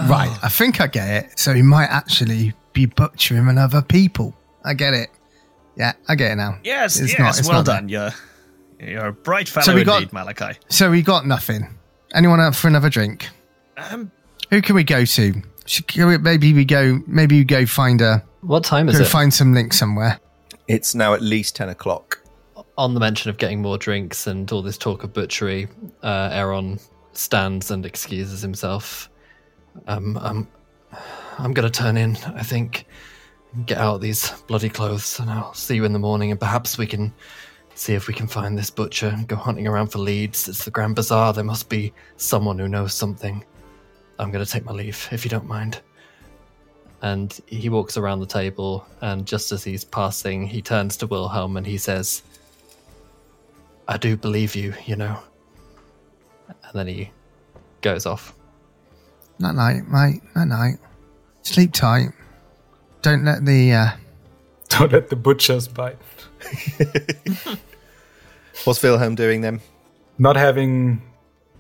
Right, 0.10 0.38
I 0.44 0.50
think 0.50 0.80
I 0.82 0.86
get 0.88 1.08
it. 1.26 1.40
So 1.40 1.54
he 1.54 1.62
might 1.64 1.88
actually 1.88 2.54
be 2.74 2.86
butchering 2.86 3.48
another 3.48 3.82
people. 3.82 4.36
I 4.64 4.74
get 4.76 4.94
it. 4.94 5.10
Yeah, 5.76 5.94
I 6.08 6.14
get 6.16 6.34
it 6.34 6.36
now. 6.36 6.60
Yes, 6.64 7.00
It's 7.00 7.12
yes, 7.14 7.20
not- 7.20 7.40
it's 7.40 7.48
well 7.48 7.60
not 7.60 7.66
done. 7.66 7.90
You're, 7.90 8.12
you're 8.80 9.08
a 9.08 9.14
bright 9.14 9.48
fellow 9.50 9.64
So 9.66 9.74
we 9.74 9.84
got- 9.84 10.02
indeed, 10.04 10.14
Malachi. 10.14 10.60
So 10.70 10.92
we 10.92 11.02
got 11.02 11.26
nothing. 11.26 11.77
Anyone 12.14 12.40
up 12.40 12.56
for 12.56 12.68
another 12.68 12.90
drink? 12.90 13.28
Um, 13.78 14.12
Who 14.50 14.62
can 14.62 14.76
we 14.76 14.84
go 14.84 15.06
to? 15.06 15.42
Should, 15.66 15.88
can 15.88 16.08
we- 16.08 16.18
maybe 16.18 16.54
we 16.54 16.66
go. 16.66 17.00
Maybe 17.08 17.38
we 17.40 17.44
go 17.44 17.66
find 17.66 18.02
a 18.02 18.24
What 18.42 18.64
time 18.64 18.88
is 18.90 18.98
go 18.98 19.04
it? 19.04 19.08
find 19.08 19.34
some 19.34 19.54
link 19.54 19.74
somewhere. 19.74 20.20
It's 20.68 20.96
now 20.96 21.14
at 21.14 21.22
least 21.22 21.56
ten 21.56 21.70
o'clock. 21.70 22.22
On 22.78 22.94
the 22.94 23.00
mention 23.00 23.30
of 23.30 23.38
getting 23.38 23.62
more 23.62 23.78
drinks 23.78 24.28
and 24.28 24.50
all 24.52 24.62
this 24.62 24.78
talk 24.78 25.04
of 25.04 25.12
butchery, 25.14 25.68
uh, 26.04 26.30
Aeron 26.32 26.80
stands 27.14 27.72
and 27.72 27.86
excuses 27.86 28.42
himself. 28.42 29.10
Um, 29.88 30.18
I'm, 30.22 30.48
I'm 31.40 31.54
going 31.54 31.70
to 31.70 31.72
turn 31.72 31.98
in, 31.98 32.16
I 32.36 32.44
think. 32.44 32.86
Get 33.66 33.80
out 33.80 34.02
these 34.02 34.30
bloody 34.48 34.70
clothes, 34.70 35.20
and 35.20 35.30
I'll 35.30 35.54
see 35.56 35.76
you 35.76 35.86
in 35.86 35.94
the 35.94 36.00
morning, 36.00 36.30
and 36.32 36.40
perhaps 36.40 36.78
we 36.78 36.86
can 36.86 37.12
see 37.78 37.94
if 37.94 38.08
we 38.08 38.14
can 38.14 38.28
find 38.28 38.58
this 38.58 38.70
butcher 38.72 39.08
and 39.08 39.28
go 39.28 39.36
hunting 39.36 39.68
around 39.68 39.88
for 39.88 40.00
leads. 40.00 40.50
It's 40.50 40.66
the 40.66 40.72
Grand 40.72 40.96
Bazaar. 40.96 41.34
There 41.34 41.44
must 41.44 41.70
be 41.70 41.94
someone 42.18 42.58
who 42.58 42.68
knows 42.68 42.94
something. 42.94 43.44
I'm 44.20 44.32
going 44.32 44.44
to 44.44 44.52
take 44.52 44.66
my 44.66 44.72
leave, 44.72 45.08
if 45.12 45.24
you 45.24 45.30
don't 45.30 45.46
mind. 45.46 45.80
And 47.04 47.40
he 47.46 47.70
walks 47.70 47.96
around 47.96 48.20
the 48.20 48.26
table, 48.26 48.86
and 49.02 49.28
just 49.28 49.52
as 49.52 49.64
he's 49.64 49.84
passing, 49.84 50.48
he 50.48 50.64
turns 50.64 50.98
to 50.98 51.08
Wilhelm 51.08 51.56
and 51.56 51.68
he 51.68 51.78
says, 51.78 52.24
I 53.88 53.98
do 53.98 54.18
believe 54.18 54.56
you, 54.56 54.74
you 54.86 54.96
know. 54.96 55.20
And 56.48 56.74
then 56.74 56.88
he 56.88 57.12
goes 57.82 58.08
off. 58.08 58.34
Night 59.38 59.54
night, 59.56 59.88
mate. 59.88 60.24
Night 60.36 60.48
night. 60.48 60.76
Sleep 61.44 61.72
tight. 61.72 62.10
Don't 63.04 63.24
let 63.24 63.46
the. 63.46 63.72
Uh, 63.72 63.90
Don't 64.70 64.92
let 64.92 65.10
the 65.10 65.16
butchers 65.16 65.68
bite. 65.68 65.98
What's 68.66 68.82
Wilhelm 68.84 69.16
doing 69.16 69.42
then? 69.42 69.62
Not 70.18 70.36
having 70.36 71.02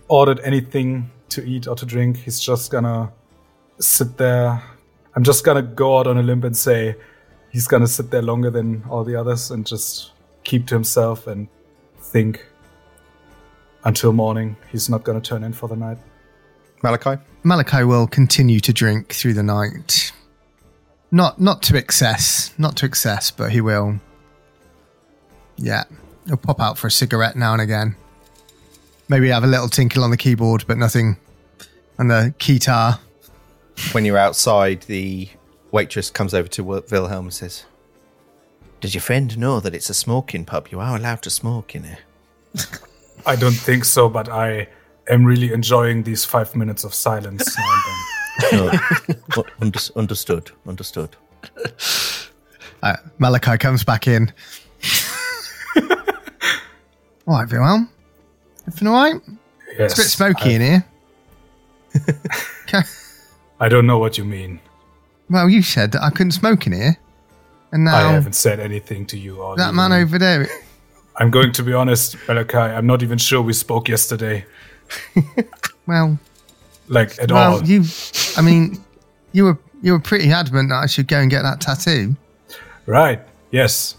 ordered 0.08 0.40
anything 0.42 1.12
to 1.30 1.46
eat 1.46 1.68
or 1.68 1.76
to 1.76 1.86
drink, 1.86 2.18
he's 2.18 2.40
just 2.40 2.72
gonna 2.72 3.12
sit 3.80 4.18
there. 4.18 4.62
I'm 5.16 5.24
just 5.24 5.44
gonna 5.44 5.62
go 5.62 6.00
out 6.00 6.08
on 6.08 6.18
a 6.18 6.24
limb 6.24 6.44
and 6.44 6.56
say 6.56 6.96
he's 7.52 7.68
gonna 7.68 7.88
sit 7.88 8.12
there 8.12 8.22
longer 8.22 8.50
than 8.50 8.84
all 8.90 9.04
the 9.04 9.16
others 9.16 9.52
and 9.52 9.66
just 9.66 10.12
keep 10.44 10.68
to 10.68 10.76
himself 10.76 11.28
and 11.28 11.48
think 12.00 12.46
until 13.84 14.14
morning. 14.14 14.56
He's 14.72 14.90
not 14.90 15.04
gonna 15.04 15.22
turn 15.22 15.44
in 15.44 15.54
for 15.54 15.68
the 15.68 15.76
night. 15.76 15.98
Malachi? 16.84 17.22
Malachi 17.44 17.84
will 17.84 18.08
continue 18.08 18.60
to 18.60 18.74
drink 18.74 19.14
through 19.14 19.34
the 19.34 19.44
night. 19.44 20.12
Not 21.12 21.40
not 21.40 21.62
to 21.64 21.78
excess, 21.78 22.54
not 22.58 22.76
to 22.78 22.86
excess, 22.86 23.32
but 23.32 23.52
he 23.52 23.62
will. 23.62 24.00
Yeah, 25.58 25.86
he'll 26.28 26.38
pop 26.38 26.60
out 26.60 26.78
for 26.78 26.88
a 26.88 26.92
cigarette 26.92 27.36
now 27.36 27.54
and 27.54 27.62
again. 27.62 27.96
Maybe 29.10 29.30
have 29.30 29.44
a 29.44 29.48
little 29.48 29.70
tinkle 29.70 30.04
on 30.04 30.12
the 30.12 30.18
keyboard, 30.18 30.66
but 30.68 30.78
nothing 30.78 31.18
on 31.98 32.10
the 32.10 32.34
guitar. 32.38 33.00
When 33.94 34.06
you're 34.06 34.18
outside, 34.18 34.82
the 34.84 35.30
waitress 35.72 36.10
comes 36.10 36.34
over 36.34 36.48
to 36.50 36.64
Wilhelm 36.64 37.26
and 37.26 37.34
says, 37.34 37.66
Does 38.82 38.94
your 38.94 39.02
friend 39.02 39.38
know 39.38 39.60
that 39.60 39.74
it's 39.74 39.90
a 39.90 39.94
smoking 39.94 40.46
pub? 40.46 40.68
You 40.72 40.80
are 40.80 40.96
allowed 40.98 41.22
to 41.24 41.30
smoke 41.30 41.76
in 41.76 41.84
here. 41.84 42.00
I 43.26 43.36
don't 43.36 43.54
think 43.54 43.86
so, 43.86 44.10
but 44.10 44.30
I 44.30 44.68
am 45.10 45.24
really 45.26 45.54
enjoying 45.54 46.04
these 46.04 46.26
five 46.26 46.56
minutes 46.56 46.84
of 46.84 46.94
silence 46.94 47.58
now 47.58 47.74
and 47.74 47.82
then. 47.86 47.98
No. 48.52 48.72
Understood. 49.96 50.52
Understood. 50.68 51.16
Uh, 52.84 52.96
Malachi 53.18 53.58
comes 53.58 53.84
back 53.84 54.08
in. 54.08 54.32
All 57.28 57.40
right, 57.40 57.52
Wilhelm. 57.52 57.90
Everything 58.68 58.88
all 58.88 58.94
right? 59.04 59.22
Yes, 59.78 59.92
It's 59.92 59.94
a 59.94 60.02
bit 60.02 60.10
smoky 60.10 60.50
I, 60.50 60.54
in 60.54 60.62
here. 60.62 60.86
I 63.60 63.70
don't 63.70 63.86
know 63.88 63.98
what 63.98 64.18
you 64.18 64.26
mean. 64.26 64.60
Well, 65.30 65.50
you 65.50 65.62
said 65.62 65.92
that 65.92 66.04
I 66.04 66.10
couldn't 66.10 66.32
smoke 66.32 66.68
in 66.68 66.74
here. 66.74 66.98
And 67.72 67.84
now 67.84 67.96
I 67.96 68.12
haven't 68.12 68.34
said 68.36 68.60
anything 68.60 69.06
to 69.08 69.18
you. 69.18 69.42
Or 69.42 69.58
that 69.58 69.74
man 69.74 69.92
over 69.92 70.18
there. 70.18 70.48
I'm 71.18 71.32
going 71.32 71.52
to 71.54 71.64
be 71.64 71.74
honest, 71.74 72.16
Malachi. 72.28 72.58
I'm 72.58 72.86
not 72.86 73.04
even 73.04 73.18
sure 73.18 73.42
we 73.42 73.54
spoke 73.54 73.90
yesterday, 73.90 74.46
Well, 75.88 76.20
like 76.88 77.20
at 77.22 77.32
well, 77.32 77.56
all. 77.56 77.64
you. 77.64 77.84
I 78.38 78.42
mean, 78.42 78.84
you 79.34 79.46
were 79.46 79.58
you 79.82 79.94
were 79.94 80.00
pretty 80.00 80.32
adamant 80.32 80.70
that 80.70 80.76
I 80.84 80.86
should 80.86 81.08
go 81.08 81.18
and 81.20 81.30
get 81.30 81.42
that 81.42 81.60
tattoo. 81.60 82.16
Right? 82.86 83.20
Yes. 83.52 83.96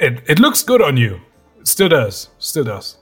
It 0.00 0.22
it 0.26 0.38
looks 0.40 0.62
good 0.62 0.80
on 0.82 0.96
you. 0.96 1.20
It 1.66 1.68
still 1.70 1.88
does. 1.88 2.28
Still 2.38 2.62
does. 2.62 2.96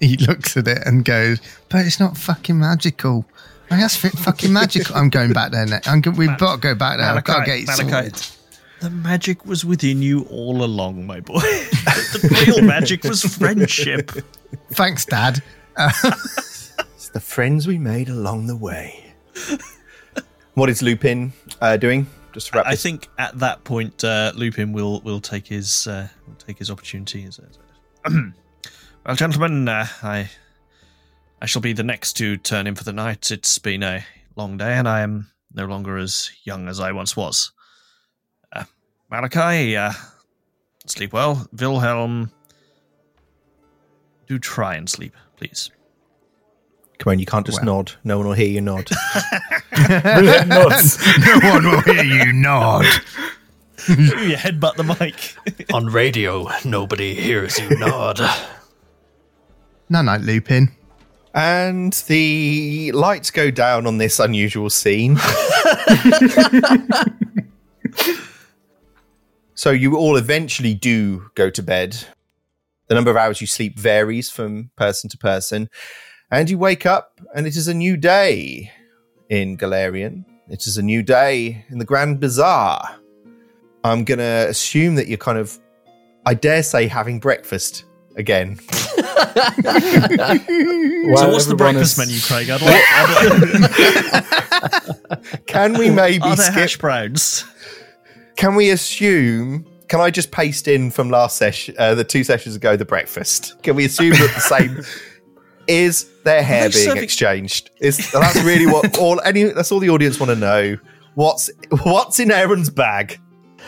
He 0.00 0.16
looks 0.16 0.56
at 0.56 0.66
it 0.66 0.78
and 0.84 1.04
goes, 1.04 1.38
"But 1.68 1.86
it's 1.86 2.00
not 2.00 2.16
fucking 2.16 2.58
magical." 2.58 3.24
Like, 3.70 3.78
that's 3.78 3.94
fi- 3.94 4.08
fucking 4.08 4.52
magical. 4.52 4.96
I'm 4.96 5.10
going 5.10 5.32
back 5.32 5.52
there. 5.52 5.64
Next. 5.64 5.86
I'm 5.86 6.00
go- 6.00 6.10
we've 6.10 6.36
got 6.38 6.56
to 6.56 6.60
go 6.60 6.74
back 6.74 6.98
there. 6.98 7.06
I've 7.08 7.22
got 7.22 7.44
to 7.44 7.64
get 7.64 7.68
Malachi, 7.84 8.08
it 8.08 8.36
The 8.80 8.90
magic 8.90 9.46
was 9.46 9.64
within 9.64 10.02
you 10.02 10.22
all 10.24 10.64
along, 10.64 11.06
my 11.06 11.20
boy. 11.20 11.34
the 11.40 12.44
real 12.48 12.62
magic 12.66 13.04
was 13.04 13.22
friendship. 13.22 14.10
Thanks, 14.72 15.04
Dad. 15.04 15.40
It's 15.78 17.10
the 17.12 17.20
friends 17.20 17.68
we 17.68 17.78
made 17.78 18.08
along 18.08 18.48
the 18.48 18.56
way. 18.56 19.14
what 20.54 20.68
is 20.68 20.82
Lupin 20.82 21.32
uh, 21.60 21.76
doing? 21.76 22.08
Just 22.32 22.48
to 22.48 22.58
wrap 22.58 22.66
I 22.66 22.72
this 22.72 22.82
think 22.82 23.08
at 23.18 23.38
that 23.38 23.62
point, 23.62 24.02
uh, 24.02 24.32
Lupin 24.34 24.72
will 24.72 25.00
will 25.02 25.20
take 25.20 25.46
his 25.46 25.86
uh, 25.86 26.08
will 26.26 26.34
take 26.34 26.58
his 26.58 26.70
opportunity. 26.70 27.22
As, 27.24 27.38
as- 27.38 27.58
well, 29.06 29.16
gentlemen, 29.16 29.68
uh, 29.68 29.86
I 30.02 30.30
I 31.40 31.46
shall 31.46 31.62
be 31.62 31.72
the 31.72 31.82
next 31.82 32.14
to 32.14 32.36
turn 32.36 32.66
in 32.66 32.74
for 32.74 32.84
the 32.84 32.92
night. 32.92 33.30
It's 33.30 33.58
been 33.58 33.82
a 33.82 34.04
long 34.36 34.56
day, 34.56 34.74
and 34.74 34.88
I 34.88 35.00
am 35.00 35.30
no 35.52 35.66
longer 35.66 35.96
as 35.96 36.30
young 36.44 36.68
as 36.68 36.80
I 36.80 36.92
once 36.92 37.16
was. 37.16 37.52
Uh, 38.52 38.64
Malachi, 39.10 39.76
uh, 39.76 39.92
sleep 40.86 41.12
well. 41.12 41.48
Wilhelm, 41.52 42.30
do 44.26 44.38
try 44.38 44.74
and 44.74 44.88
sleep, 44.88 45.14
please. 45.36 45.70
Come 46.98 47.12
on, 47.12 47.18
you 47.20 47.26
can't 47.26 47.46
just 47.46 47.62
nod. 47.62 47.92
No 48.02 48.18
one 48.18 48.26
will 48.26 48.34
hear 48.34 48.48
you 48.48 48.60
nod. 48.60 48.90
Brilliant 49.72 50.48
no 50.48 50.66
one 51.42 51.64
will 51.64 51.80
hear 51.82 52.02
you 52.02 52.32
nod. 52.32 52.84
You 53.86 54.36
headbutt 54.36 54.74
the 54.76 54.84
mic. 54.84 55.36
On 55.72 55.86
radio, 55.86 56.48
nobody 56.64 57.14
hears 57.14 57.58
you 57.58 57.68
nod. 57.78 58.20
No, 59.88 60.02
night, 60.02 60.20
Lupin. 60.22 60.70
and 61.34 61.92
the 62.08 62.90
lights 62.92 63.30
go 63.30 63.50
down 63.50 63.86
on 63.86 63.98
this 63.98 64.18
unusual 64.18 64.68
scene. 64.68 65.16
so 69.54 69.70
you 69.70 69.96
all 69.96 70.16
eventually 70.16 70.74
do 70.74 71.30
go 71.34 71.48
to 71.50 71.62
bed. 71.62 72.04
The 72.88 72.94
number 72.94 73.10
of 73.10 73.16
hours 73.16 73.40
you 73.40 73.46
sleep 73.46 73.78
varies 73.78 74.30
from 74.30 74.70
person 74.76 75.08
to 75.10 75.18
person. 75.18 75.68
And 76.30 76.50
you 76.50 76.58
wake 76.58 76.84
up, 76.84 77.20
and 77.34 77.46
it 77.46 77.56
is 77.56 77.68
a 77.68 77.74
new 77.74 77.96
day 77.96 78.70
in 79.30 79.56
Golarion. 79.56 80.24
It 80.48 80.66
is 80.66 80.76
a 80.76 80.82
new 80.82 81.02
day 81.02 81.64
in 81.70 81.78
the 81.78 81.84
Grand 81.84 82.20
Bazaar. 82.20 82.96
I'm 83.84 84.04
going 84.04 84.18
to 84.18 84.46
assume 84.48 84.96
that 84.96 85.08
you're 85.08 85.18
kind 85.18 85.38
of, 85.38 85.58
I 86.26 86.34
dare 86.34 86.62
say, 86.62 86.86
having 86.88 87.20
breakfast 87.20 87.84
again. 88.16 88.58
so, 88.68 88.74
what's 91.30 91.46
the 91.46 91.54
breakfast 91.56 91.98
is- 91.98 92.06
menu, 92.06 92.20
Craig? 92.20 92.50
I'd 92.50 92.60
like, 92.62 92.82
Can 95.46 95.78
we 95.78 95.90
maybe 95.90 96.22
are 96.22 96.36
there 96.36 96.46
skip 96.46 96.54
hash 96.54 96.76
browns? 96.78 97.44
Can 98.36 98.54
we 98.54 98.70
assume? 98.70 99.66
Can 99.88 100.00
I 100.00 100.10
just 100.10 100.30
paste 100.30 100.68
in 100.68 100.90
from 100.90 101.08
last 101.10 101.36
session, 101.38 101.74
uh, 101.78 101.94
the 101.94 102.04
two 102.04 102.22
sessions 102.24 102.54
ago, 102.56 102.76
the 102.76 102.84
breakfast? 102.84 103.62
Can 103.62 103.74
we 103.76 103.84
assume 103.86 104.10
that 104.10 104.32
the 104.34 104.40
same 104.40 104.82
is 105.68 106.08
their 106.24 106.42
hair 106.42 106.68
being 106.68 106.84
serving- 106.84 107.02
exchanged? 107.02 107.70
Is 107.80 108.10
that's 108.12 108.36
really 108.42 108.66
what 108.66 108.98
all 108.98 109.20
any? 109.22 109.44
That's 109.44 109.72
all 109.72 109.80
the 109.80 109.90
audience 109.90 110.20
want 110.20 110.30
to 110.30 110.36
know. 110.36 110.76
What's 111.14 111.48
what's 111.84 112.20
in 112.20 112.30
Aeron's 112.30 112.70
bag? 112.70 113.18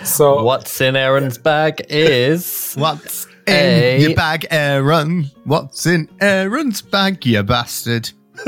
So 0.04 0.42
What's 0.42 0.80
in 0.80 0.96
Aeron's 0.96 1.38
bag 1.38 1.82
is 1.88 2.74
What's 2.74 3.26
A- 3.46 3.96
in 3.96 4.00
your 4.02 4.14
bag, 4.14 4.46
Aeron? 4.50 5.30
What's 5.44 5.86
in 5.86 6.08
Aeron's 6.20 6.82
bag, 6.82 7.24
you 7.26 7.42
bastard? 7.42 8.10
that 8.34 8.46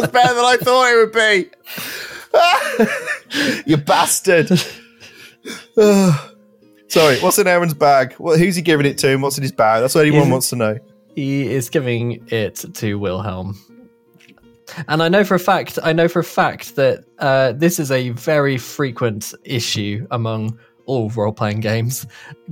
was 0.00 0.08
better 0.08 0.34
than 0.34 0.44
I 0.44 0.56
thought 0.60 0.92
it 0.92 0.96
would 0.96 1.12
be. 3.64 3.64
you 3.70 3.76
bastard. 3.76 4.48
Sorry, 6.88 7.18
what's 7.20 7.38
in 7.38 7.46
Aeron's 7.48 7.74
bag? 7.74 8.14
Well, 8.18 8.36
who's 8.38 8.54
he 8.54 8.62
giving 8.62 8.86
it 8.86 8.98
to 8.98 9.10
and 9.12 9.22
what's 9.22 9.36
in 9.38 9.42
his 9.42 9.52
bag? 9.52 9.80
That's 9.80 9.94
what 9.94 10.02
anyone 10.02 10.22
He's- 10.24 10.32
wants 10.32 10.50
to 10.50 10.56
know. 10.56 10.78
He 11.14 11.52
is 11.52 11.68
giving 11.68 12.26
it 12.28 12.64
to 12.74 12.94
Wilhelm. 12.94 13.58
And 14.88 15.02
I 15.02 15.08
know 15.08 15.24
for 15.24 15.34
a 15.34 15.40
fact, 15.40 15.78
I 15.82 15.92
know 15.92 16.08
for 16.08 16.20
a 16.20 16.24
fact 16.24 16.76
that 16.76 17.04
uh, 17.18 17.52
this 17.52 17.78
is 17.78 17.90
a 17.90 18.10
very 18.10 18.58
frequent 18.58 19.34
issue 19.44 20.06
among 20.10 20.58
all 20.86 21.10
role 21.10 21.32
playing 21.32 21.60
games 21.60 22.06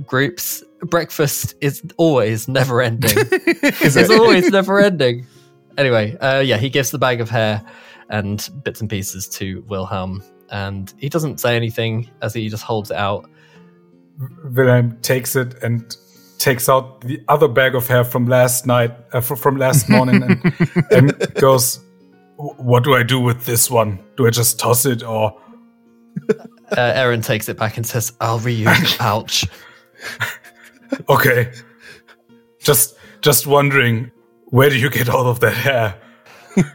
groups. 0.05 0.63
Breakfast 0.81 1.55
is 1.61 1.83
always 1.97 2.47
never 2.47 2.81
ending. 2.81 3.11
It's 3.83 3.95
it? 3.95 4.11
always 4.11 4.49
never 4.49 4.79
ending. 4.79 5.27
Anyway, 5.77 6.17
uh, 6.17 6.39
yeah, 6.39 6.57
he 6.57 6.69
gives 6.69 6.91
the 6.91 6.97
bag 6.97 7.21
of 7.21 7.29
hair 7.29 7.63
and 8.09 8.49
bits 8.63 8.81
and 8.81 8.89
pieces 8.89 9.27
to 9.29 9.63
Wilhelm, 9.67 10.23
and 10.49 10.93
he 10.97 11.07
doesn't 11.09 11.39
say 11.39 11.55
anything 11.55 12.09
as 12.21 12.33
he 12.33 12.49
just 12.49 12.63
holds 12.63 12.91
it 12.91 12.97
out. 12.97 13.29
Wilhelm 14.43 14.99
takes 15.01 15.35
it 15.35 15.61
and 15.63 15.95
takes 16.37 16.67
out 16.67 17.01
the 17.01 17.23
other 17.27 17.47
bag 17.47 17.75
of 17.75 17.87
hair 17.87 18.03
from 18.03 18.25
last 18.25 18.65
night, 18.65 18.91
uh, 19.13 19.21
from 19.21 19.57
last 19.57 19.89
morning, 19.89 20.23
and, 20.23 20.53
and 20.91 21.33
goes, 21.35 21.77
"Wh- 21.77 21.90
"What 22.57 22.83
do 22.83 22.95
I 22.95 23.03
do 23.03 23.19
with 23.19 23.45
this 23.45 23.69
one? 23.69 23.99
Do 24.17 24.27
I 24.27 24.29
just 24.29 24.59
toss 24.59 24.85
it, 24.85 25.03
or 25.03 25.39
Uh, 26.71 26.93
Aeron 26.95 27.21
takes 27.21 27.49
it 27.49 27.57
back 27.57 27.75
and 27.75 27.85
says, 27.85 28.13
"I'll 28.21 28.39
reuse 28.39 28.63
the 28.63 28.95
pouch." 28.97 29.45
okay? 31.09 31.51
Just, 32.59 32.95
just 33.19 33.45
wondering, 33.45 34.09
where 34.45 34.69
do 34.69 34.77
you 34.77 34.89
get 34.89 35.09
all 35.09 35.27
of 35.27 35.41
that 35.41 35.53
hair? 35.53 35.95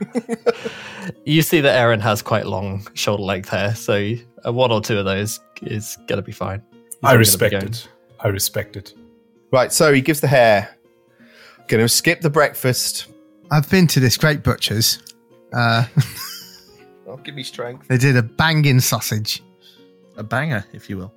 You 1.25 1.43
see 1.43 1.61
that 1.61 1.77
Aeron 1.77 2.01
has 2.01 2.21
quite 2.21 2.47
long 2.47 2.85
shoulder 2.95 3.23
length 3.23 3.49
hair, 3.49 3.77
so 3.77 4.14
uh, 4.45 4.53
one 4.53 4.73
or 4.73 4.81
two 4.81 4.99
of 4.99 5.05
those 5.05 5.39
is 5.62 5.97
gonna 6.09 6.23
be 6.23 6.33
fine. 6.33 6.61
He's 6.73 6.81
I 7.05 7.14
only 7.14 7.25
gonna 7.25 7.39
be 7.39 7.55
respect 7.55 7.55
it. 7.55 7.89
I 8.19 8.29
respect 8.29 8.77
it. 8.77 8.95
Right, 9.53 9.73
so 9.73 9.93
he 9.93 10.01
gives 10.01 10.21
the 10.21 10.27
hair. 10.27 10.77
Going 11.69 11.83
to 11.83 11.89
skip 11.89 12.21
the 12.21 12.31
breakfast. 12.31 13.07
I've 13.51 13.69
been 13.71 13.87
to 13.89 14.01
this 14.01 14.17
great 14.17 14.43
butcher's. 14.43 15.01
Uh, 15.57 15.85
Oh, 17.09 17.17
give 17.19 17.35
me 17.37 17.45
strength. 17.45 17.87
they 17.89 17.99
did 17.99 18.17
a 18.17 18.23
banging 18.23 18.81
sausage. 18.81 19.41
A 20.17 20.25
banger, 20.25 20.65
if 20.73 20.91
you 20.91 20.97
will. 20.99 21.13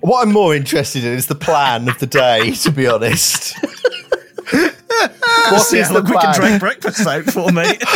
What 0.00 0.22
I'm 0.26 0.32
more 0.32 0.54
interested 0.54 1.04
in 1.04 1.12
is 1.12 1.26
the 1.28 1.34
plan 1.36 1.88
of 1.88 1.98
the 1.98 2.06
day, 2.06 2.50
to 2.50 2.70
be 2.72 2.86
honest. 2.88 3.56
what 4.50 5.62
See 5.62 5.78
is 5.78 5.86
how 5.88 5.94
the 5.94 6.00
long 6.00 6.04
we 6.10 6.16
can 6.18 6.34
plan? 6.34 6.34
drag 6.34 6.60
breakfast 6.60 7.06
out 7.06 7.24
for, 7.24 7.50
mate. 7.52 7.82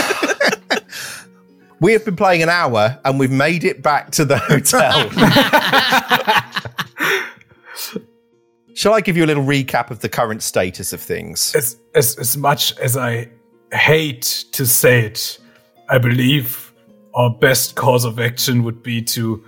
We 1.80 1.92
have 1.92 2.04
been 2.04 2.16
playing 2.16 2.42
an 2.42 2.48
hour 2.48 2.98
and 3.04 3.20
we've 3.20 3.30
made 3.30 3.62
it 3.62 3.84
back 3.84 4.10
to 4.12 4.24
the 4.24 4.36
hotel. 4.36 5.08
Shall 8.78 8.94
I 8.94 9.00
give 9.00 9.16
you 9.16 9.24
a 9.24 9.26
little 9.26 9.42
recap 9.42 9.90
of 9.90 9.98
the 9.98 10.08
current 10.08 10.40
status 10.40 10.92
of 10.92 11.00
things? 11.00 11.52
As, 11.56 11.78
as 11.96 12.16
as 12.16 12.36
much 12.36 12.78
as 12.78 12.96
I 12.96 13.28
hate 13.72 14.44
to 14.52 14.64
say 14.66 15.00
it, 15.06 15.40
I 15.88 15.98
believe 15.98 16.72
our 17.12 17.28
best 17.28 17.74
course 17.74 18.04
of 18.04 18.20
action 18.20 18.62
would 18.62 18.80
be 18.80 19.02
to 19.02 19.42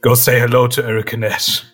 go 0.00 0.16
say 0.16 0.40
hello 0.40 0.66
to 0.66 0.82
Erikanesh. 0.82 1.64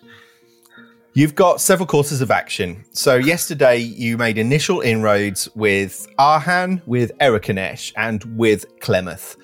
You've 1.13 1.33
got 1.33 1.61
several 1.61 1.87
courses 1.87 2.21
of 2.21 2.29
action. 2.29 2.85
So 2.91 3.15
yesterday 3.15 3.79
you 3.79 4.19
made 4.19 4.37
initial 4.37 4.81
inroads 4.81 5.49
with 5.55 6.05
Arhan, 6.19 6.83
with 6.85 7.11
Erikanesh, 7.17 7.91
and 7.97 8.23
with 8.37 8.67
Clemeth. 8.81 9.35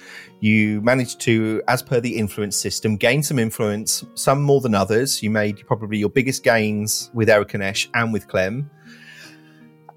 You 0.43 0.81
managed 0.81 1.21
to, 1.21 1.61
as 1.69 1.81
per 1.81 2.01
the 2.01 2.17
influence 2.17 2.57
system, 2.57 2.97
gain 2.97 3.23
some 3.23 3.39
influence, 3.39 4.03
some 4.15 4.41
more 4.41 4.59
than 4.59 4.75
others. 4.75 5.23
You 5.23 5.29
made 5.29 5.65
probably 5.67 5.97
your 5.97 6.09
biggest 6.09 6.43
gains 6.43 7.09
with 7.13 7.29
Erikanesh 7.29 7.87
and 7.93 8.11
with 8.11 8.27
Clem. 8.27 8.69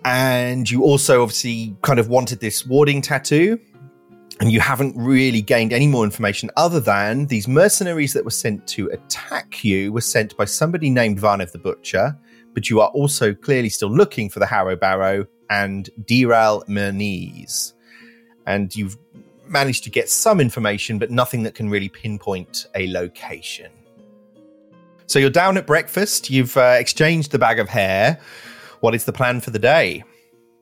And 0.05 0.71
you 0.71 0.85
also 0.85 1.21
obviously 1.21 1.77
kind 1.83 1.99
of 1.99 2.07
wanted 2.11 2.39
this 2.39 2.65
warding 2.65 3.03
tattoo. 3.03 3.59
And 4.39 4.53
you 4.53 4.61
haven't 4.61 4.97
really 4.97 5.43
gained 5.43 5.73
any 5.73 5.89
more 5.89 6.05
information 6.05 6.49
other 6.57 6.79
than 6.79 7.27
these 7.27 7.49
mercenaries 7.49 8.13
that 8.13 8.25
were 8.25 8.31
sent 8.31 8.69
to 8.69 8.87
attack 8.91 9.65
you 9.65 9.93
were 9.93 10.01
sent 10.01 10.37
by 10.37 10.45
somebody 10.45 10.91
named 10.91 11.19
Varnev 11.19 11.51
the 11.51 11.59
Butcher, 11.59 12.17
but 12.55 12.71
you 12.71 12.81
are 12.81 12.91
also 12.91 13.35
clearly 13.35 13.69
still 13.69 13.91
looking 13.91 14.31
for 14.31 14.39
the 14.39 14.47
Harrow 14.47 14.77
Barrow 14.77 15.27
and 15.51 15.91
Dieral 16.05 16.65
Merniz. 16.69 17.73
And 18.47 18.77
you've 18.77 18.97
managed 19.49 19.85
to 19.85 19.91
get 19.91 20.09
some 20.09 20.41
information, 20.41 20.99
but 20.99 21.11
nothing 21.11 21.43
that 21.45 21.55
can 21.55 21.69
really 21.69 21.89
pinpoint 21.89 22.67
a 22.75 22.91
location. 22.93 23.71
So 25.07 25.19
you're 25.19 25.31
down 25.31 25.57
at 25.57 25.67
breakfast, 25.67 26.31
you've 26.31 26.57
uh, 26.57 26.77
exchanged 26.79 27.31
the 27.31 27.39
bag 27.39 27.59
of 27.59 27.69
hair. 27.69 28.19
What 28.81 28.95
is 28.95 29.05
the 29.05 29.13
plan 29.13 29.41
for 29.41 29.51
the 29.51 29.59
day? 29.59 30.05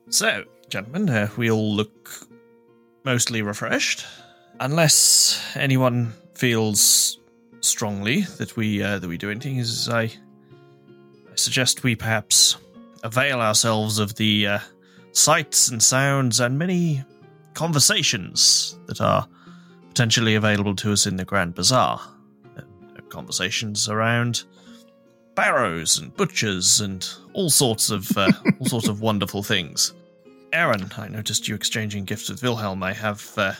So, 0.09 0.43
gentlemen, 0.69 1.09
uh, 1.09 1.29
we 1.35 1.49
all 1.49 1.73
look 1.73 2.09
mostly 3.03 3.41
refreshed, 3.41 4.05
unless 4.59 5.43
anyone 5.55 6.13
feels 6.35 7.19
strongly 7.61 8.21
that 8.37 8.55
we 8.55 8.83
uh, 8.83 8.99
that 8.99 9.07
we 9.07 9.17
do 9.17 9.31
anything. 9.31 9.57
Is 9.57 9.89
I, 9.89 10.03
I 10.03 10.11
suggest 11.35 11.83
we 11.83 11.95
perhaps 11.95 12.57
avail 13.03 13.41
ourselves 13.41 13.99
of 13.99 14.15
the 14.15 14.47
uh, 14.47 14.59
sights 15.11 15.69
and 15.69 15.81
sounds 15.81 16.39
and 16.39 16.57
many 16.57 17.03
conversations 17.55 18.77
that 18.85 19.01
are 19.01 19.27
potentially 19.87 20.35
available 20.35 20.75
to 20.75 20.91
us 20.91 21.07
in 21.07 21.15
the 21.15 21.25
Grand 21.25 21.55
Bazaar. 21.55 21.99
Uh, 22.55 22.61
conversations 23.09 23.89
around 23.89 24.43
barrows 25.35 25.97
and 25.97 26.15
butchers 26.15 26.81
and 26.81 27.09
all 27.33 27.49
sorts 27.49 27.89
of 27.89 28.15
uh, 28.17 28.31
all 28.59 28.67
sorts 28.67 28.87
of 28.87 29.01
wonderful 29.01 29.41
things. 29.41 29.93
Aeron, 30.53 30.89
I 30.97 31.07
noticed 31.07 31.47
you 31.47 31.55
exchanging 31.55 32.05
gifts 32.05 32.29
with 32.29 32.43
Wilhelm. 32.43 32.83
I 32.83 32.93
have 32.93 33.33
uh, 33.37 33.53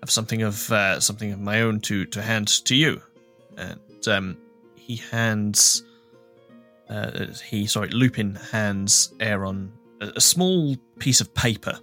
have 0.00 0.10
something 0.10 0.42
of 0.42 0.70
uh, 0.70 1.00
something 1.00 1.32
of 1.32 1.40
my 1.40 1.62
own 1.62 1.80
to 1.80 2.04
to 2.06 2.22
hand 2.22 2.48
to 2.66 2.74
you, 2.74 3.00
and 3.56 4.08
um, 4.08 4.36
he 4.76 4.96
hands 4.96 5.84
uh, 6.88 7.26
he 7.48 7.66
sorry 7.66 7.88
Lupin 7.90 8.34
hands 8.34 9.12
Aeron 9.20 9.72
a, 10.00 10.12
a 10.16 10.20
small 10.20 10.76
piece 10.98 11.20
of 11.20 11.32
paper, 11.34 11.78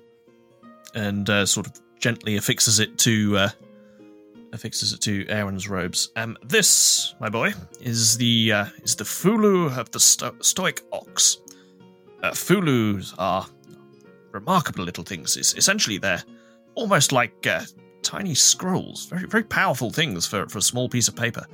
and 0.95 1.29
uh, 1.29 1.45
sort 1.45 1.67
of 1.67 1.73
gently 1.99 2.37
affixes 2.37 2.79
it 2.79 2.97
to 2.99 3.37
uh, 3.37 3.49
affixes 4.53 4.93
it 4.93 5.01
to 5.01 5.27
Aeron's 5.29 5.69
robes. 5.69 6.09
Um, 6.15 6.37
this, 6.43 7.13
my 7.19 7.29
boy, 7.29 7.53
is 7.81 8.17
the 8.17 8.51
uh, 8.51 8.65
is 8.83 8.95
the 8.95 9.03
Fulu 9.03 9.77
of 9.77 9.91
the 9.91 9.99
sto- 9.99 10.35
Stoic 10.41 10.81
Ox. 10.91 11.37
Uh, 12.23 12.31
Fulus 12.31 13.13
are 13.19 13.45
remarkable 14.31 14.83
little 14.83 15.03
things. 15.03 15.37
It's, 15.37 15.53
essentially, 15.53 15.99
they're 15.99 16.23
almost 16.73 17.11
like 17.11 17.45
uh, 17.45 17.61
tiny 18.01 18.33
scrolls, 18.33 19.05
very 19.05 19.27
very 19.27 19.43
powerful 19.43 19.91
things 19.91 20.25
for, 20.25 20.47
for 20.49 20.57
a 20.57 20.63
small 20.63 20.89
piece 20.89 21.07
of 21.07 21.15
paper. 21.15 21.45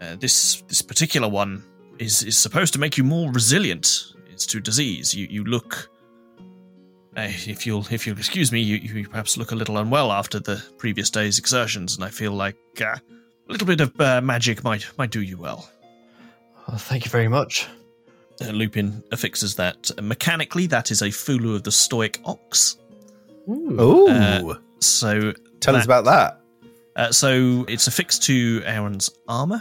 Uh, 0.00 0.16
this 0.16 0.62
this 0.68 0.80
particular 0.80 1.28
one 1.28 1.62
is 1.98 2.22
is 2.22 2.38
supposed 2.38 2.72
to 2.72 2.78
make 2.78 2.96
you 2.96 3.04
more 3.04 3.30
resilient. 3.32 4.14
To 4.38 4.60
disease. 4.60 5.12
You 5.12 5.26
you 5.28 5.42
look. 5.42 5.90
Uh, 7.18 7.22
if 7.48 7.66
you'll 7.66 7.84
if 7.90 8.06
you'll 8.06 8.16
excuse 8.16 8.52
me, 8.52 8.60
you, 8.60 8.76
you 8.76 9.08
perhaps 9.08 9.36
look 9.36 9.50
a 9.50 9.54
little 9.56 9.76
unwell 9.78 10.12
after 10.12 10.38
the 10.38 10.62
previous 10.76 11.10
day's 11.10 11.38
exertions, 11.38 11.96
and 11.96 12.04
I 12.04 12.10
feel 12.10 12.30
like 12.32 12.56
uh, 12.80 12.84
a 12.94 13.00
little 13.52 13.66
bit 13.66 13.80
of 13.80 14.00
uh, 14.00 14.20
magic 14.20 14.62
might 14.62 14.86
might 14.96 15.10
do 15.10 15.20
you 15.20 15.36
well. 15.36 15.68
Oh, 16.68 16.76
thank 16.76 17.04
you 17.04 17.10
very 17.10 17.26
much. 17.26 17.66
Uh, 18.40 18.50
Lupin 18.50 19.02
affixes 19.10 19.56
that. 19.56 19.90
Uh, 19.98 20.02
mechanically, 20.02 20.68
that 20.68 20.92
is 20.92 21.02
a 21.02 21.06
Fulu 21.08 21.56
of 21.56 21.64
the 21.64 21.72
Stoic 21.72 22.20
Ox. 22.24 22.76
Ooh, 23.48 24.06
Uh, 24.08 24.54
So 24.78 25.32
tell 25.58 25.74
us 25.74 25.84
about 25.86 26.04
that. 26.04 26.40
Uh, 26.94 27.10
so 27.10 27.64
it's 27.68 27.88
affixed 27.88 28.22
to 28.24 28.62
Aeron's 28.64 29.10
armor. 29.26 29.60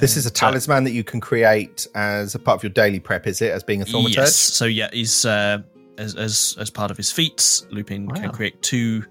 This 0.00 0.16
is 0.16 0.26
a 0.26 0.30
And, 0.30 0.36
uh, 0.36 0.40
talisman 0.40 0.84
that 0.84 0.92
you 0.92 1.04
can 1.04 1.20
create 1.20 1.86
as 1.94 2.34
a 2.34 2.38
part 2.40 2.56
of 2.58 2.62
your 2.64 2.70
daily 2.70 2.98
prep, 2.98 3.26
is 3.26 3.40
it? 3.42 3.52
As 3.52 3.62
being 3.62 3.82
a 3.82 3.84
thaumaturge? 3.84 4.16
Yes. 4.16 4.34
So 4.34 4.64
yeah, 4.64 4.88
he's 4.92 5.24
uh, 5.24 5.58
as 5.98 6.14
as 6.14 6.56
as 6.58 6.70
part 6.70 6.90
of 6.90 6.96
his 6.96 7.10
feats, 7.10 7.66
Lupin 7.70 8.08
can 8.08 8.30
create 8.30 8.60
two 8.62 9.04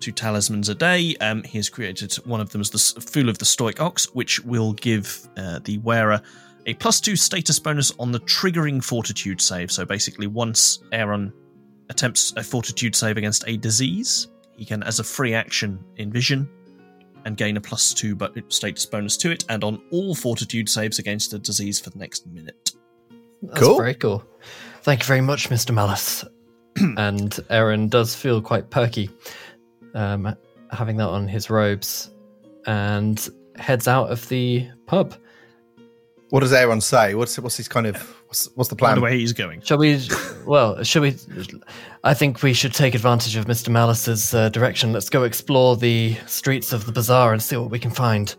two 0.00 0.12
talismans 0.12 0.68
a 0.68 0.74
day. 0.74 1.14
Um, 1.20 1.42
he 1.44 1.58
has 1.58 1.68
created 1.68 2.14
one 2.26 2.40
of 2.40 2.50
them 2.50 2.60
as 2.60 2.70
the 2.70 2.78
Fulu 2.78 3.28
of 3.28 3.38
the 3.38 3.44
Stoic 3.44 3.80
Ox, 3.80 4.06
which 4.14 4.40
will 4.44 4.72
give 4.74 5.28
uh, 5.36 5.60
the 5.64 5.78
wearer 5.78 6.20
a 6.66 6.74
plus 6.74 7.00
two 7.00 7.16
status 7.16 7.58
bonus 7.58 7.92
on 7.98 8.12
the 8.12 8.20
triggering 8.20 8.82
Fortitude 8.82 9.40
save. 9.40 9.70
So 9.70 9.84
basically, 9.84 10.26
once 10.26 10.80
Aeron 10.92 11.32
attempts 11.90 12.32
a 12.36 12.42
Fortitude 12.42 12.94
save 12.96 13.16
against 13.16 13.44
a 13.46 13.56
disease, 13.56 14.28
he 14.56 14.64
can, 14.64 14.82
as 14.82 14.98
a 14.98 15.04
free 15.04 15.34
action, 15.34 15.78
envision 15.98 16.48
and 17.26 17.36
gain 17.36 17.56
a 17.56 17.60
plus 17.60 17.94
two 17.94 18.14
bo- 18.14 18.32
status 18.48 18.84
bonus 18.86 19.16
to 19.18 19.30
it, 19.30 19.44
and 19.48 19.64
on 19.64 19.80
all 19.90 20.14
Fortitude 20.14 20.68
saves 20.68 20.98
against 20.98 21.32
a 21.32 21.38
disease 21.38 21.80
for 21.80 21.90
the 21.90 21.98
next 21.98 22.26
minute. 22.26 22.72
That's 23.42 23.60
Cool. 23.60 23.76
very 23.78 23.94
cool. 23.94 24.24
Thank 24.84 25.00
you 25.00 25.06
very 25.06 25.22
much, 25.22 25.48
Mr. 25.48 25.74
Malice. 25.74 26.26
and 26.76 27.40
Aeron 27.48 27.88
does 27.88 28.14
feel 28.14 28.42
quite 28.42 28.68
perky, 28.68 29.08
um, 29.94 30.36
having 30.70 30.98
that 30.98 31.08
on 31.08 31.26
his 31.26 31.48
robes, 31.48 32.10
and 32.66 33.26
heads 33.56 33.88
out 33.88 34.10
of 34.10 34.28
the 34.28 34.68
pub. 34.84 35.14
What 36.28 36.40
does 36.40 36.52
Aeron 36.52 36.82
say? 36.82 37.14
What's 37.14 37.38
what's 37.38 37.56
his 37.56 37.66
kind 37.66 37.86
of 37.86 37.96
what's, 38.26 38.50
what's 38.56 38.68
the 38.68 38.76
plan? 38.76 38.96
the 38.96 39.00
way, 39.00 39.16
he's 39.18 39.32
going. 39.32 39.62
Shall 39.62 39.78
we? 39.78 40.06
Well, 40.44 40.82
should 40.82 41.00
we? 41.00 41.16
I 42.02 42.12
think 42.12 42.42
we 42.42 42.52
should 42.52 42.74
take 42.74 42.94
advantage 42.94 43.36
of 43.36 43.46
Mr. 43.46 43.70
Malice's 43.70 44.34
uh, 44.34 44.50
direction. 44.50 44.92
Let's 44.92 45.08
go 45.08 45.22
explore 45.22 45.78
the 45.78 46.14
streets 46.26 46.74
of 46.74 46.84
the 46.84 46.92
bazaar 46.92 47.32
and 47.32 47.42
see 47.42 47.56
what 47.56 47.70
we 47.70 47.78
can 47.78 47.90
find. 47.90 48.34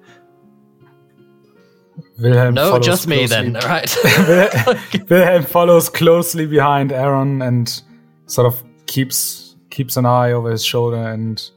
Wilhelm 2.18 2.54
No, 2.54 2.70
follows 2.72 2.86
just 2.86 3.08
me 3.08 3.28
closely- 3.28 3.50
then. 3.52 3.56
All 3.58 3.68
right. 3.68 5.10
Wilhelm 5.10 5.44
follows 5.44 5.90
closely 5.90 6.46
behind 6.46 6.92
Aeron 6.92 7.42
and 7.42 7.82
sort 8.28 8.48
of 8.48 8.64
keeps 8.86 9.56
keeps 9.70 9.98
an 9.98 10.06
eye 10.06 10.32
over 10.32 10.50
his 10.52 10.64
shoulder 10.64 10.96
and 10.98 11.50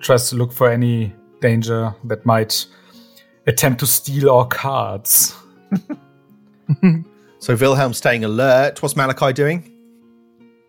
tries 0.00 0.28
to 0.28 0.36
look 0.36 0.52
for 0.52 0.70
any 0.70 1.14
danger 1.40 1.94
that 2.04 2.26
might 2.26 2.66
attempt 3.46 3.80
to 3.80 3.86
steal 3.86 4.30
our 4.30 4.46
cards. 4.46 5.34
So 7.38 7.56
Wilhelm's 7.56 7.96
staying 7.98 8.24
alert. 8.24 8.80
What's 8.82 8.94
Malachi 8.94 9.32
doing? 9.32 9.68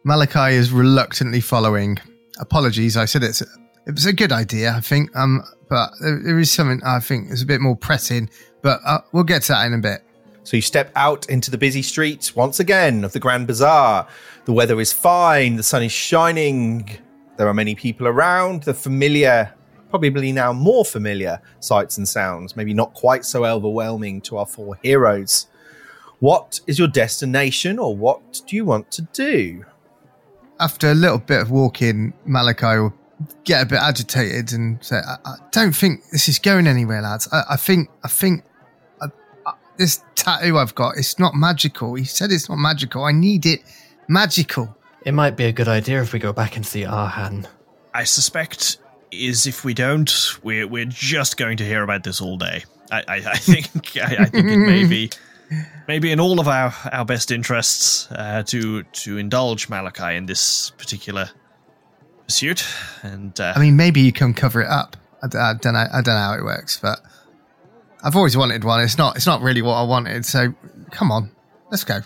Malachi 0.04 0.56
is 0.56 0.72
reluctantly 0.72 1.39
following. 1.39 2.00
Apologies, 2.39 2.98
I 2.98 3.06
said 3.06 3.22
it's 3.24 3.41
it 3.41 3.94
was 3.94 4.08
a 4.08 4.14
good 4.14 4.32
idea, 4.32 4.74
I 4.76 4.80
think. 4.82 5.16
Um, 5.16 5.44
but 5.70 5.91
there, 6.02 6.20
there 6.24 6.39
is 6.39 6.52
something 6.52 6.82
I 6.84 7.00
think 7.00 7.30
is 7.32 7.44
a 7.44 7.46
bit 7.46 7.62
more 7.62 7.76
pressing. 7.76 8.28
But 8.64 8.80
uh, 8.84 9.01
we'll 9.11 9.26
get 9.26 9.43
to 9.43 9.51
that 9.51 9.68
in 9.68 9.74
a 9.74 9.78
bit. 9.78 10.03
So 10.43 10.57
you 10.57 10.61
step 10.61 10.91
out 10.95 11.30
into 11.30 11.51
the 11.51 11.57
busy 11.57 11.84
streets 11.84 12.36
once 12.36 12.59
again 12.59 13.03
of 13.03 13.14
the 13.14 13.20
Grand 13.20 13.45
Bazaar. 13.45 14.07
The 14.45 14.53
weather 14.53 14.80
is 14.82 14.91
fine, 14.91 15.55
the 15.55 15.64
sun 15.64 15.84
is 15.84 15.91
shining, 15.91 16.89
there 17.38 17.47
are 17.47 17.53
many 17.53 17.76
people 17.76 18.07
around, 18.07 18.64
the 18.64 18.74
familiar, 18.74 19.53
probably 19.89 20.32
now 20.32 20.53
more 20.53 20.84
familiar 20.84 21.41
sights 21.59 21.97
and 21.97 22.07
sounds, 22.07 22.55
maybe 22.55 22.74
not 22.74 22.93
quite 22.93 23.26
so 23.26 23.45
overwhelming 23.45 24.22
to 24.22 24.38
our 24.38 24.45
four 24.45 24.78
heroes. 24.82 25.47
What 26.20 26.59
is 26.68 26.80
your 26.80 26.88
destination 26.88 27.80
or 27.80 27.95
what 27.95 28.41
do 28.47 28.55
you 28.55 28.66
want 28.66 28.91
to 28.91 29.01
do? 29.14 29.66
After 30.59 30.91
a 30.91 30.93
little 30.93 31.18
bit 31.20 31.41
of 31.41 31.51
walking, 31.51 32.14
Malachi 32.26 32.78
will 32.80 32.93
get 33.43 33.64
a 33.64 33.66
bit 33.66 33.80
agitated 33.80 34.53
and 34.53 34.84
say, 34.84 34.97
"I, 34.97 35.18
I 35.26 35.36
don't 35.51 35.76
think 35.76 36.03
this 36.11 36.30
is 36.30 36.39
going 36.39 36.68
anywhere, 36.68 37.01
lads. 37.01 37.28
I, 37.32 37.43
I 37.51 37.55
think 37.57 37.89
I 38.03 38.07
think 38.07 38.43
this 39.78 40.03
tattoo 40.15 40.57
I've 40.57 40.76
got 40.76 40.97
it's 40.97 41.19
not 41.19 41.36
magical. 41.36 41.95
He 41.95 42.05
said 42.05 42.32
it's 42.32 42.49
not 42.49 42.57
magical. 42.57 43.03
I 43.03 43.11
need 43.11 43.45
it 43.45 43.61
magical." 44.07 44.76
it 45.05 45.13
might 45.13 45.36
be 45.36 45.45
a 45.45 45.51
good 45.51 45.67
idea 45.67 46.01
if 46.01 46.13
we 46.13 46.19
go 46.19 46.34
back 46.34 46.55
and 46.55 46.65
see 46.65 46.84
Arhan. 46.84 47.45
I 47.93 48.05
suspect 48.05 48.78
is 49.11 49.45
if 49.45 49.63
we 49.63 49.74
don't, 49.74 50.11
we're 50.43 50.67
we're 50.67 50.86
just 50.86 51.38
going 51.38 51.57
to 51.57 51.65
hear 51.65 51.84
about 51.84 52.03
this 52.03 52.21
all 52.21 52.38
day. 52.38 52.63
I, 52.91 53.03
I, 53.07 53.15
I 53.15 53.38
think 53.38 53.97
I, 53.97 54.15
I 54.19 54.26
think 54.26 54.47
it 54.49 54.57
may 54.57 54.86
be 54.86 55.11
maybe 55.88 56.11
in 56.11 56.19
all 56.19 56.39
of 56.39 56.47
our, 56.47 56.74
our 56.91 57.05
best 57.05 57.32
interests 57.32 58.07
uh, 58.11 58.43
to 58.43 58.84
to 58.84 59.17
indulge 59.17 59.69
Malachi 59.69 60.15
in 60.15 60.26
this 60.26 60.71
particular 60.71 61.30
pursuit. 62.26 62.65
And 63.03 63.39
uh, 63.39 63.53
I 63.55 63.59
mean, 63.59 63.76
maybe 63.76 64.01
you 64.01 64.13
can 64.13 64.34
cover 64.34 64.61
it 64.61 64.69
up. 64.69 64.97
I, 65.21 65.28
d- 65.28 65.38
I 65.38 65.53
don't 65.53 65.74
know. 65.74 65.86
I 65.93 66.01
don't 66.01 66.15
know 66.15 66.21
how 66.21 66.34
it 66.34 66.43
works, 66.43 66.80
but 66.82 66.99
I've 68.06 68.18
always 68.18 68.36
wanted 68.36 68.66
one. 68.66 68.82
It's 68.82 68.97
not. 68.97 69.16
It's 69.16 69.26
not 69.26 69.41
really 69.41 69.62
what 69.62 69.76
I 69.76 69.84
wanted. 69.84 70.26
So 70.26 70.54
come 70.91 71.10
on, 71.10 71.32
let's 71.72 71.86
go. 71.86 72.01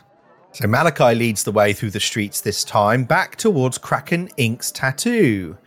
So 0.51 0.67
Malachi 0.67 1.15
leads 1.15 1.43
the 1.43 1.51
way 1.51 1.73
through 1.73 1.89
the 1.89 1.99
streets 1.99 2.41
this 2.41 2.63
time, 2.63 3.03
back 3.03 3.35
towards 3.35 3.79
Kraken 3.79 4.29
Ink's 4.37 4.71
tattoo. 4.71 5.57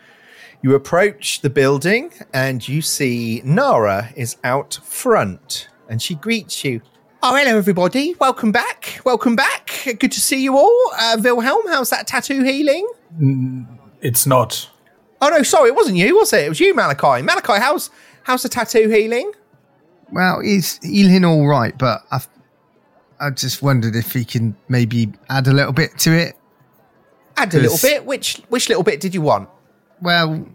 You 0.63 0.75
approach 0.75 1.41
the 1.41 1.51
building 1.51 2.13
and 2.33 2.67
you 2.67 2.81
see 2.81 3.43
Nara 3.45 4.11
is 4.15 4.37
out 4.45 4.79
front 4.85 5.69
and 5.89 6.01
she 6.01 6.15
greets 6.15 6.65
you. 6.65 6.81
Oh, 7.23 7.35
hello, 7.35 7.59
everybody. 7.59 8.15
Welcome 8.21 8.53
back. 8.53 9.01
Welcome 9.05 9.35
back. 9.35 9.83
Good 9.85 10.13
to 10.13 10.21
see 10.21 10.43
you 10.43 10.57
all. 10.57 10.93
Uh, 10.99 11.17
Wilhelm, 11.21 11.67
how's 11.67 11.91
that 11.91 12.07
tattoo 12.07 12.43
healing? 12.45 12.89
It's 14.01 14.27
not. 14.27 14.71
Oh, 15.21 15.29
no, 15.29 15.43
sorry, 15.43 15.71
it 15.71 15.75
wasn't 15.75 15.97
you, 15.97 16.17
was 16.17 16.33
it? 16.33 16.45
It 16.45 16.49
was 16.49 16.61
you, 16.61 16.75
Malachi. 16.75 17.23
Malachi, 17.23 17.61
how's 17.61 17.91
how's 18.23 18.43
the 18.43 18.49
tattoo 18.49 18.89
healing? 18.89 19.33
Well, 20.13 20.41
he's 20.41 20.79
healing 20.83 21.25
all 21.25 21.47
right, 21.47 21.77
but 21.77 22.03
I've 22.11 22.29
I 23.21 23.31
just 23.31 23.63
wondered 23.63 23.95
if 23.97 24.13
he 24.13 24.25
can 24.25 24.57
maybe 24.69 25.13
add 25.29 25.47
a 25.47 25.53
little 25.53 25.73
bit 25.75 25.99
to 25.99 26.13
it. 26.13 26.37
Add 27.37 27.55
a 27.55 27.61
little 27.61 27.79
bit. 27.81 28.07
Which 28.07 28.41
which 28.49 28.69
little 28.69 28.83
bit 28.83 29.01
did 29.01 29.15
you 29.15 29.21
want? 29.23 29.49
Well, 30.01 30.47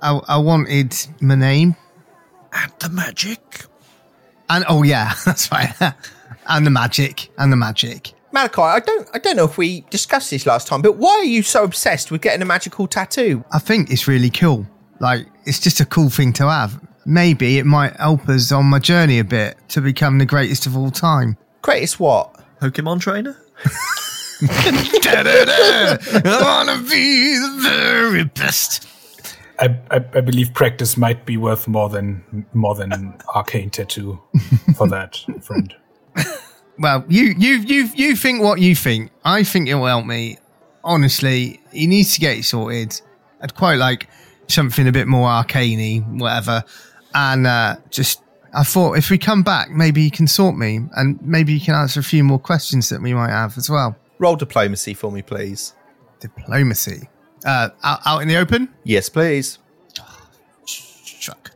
I, 0.00 0.20
I 0.28 0.38
wanted 0.38 0.94
my 1.20 1.34
name, 1.34 1.74
and 2.52 2.72
the 2.78 2.88
magic. 2.88 3.64
and 4.48 4.64
oh 4.68 4.82
yeah, 4.82 5.14
that's 5.24 5.50
right, 5.50 5.74
and 6.48 6.66
the 6.66 6.70
magic, 6.70 7.30
and 7.38 7.52
the 7.52 7.56
magic. 7.56 8.12
Malachi, 8.32 8.62
I 8.62 8.80
don't 8.80 9.08
I 9.14 9.18
don't 9.18 9.36
know 9.36 9.44
if 9.44 9.58
we 9.58 9.80
discussed 9.90 10.30
this 10.30 10.46
last 10.46 10.68
time, 10.68 10.82
but 10.82 10.96
why 10.96 11.10
are 11.10 11.24
you 11.24 11.42
so 11.42 11.64
obsessed 11.64 12.10
with 12.10 12.22
getting 12.22 12.42
a 12.42 12.44
magical 12.44 12.86
tattoo? 12.86 13.44
I 13.52 13.58
think 13.58 13.90
it's 13.90 14.06
really 14.06 14.30
cool. 14.30 14.66
Like, 15.00 15.26
it's 15.44 15.58
just 15.60 15.80
a 15.80 15.84
cool 15.84 16.08
thing 16.08 16.32
to 16.34 16.48
have. 16.48 16.80
Maybe 17.06 17.58
it 17.58 17.66
might 17.66 17.94
help 17.96 18.28
us 18.28 18.50
on 18.50 18.66
my 18.66 18.80
journey 18.80 19.20
a 19.20 19.24
bit 19.24 19.56
to 19.68 19.80
become 19.80 20.18
the 20.18 20.26
greatest 20.26 20.66
of 20.66 20.76
all 20.76 20.90
time. 20.90 21.38
Greatest 21.62 22.00
what? 22.00 22.34
Pokemon 22.60 23.00
trainer? 23.00 23.36
I 24.42 25.96
want 26.42 26.68
to 26.68 26.90
be 26.90 27.38
the 27.38 27.58
very 27.62 28.24
best. 28.24 28.88
I, 29.58 29.78
I, 29.90 29.96
I 29.96 30.20
believe 30.20 30.52
practice 30.52 30.96
might 30.96 31.24
be 31.24 31.36
worth 31.36 31.66
more 31.68 31.88
than 31.88 32.44
more 32.52 32.74
than 32.74 32.92
an 32.92 33.14
arcane 33.34 33.70
tattoo 33.70 34.20
for 34.76 34.88
that 34.88 35.24
friend. 35.42 35.74
Well, 36.78 37.04
you 37.08 37.34
you 37.38 37.54
you 37.60 37.88
you 37.94 38.16
think 38.16 38.42
what 38.42 38.60
you 38.60 38.74
think. 38.74 39.10
I 39.24 39.44
think 39.44 39.68
it 39.68 39.74
will 39.76 39.86
help 39.86 40.04
me. 40.04 40.36
Honestly, 40.84 41.60
he 41.72 41.86
needs 41.86 42.14
to 42.14 42.20
get 42.20 42.36
it 42.38 42.44
sorted. 42.44 43.00
I'd 43.40 43.54
quite 43.54 43.76
like 43.76 44.08
something 44.48 44.86
a 44.86 44.92
bit 44.92 45.08
more 45.08 45.26
arcane 45.26 46.18
whatever. 46.18 46.64
And 47.18 47.46
uh, 47.46 47.76
just, 47.88 48.22
I 48.52 48.62
thought 48.62 48.98
if 48.98 49.08
we 49.08 49.16
come 49.16 49.42
back, 49.42 49.70
maybe 49.70 50.02
you 50.02 50.10
can 50.10 50.26
sort 50.26 50.54
me, 50.54 50.80
and 50.96 51.18
maybe 51.22 51.54
you 51.54 51.60
can 51.60 51.74
answer 51.74 51.98
a 51.98 52.02
few 52.02 52.22
more 52.22 52.38
questions 52.38 52.90
that 52.90 53.00
we 53.00 53.14
might 53.14 53.30
have 53.30 53.56
as 53.56 53.70
well. 53.70 53.96
Roll 54.18 54.36
diplomacy 54.36 54.92
for 54.92 55.10
me, 55.10 55.22
please. 55.22 55.74
Diplomacy. 56.20 57.08
Uh, 57.44 57.70
out, 57.82 58.00
out 58.04 58.18
in 58.20 58.28
the 58.28 58.36
open. 58.36 58.68
Yes, 58.84 59.08
please. 59.08 59.58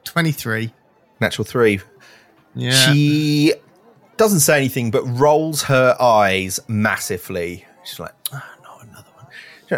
Twenty 0.03 0.33
three. 0.33 0.73
Natural 1.21 1.45
three. 1.45 1.81
Yeah. 2.55 2.73
She 2.73 3.53
doesn't 4.17 4.41
say 4.41 4.57
anything, 4.57 4.91
but 4.91 5.05
rolls 5.05 5.63
her 5.65 5.97
eyes 6.01 6.59
massively. 6.69 7.65
She's 7.85 8.01
like, 8.01 8.15
oh, 8.33 8.43
not 8.63 8.83
another 8.89 9.11
one. 9.15 9.27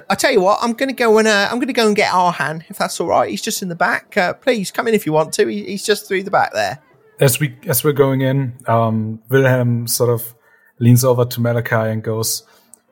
I 0.08 0.14
tell 0.14 0.32
you 0.32 0.40
what, 0.40 0.58
I'm 0.62 0.72
going 0.72 0.88
to 0.88 0.94
go 0.94 1.18
and 1.18 1.28
uh, 1.28 1.48
I'm 1.50 1.58
going 1.58 1.68
to 1.68 1.72
go 1.72 1.86
and 1.86 1.96
get 1.96 2.12
Arhan 2.12 2.64
if 2.68 2.78
that's 2.78 3.00
all 3.00 3.08
right. 3.08 3.30
He's 3.30 3.42
just 3.42 3.62
in 3.62 3.68
the 3.68 3.74
back. 3.74 4.16
Uh, 4.16 4.34
please 4.34 4.70
come 4.70 4.88
in 4.88 4.94
if 4.94 5.06
you 5.06 5.12
want 5.12 5.32
to. 5.34 5.46
He, 5.46 5.64
he's 5.64 5.84
just 5.84 6.08
through 6.08 6.22
the 6.22 6.30
back 6.30 6.52
there. 6.52 6.78
As 7.20 7.38
we 7.38 7.56
as 7.66 7.84
we're 7.84 7.92
going 7.92 8.22
in, 8.22 8.54
um, 8.66 9.22
Wilhelm 9.28 9.86
sort 9.86 10.10
of 10.10 10.34
leans 10.78 11.04
over 11.04 11.24
to 11.24 11.40
Malachi 11.40 11.74
and 11.74 12.02
goes, 12.02 12.42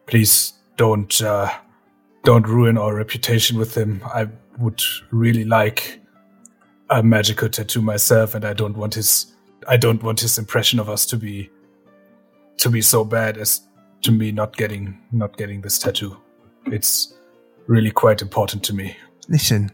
"Please 0.07 0.53
don't 0.77 1.21
uh, 1.23 1.51
don't 2.25 2.47
ruin 2.47 2.79
our 2.79 2.95
reputation 2.95 3.59
with 3.59 3.77
him. 3.77 4.03
I 4.05 4.29
would 4.59 4.83
really 5.11 5.45
like 5.45 6.01
a 6.91 7.03
magical 7.03 7.49
tattoo 7.49 7.83
myself, 7.83 8.35
and 8.35 8.45
I 8.45 8.53
don't 8.53 8.77
want 8.77 8.95
his 8.95 9.35
I 9.67 9.77
don't 9.77 10.03
want 10.03 10.21
his 10.21 10.39
impression 10.39 10.79
of 10.79 10.89
us 10.89 11.07
to 11.07 11.17
be 11.17 11.51
to 12.59 12.69
be 12.69 12.83
so 12.83 13.05
bad 13.05 13.39
as 13.39 13.63
to 14.03 14.13
me 14.13 14.33
not 14.33 14.57
getting 14.57 14.99
not 15.13 15.37
getting 15.37 15.61
this 15.61 15.79
tattoo. 15.79 16.17
It's 16.67 17.15
really 17.67 17.91
quite 17.91 18.23
important 18.23 18.65
to 18.65 18.75
me. 18.75 18.97
Listen, 19.29 19.71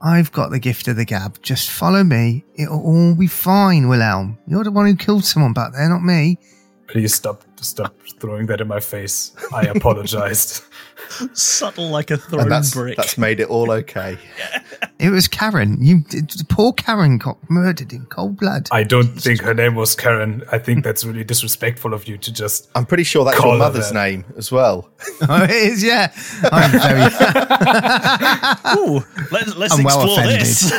I've 0.00 0.32
got 0.32 0.50
the 0.50 0.58
gift 0.58 0.88
of 0.88 0.96
the 0.96 1.04
gab. 1.04 1.40
Just 1.42 1.70
follow 1.70 2.02
me. 2.02 2.44
It'll 2.54 2.82
all 2.82 3.14
be 3.14 3.26
fine, 3.28 3.88
Wilhelm. 3.88 4.38
You're 4.46 4.64
the 4.64 4.70
one 4.70 4.86
who 4.86 4.96
killed 4.96 5.24
someone 5.24 5.52
back 5.52 5.72
there, 5.72 5.88
not 5.88 6.02
me. 6.02 6.38
Please 6.88 7.14
stop 7.14 7.44
stop 7.60 7.94
throwing 8.18 8.46
that 8.46 8.60
in 8.60 8.68
my 8.68 8.80
face. 8.80 9.32
I 9.52 9.62
apologized. 9.62 10.64
Subtle 11.34 11.88
like 11.90 12.10
a 12.10 12.16
thrown 12.16 12.42
And 12.42 12.50
that's, 12.52 12.72
brick. 12.74 12.96
that's 12.96 13.16
made 13.18 13.40
it 13.40 13.48
all 13.48 13.70
okay. 13.70 14.18
It 14.98 15.10
was 15.10 15.26
Karen. 15.26 15.78
You, 15.80 16.04
poor 16.48 16.72
Karen 16.74 17.18
got 17.18 17.36
murdered 17.50 17.92
in 17.92 18.06
cold 18.06 18.36
blood. 18.36 18.68
I 18.70 18.84
don't 18.84 19.08
think 19.20 19.40
her 19.40 19.52
name 19.52 19.74
was 19.74 19.96
Karen. 19.96 20.44
I 20.52 20.58
think 20.58 20.84
that's 20.84 21.04
really 21.04 21.24
disrespectful 21.24 21.92
of 21.92 22.06
you 22.06 22.16
to 22.18 22.32
just. 22.32 22.70
I'm 22.76 22.86
pretty 22.86 23.02
sure 23.02 23.24
that's 23.24 23.36
your 23.42 23.56
mother's 23.58 23.88
that. 23.90 23.94
name 23.94 24.24
as 24.36 24.52
well. 24.52 24.88
oh, 25.28 25.42
it 25.42 25.50
is, 25.50 25.82
yeah. 25.82 26.12
I'm 26.52 26.70
very. 26.70 27.00
Ooh, 28.78 29.04
let, 29.32 29.56
let's 29.56 29.74
I'm 29.74 29.82
well 29.82 30.04
explore 30.04 30.20
offended. 30.20 30.40
this. 30.42 30.70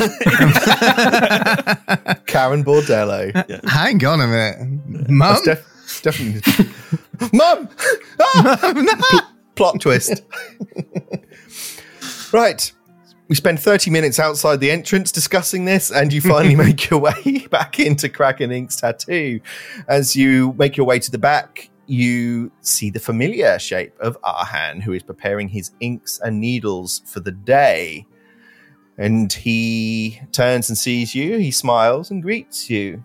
Karen 2.26 2.64
Bordello. 2.64 3.34
hang 3.70 4.06
on 4.06 4.22
a 4.22 4.28
minute, 4.28 5.10
Mum. 5.10 5.20
That's, 5.20 5.42
def- 5.42 6.02
definitely. 6.02 6.42
Mum! 7.34 7.68
Ah! 8.22 8.58
Pl- 9.10 9.22
plot 9.56 9.80
twist. 9.82 10.24
right. 12.34 12.72
We 13.30 13.36
spend 13.36 13.60
30 13.60 13.90
minutes 13.90 14.20
outside 14.20 14.60
the 14.60 14.70
entrance 14.70 15.12
discussing 15.12 15.66
this, 15.66 15.92
and 15.92 16.12
you 16.12 16.22
finally 16.22 16.56
make 16.68 16.90
your 16.90 17.00
way 17.00 17.48
back 17.52 17.80
into 17.80 18.10
Kraken 18.10 18.52
Ink's 18.52 18.76
tattoo. 18.76 19.40
As 19.88 20.16
you 20.16 20.54
make 20.58 20.78
your 20.78 20.86
way 20.86 21.00
to 21.00 21.10
the 21.10 21.18
back, 21.18 21.70
you 21.86 22.52
see 22.62 22.90
the 22.90 23.00
familiar 23.00 23.58
shape 23.60 23.98
of 24.00 24.22
Arhan, 24.22 24.82
who 24.82 24.94
is 24.94 25.04
preparing 25.04 25.48
his 25.50 25.72
inks 25.80 26.20
and 26.24 26.40
needles 26.40 27.02
for 27.06 27.20
the 27.22 27.32
day. 27.32 28.06
And 28.98 29.34
he 29.34 30.22
turns 30.32 30.70
and 30.70 30.78
sees 30.78 31.16
you, 31.16 31.38
he 31.38 31.50
smiles 31.52 32.12
and 32.12 32.22
greets 32.22 32.70
you. 32.70 33.04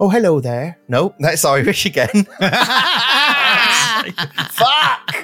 Oh, 0.00 0.08
hello 0.08 0.40
there. 0.40 0.78
No, 0.88 1.14
that's 1.20 1.44
Irish 1.44 1.86
again. 1.86 2.26
Fuck! 4.50 5.21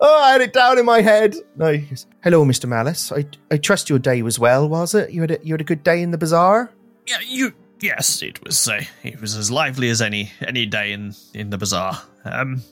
Oh, 0.00 0.22
I 0.22 0.32
had 0.32 0.40
it 0.40 0.52
down 0.52 0.78
in 0.78 0.84
my 0.84 1.00
head. 1.00 1.34
No, 1.56 1.72
he 1.72 1.78
goes, 1.78 2.06
hello, 2.22 2.44
Mr. 2.44 2.68
Malice. 2.68 3.10
I, 3.12 3.24
I 3.50 3.56
trust 3.56 3.88
your 3.88 3.98
day 3.98 4.22
was 4.22 4.38
well, 4.38 4.68
was 4.68 4.94
it? 4.94 5.10
You 5.10 5.22
had 5.22 5.30
a, 5.32 5.38
you 5.42 5.54
had 5.54 5.60
a 5.60 5.64
good 5.64 5.82
day 5.82 6.02
in 6.02 6.10
the 6.10 6.18
bazaar? 6.18 6.70
Yeah, 7.06 7.18
you. 7.26 7.52
Yes, 7.80 8.22
it 8.22 8.42
was. 8.44 8.68
Uh, 8.68 8.82
it 9.02 9.20
was 9.20 9.34
as 9.36 9.50
lively 9.50 9.88
as 9.88 10.02
any 10.02 10.30
any 10.46 10.66
day 10.66 10.92
in 10.92 11.14
in 11.34 11.48
the 11.50 11.56
bazaar. 11.58 11.98
Um, 12.24 12.62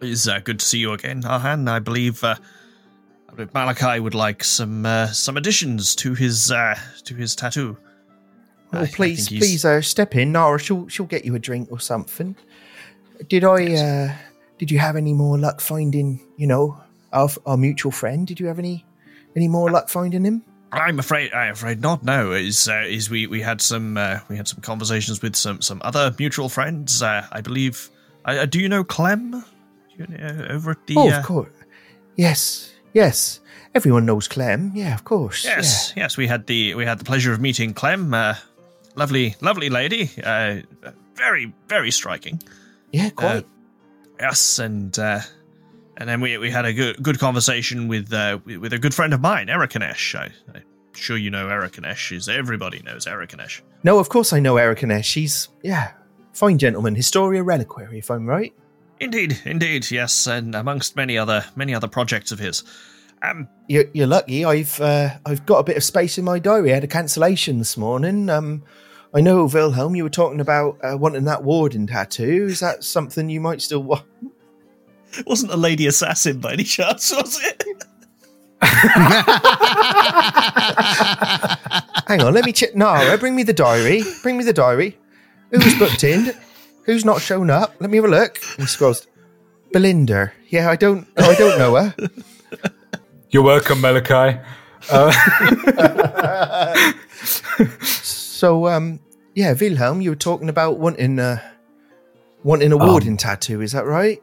it's 0.00 0.26
uh, 0.26 0.38
good 0.40 0.58
to 0.60 0.64
see 0.64 0.78
you 0.78 0.92
again, 0.92 1.22
Arhan. 1.22 1.68
I 1.68 1.78
believe 1.78 2.24
uh, 2.24 2.36
I 3.30 3.34
believe 3.34 3.52
Malachi 3.52 4.00
would 4.00 4.14
like 4.14 4.42
some 4.44 4.86
uh, 4.86 5.08
some 5.08 5.36
additions 5.36 5.94
to 5.96 6.14
his 6.14 6.50
uh, 6.50 6.74
to 7.04 7.14
his 7.14 7.36
tattoo. 7.36 7.76
I- 7.82 7.84
Oh, 8.70 8.86
please, 8.86 9.28
please, 9.30 9.64
uh, 9.64 9.80
step 9.80 10.14
in, 10.14 10.32
Nara. 10.32 10.58
She'll 10.58 10.88
she'll 10.88 11.06
get 11.06 11.24
you 11.24 11.34
a 11.34 11.38
drink 11.38 11.68
or 11.70 11.80
something. 11.80 12.34
Did 13.28 13.44
I? 13.44 13.74
Uh, 13.74 14.12
did 14.58 14.70
you 14.70 14.78
have 14.78 14.96
any 14.96 15.12
more 15.12 15.38
luck 15.38 15.60
finding? 15.60 16.20
You 16.36 16.46
know, 16.46 16.80
our 17.12 17.28
our 17.46 17.56
mutual 17.56 17.92
friend. 17.92 18.26
Did 18.26 18.40
you 18.40 18.46
have 18.46 18.58
any 18.58 18.84
any 19.36 19.48
more 19.48 19.70
luck 19.70 19.88
finding 19.88 20.24
him? 20.24 20.42
I'm 20.70 20.98
afraid. 20.98 21.32
I'm 21.32 21.52
afraid 21.52 21.80
not. 21.80 22.02
No, 22.02 22.32
is 22.32 22.68
uh, 22.68 22.84
is 22.86 23.08
we 23.08 23.26
we 23.26 23.40
had 23.40 23.60
some 23.60 23.96
uh, 23.96 24.20
we 24.28 24.36
had 24.36 24.48
some 24.48 24.60
conversations 24.60 25.22
with 25.22 25.36
some 25.36 25.62
some 25.62 25.80
other 25.84 26.14
mutual 26.18 26.48
friends. 26.48 27.02
Uh, 27.02 27.26
I 27.32 27.40
believe. 27.40 27.90
Uh, 28.24 28.44
do 28.44 28.60
you 28.60 28.68
know 28.68 28.84
Clem? 28.84 29.30
Do 29.30 29.38
you, 29.96 30.06
uh, 30.18 30.52
over 30.52 30.72
at 30.72 30.86
the. 30.86 30.96
oh, 30.96 31.10
uh, 31.10 31.18
of 31.18 31.24
course. 31.24 31.50
Yes, 32.16 32.74
yes. 32.92 33.40
Everyone 33.74 34.04
knows 34.04 34.28
Clem. 34.28 34.72
Yeah, 34.74 34.94
of 34.94 35.04
course. 35.04 35.44
Yes, 35.44 35.92
yes, 35.96 36.16
we 36.16 36.26
had 36.26 36.46
the 36.46 36.74
we 36.74 36.84
had 36.84 36.98
the 36.98 37.04
pleasure 37.04 37.32
of 37.32 37.40
meeting 37.40 37.74
Clem. 37.74 38.12
Uh, 38.12 38.34
lovely, 38.96 39.36
lovely 39.40 39.70
lady. 39.70 40.10
Uh, 40.22 40.60
very, 41.14 41.52
very 41.68 41.90
striking. 41.90 42.42
Yeah, 42.90 43.04
yeah 43.04 43.10
quite. 43.10 43.46
Yes, 44.20 44.58
and 44.58 44.98
uh, 44.98 45.20
and 45.96 46.08
then 46.08 46.20
we 46.20 46.38
we 46.38 46.50
had 46.50 46.64
a 46.64 46.72
good 46.72 47.02
good 47.02 47.18
conversation 47.18 47.88
with 47.88 48.12
uh, 48.12 48.38
with 48.44 48.72
a 48.72 48.78
good 48.78 48.94
friend 48.94 49.12
of 49.12 49.20
mine, 49.20 49.46
Erikanesh. 49.48 50.14
I, 50.14 50.32
I'm 50.54 50.62
sure 50.94 51.16
you 51.16 51.30
know 51.30 51.46
Erikanesh. 51.46 52.16
Is 52.16 52.28
everybody 52.28 52.82
knows 52.82 53.06
Erikanesh? 53.06 53.60
no, 53.84 53.98
of 53.98 54.08
course 54.08 54.32
I 54.32 54.40
know 54.40 54.54
Erikanesh. 54.54 55.14
He's 55.14 55.48
yeah, 55.62 55.92
fine 56.32 56.58
gentleman, 56.58 56.94
Historia 56.94 57.42
Reliquary, 57.42 57.98
if 57.98 58.10
I'm 58.10 58.26
right. 58.26 58.52
Indeed, 59.00 59.40
indeed, 59.44 59.90
yes, 59.92 60.26
and 60.26 60.54
amongst 60.54 60.96
many 60.96 61.16
other 61.16 61.44
many 61.54 61.74
other 61.74 61.88
projects 61.88 62.32
of 62.32 62.38
his. 62.38 62.64
Um, 63.20 63.48
You're, 63.66 63.86
you're 63.92 64.06
lucky. 64.06 64.44
I've 64.44 64.80
uh, 64.80 65.10
I've 65.26 65.44
got 65.44 65.58
a 65.58 65.64
bit 65.64 65.76
of 65.76 65.82
space 65.82 66.18
in 66.18 66.24
my 66.24 66.38
diary. 66.38 66.70
I 66.70 66.74
had 66.74 66.84
a 66.84 66.88
cancellation 66.88 67.58
this 67.58 67.76
morning. 67.76 68.30
Um, 68.30 68.62
I 69.14 69.20
know 69.20 69.46
Wilhelm. 69.46 69.96
You 69.96 70.04
were 70.04 70.10
talking 70.10 70.40
about 70.40 70.78
uh, 70.82 70.96
wanting 70.96 71.24
that 71.24 71.42
warden 71.42 71.86
tattoo. 71.86 72.46
Is 72.48 72.60
that 72.60 72.84
something 72.84 73.30
you 73.30 73.40
might 73.40 73.62
still 73.62 73.82
want? 73.82 74.04
it 75.16 75.22
wasn't 75.26 75.52
a 75.52 75.56
lady 75.56 75.86
assassin 75.86 76.38
by 76.40 76.52
any 76.52 76.64
chance, 76.64 77.10
was 77.14 77.40
it? 77.42 77.64
Hang 82.06 82.22
on, 82.22 82.34
let 82.34 82.44
me 82.44 82.52
check. 82.52 82.74
Nara, 82.74 83.16
bring 83.16 83.36
me 83.36 83.44
the 83.44 83.52
diary. 83.52 84.02
Bring 84.22 84.36
me 84.36 84.44
the 84.44 84.52
diary. 84.52 84.98
Who's 85.50 85.78
booked 85.78 86.04
in? 86.04 86.34
Who's 86.84 87.04
not 87.04 87.20
shown 87.20 87.50
up? 87.50 87.74
Let 87.80 87.90
me 87.90 87.96
have 87.96 88.04
a 88.04 88.08
look. 88.08 88.38
And 88.52 88.60
he 88.62 88.66
scrolls. 88.66 89.06
Belinda. 89.72 90.32
Yeah, 90.48 90.70
I 90.70 90.76
don't. 90.76 91.06
I 91.16 91.34
don't 91.34 91.58
know 91.58 91.76
her. 91.76 91.94
You're 93.30 93.42
welcome, 93.42 93.80
Malachi. 93.80 94.38
Uh, 94.90 95.12
So, 98.38 98.68
um, 98.68 99.00
yeah, 99.34 99.52
Wilhelm, 99.52 100.00
you 100.00 100.10
were 100.10 100.16
talking 100.16 100.48
about 100.48 100.78
wanting 100.78 101.18
uh, 101.18 101.40
wanting 102.44 102.70
a 102.70 102.76
warden 102.76 103.16
tattoo. 103.16 103.60
Is 103.60 103.72
that 103.72 103.84
right? 103.84 104.22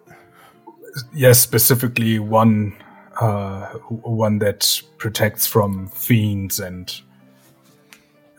yes, 1.14 1.42
specifically 1.42 2.20
one 2.20 2.78
uh, 3.20 3.66
one 3.90 4.40
that 4.40 4.82
protects 5.00 5.46
from 5.46 5.90
fiends 5.90 6.62
and 6.62 7.02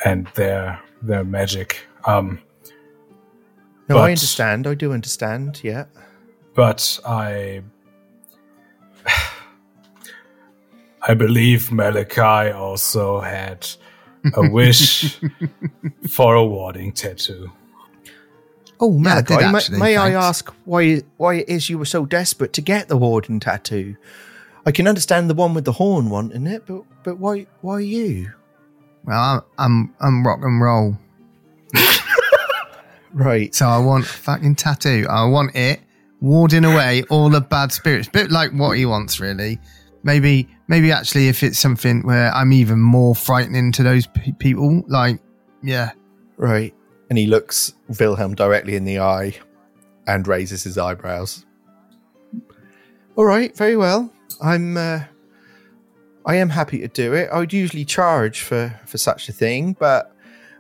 and 0.03 0.29
their 0.29 0.81
their 1.03 1.24
magic. 1.24 1.87
Um, 2.07 2.41
No, 3.91 3.99
I 3.99 4.12
understand. 4.12 4.66
I 4.66 4.72
do 4.72 4.95
understand. 4.95 5.61
Yeah. 5.62 5.85
but 6.55 6.99
I 7.05 7.61
I 11.03 11.12
believe 11.12 11.70
Malachi 11.70 12.51
also 12.51 13.20
had 13.20 13.68
a 14.35 14.49
wish 14.51 15.18
for 16.09 16.35
a 16.35 16.45
warding 16.45 16.93
tattoo. 16.93 17.51
Oh, 18.79 19.01
Yeah, 19.03 19.16
I 19.16 19.22
did 19.22 19.37
may, 19.39 19.45
actually, 19.45 19.79
may 19.79 19.97
I 19.97 20.11
ask 20.12 20.53
why 20.64 21.03
why 21.16 21.37
it 21.37 21.49
is 21.49 21.70
you 21.70 21.79
were 21.79 21.85
so 21.87 22.05
desperate 22.05 22.53
to 22.55 22.61
get 22.61 22.89
the 22.89 22.97
warden 22.97 23.41
tattoo? 23.41 23.97
I 24.66 24.72
can 24.72 24.87
understand 24.89 25.31
the 25.31 25.35
one 25.35 25.55
with 25.55 25.64
the 25.64 25.72
horn 25.72 26.11
wanting 26.11 26.47
it, 26.47 26.66
but 26.66 26.83
but 27.03 27.18
why 27.18 27.47
why 27.62 27.81
you? 27.81 28.33
Well, 29.05 29.47
I'm, 29.59 29.95
I'm 29.95 29.95
I'm 30.01 30.27
rock 30.27 30.41
and 30.43 30.61
roll, 30.61 30.99
Right. 33.12 33.55
so 33.55 33.66
I 33.66 33.79
want 33.79 34.05
a 34.05 34.09
fucking 34.09 34.57
tattoo. 34.57 35.07
I 35.09 35.24
want 35.27 35.55
it 35.57 35.81
warding 36.20 36.64
away 36.64 37.05
all 37.09 37.31
the 37.31 37.41
bad 37.41 37.72
spirits. 37.72 38.09
Bit 38.09 38.31
like 38.31 38.51
what 38.53 38.77
he 38.77 38.85
wants, 38.85 39.20
really. 39.20 39.59
Maybe 40.03 40.49
maybe 40.69 40.93
actually, 40.93 41.29
if 41.29 41.43
it's 41.43 41.59
something 41.59 42.03
where 42.07 42.33
I'm 42.33 42.53
even 42.53 42.81
more 42.81 43.14
frightening 43.14 43.73
to 43.73 43.83
those 43.83 44.07
pe- 44.07 44.33
people, 44.33 44.85
like 44.89 45.21
yeah, 45.62 45.93
Right. 46.37 46.75
And 47.09 47.19
he 47.19 47.27
looks 47.27 47.75
Wilhelm 48.01 48.35
directly 48.35 48.77
in 48.77 48.85
the 48.85 48.99
eye 49.01 49.35
and 50.07 50.27
raises 50.27 50.64
his 50.64 50.77
eyebrows. 50.77 51.45
All 53.17 53.25
right, 53.25 53.57
very 53.57 53.77
well. 53.77 54.12
I'm 54.43 54.77
uh 54.77 55.01
I 56.27 56.37
am 56.37 56.49
happy 56.49 56.81
to 56.81 56.89
do 56.89 57.14
it. 57.14 57.31
I 57.33 57.39
would 57.39 57.53
usually 57.53 57.85
charge 57.85 58.41
for 58.41 58.79
for 58.87 58.99
such 58.99 59.29
a 59.29 59.33
thing, 59.33 59.77
but 59.79 60.12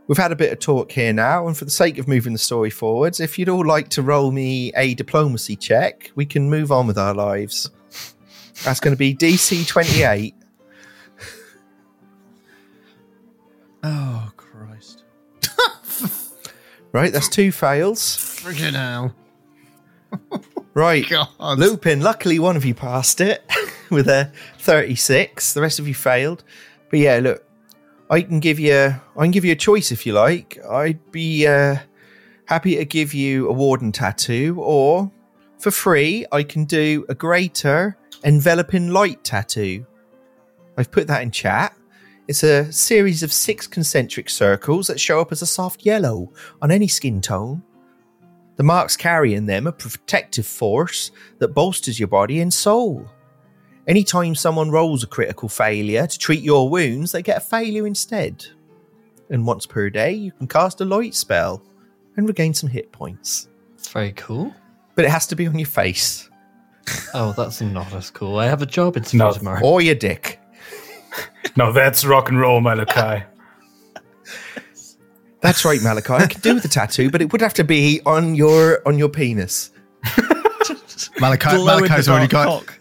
we've 0.06 0.16
had 0.16 0.32
a 0.32 0.36
bit 0.36 0.52
of 0.52 0.60
talk 0.60 0.92
here 0.92 1.12
now 1.12 1.46
and 1.46 1.56
for 1.56 1.64
the 1.64 1.70
sake 1.70 1.98
of 1.98 2.06
moving 2.06 2.32
the 2.32 2.38
story 2.38 2.70
forwards, 2.70 3.18
if 3.18 3.38
you'd 3.38 3.48
all 3.48 3.66
like 3.66 3.88
to 3.90 4.02
roll 4.02 4.30
me 4.30 4.72
a 4.76 4.94
diplomacy 4.94 5.56
check, 5.56 6.10
we 6.14 6.24
can 6.24 6.48
move 6.48 6.70
on 6.70 6.86
with 6.86 6.96
our 6.96 7.12
lives. 7.12 7.70
That's 8.64 8.80
going 8.80 8.92
to 8.94 8.98
be 8.98 9.14
DC 9.14 9.66
28. 9.66 10.34
Oh 13.82 14.30
Christ! 14.36 15.04
Right, 16.92 17.12
that's 17.12 17.28
two 17.28 17.52
fails. 17.52 18.00
friggin' 18.00 18.72
hell, 18.72 19.14
Right. 20.74 21.06
God. 21.06 21.58
Lupin, 21.58 22.00
luckily 22.00 22.38
one 22.38 22.56
of 22.56 22.64
you 22.64 22.72
passed 22.74 23.20
it 23.20 23.44
with 23.90 24.08
a 24.08 24.32
36. 24.60 25.52
The 25.52 25.60
rest 25.60 25.78
of 25.78 25.86
you 25.86 25.94
failed. 25.94 26.42
But 26.90 27.00
yeah, 27.00 27.18
look, 27.22 27.44
I 28.08 28.22
can 28.22 28.40
give 28.40 28.58
you 28.58 28.74
I 28.74 29.22
can 29.22 29.30
give 29.30 29.44
you 29.44 29.52
a 29.52 29.56
choice 29.56 29.92
if 29.92 30.06
you 30.06 30.14
like. 30.14 30.58
I'd 30.66 31.10
be 31.12 31.46
uh, 31.46 31.76
happy 32.46 32.76
to 32.76 32.84
give 32.86 33.12
you 33.12 33.48
a 33.48 33.52
warden 33.52 33.92
tattoo 33.92 34.56
or 34.58 35.10
for 35.58 35.70
free 35.70 36.24
I 36.32 36.42
can 36.44 36.64
do 36.64 37.04
a 37.10 37.14
greater 37.14 37.96
enveloping 38.24 38.90
light 38.90 39.22
tattoo. 39.24 39.86
I've 40.76 40.90
put 40.90 41.06
that 41.08 41.22
in 41.22 41.30
chat. 41.30 41.76
It's 42.28 42.42
a 42.42 42.70
series 42.72 43.22
of 43.22 43.32
six 43.32 43.66
concentric 43.66 44.28
circles 44.28 44.88
that 44.88 45.00
show 45.00 45.20
up 45.20 45.32
as 45.32 45.42
a 45.42 45.46
soft 45.46 45.86
yellow 45.86 46.32
on 46.60 46.70
any 46.70 46.88
skin 46.88 47.20
tone. 47.20 47.62
The 48.56 48.62
marks 48.62 48.96
carry 48.96 49.34
in 49.34 49.46
them 49.46 49.66
a 49.66 49.72
protective 49.72 50.46
force 50.46 51.10
that 51.38 51.54
bolsters 51.54 52.00
your 52.00 52.08
body 52.08 52.40
and 52.40 52.52
soul. 52.52 53.08
Anytime 53.86 54.34
someone 54.34 54.70
rolls 54.70 55.04
a 55.04 55.06
critical 55.06 55.48
failure 55.48 56.06
to 56.06 56.18
treat 56.18 56.42
your 56.42 56.68
wounds, 56.68 57.12
they 57.12 57.22
get 57.22 57.36
a 57.36 57.40
failure 57.40 57.86
instead. 57.86 58.44
And 59.30 59.46
once 59.46 59.66
per 59.66 59.90
day, 59.90 60.12
you 60.12 60.32
can 60.32 60.48
cast 60.48 60.80
a 60.80 60.84
light 60.84 61.14
spell 61.14 61.62
and 62.16 62.26
regain 62.26 62.54
some 62.54 62.70
hit 62.70 62.90
points. 62.90 63.48
It's 63.74 63.88
very 63.88 64.12
cool. 64.12 64.52
But 64.96 65.04
it 65.04 65.10
has 65.10 65.26
to 65.28 65.36
be 65.36 65.46
on 65.46 65.58
your 65.58 65.66
face 65.66 66.28
Oh, 67.14 67.32
that's 67.36 67.60
not 67.60 67.92
as 67.94 68.10
cool. 68.10 68.38
I 68.38 68.46
have 68.46 68.62
a 68.62 68.66
job 68.66 68.96
interview 68.96 69.18
No. 69.18 69.32
tomorrow. 69.32 69.60
or 69.62 69.80
your 69.80 69.94
dick. 69.94 70.38
No, 71.56 71.72
that's 71.72 72.04
rock 72.04 72.28
and 72.28 72.38
roll, 72.38 72.60
Malachi. 72.60 73.24
That's 75.40 75.64
right, 75.64 75.80
Malachi. 75.82 76.12
I 76.12 76.26
can 76.26 76.40
do 76.40 76.60
the 76.60 76.68
tattoo, 76.68 77.10
but 77.10 77.22
it 77.22 77.30
would 77.32 77.40
have 77.40 77.54
to 77.54 77.64
be 77.64 78.00
on 78.04 78.34
your 78.34 78.82
on 78.86 78.98
your 78.98 79.08
penis. 79.08 79.70
Malachi, 81.20 81.50
Glow 81.50 81.76
in 81.78 81.82
the 81.84 81.88
Malachi's 81.88 82.08
already 82.08 82.26
dark 82.28 82.46
got. 82.46 82.66
cock. 82.66 82.78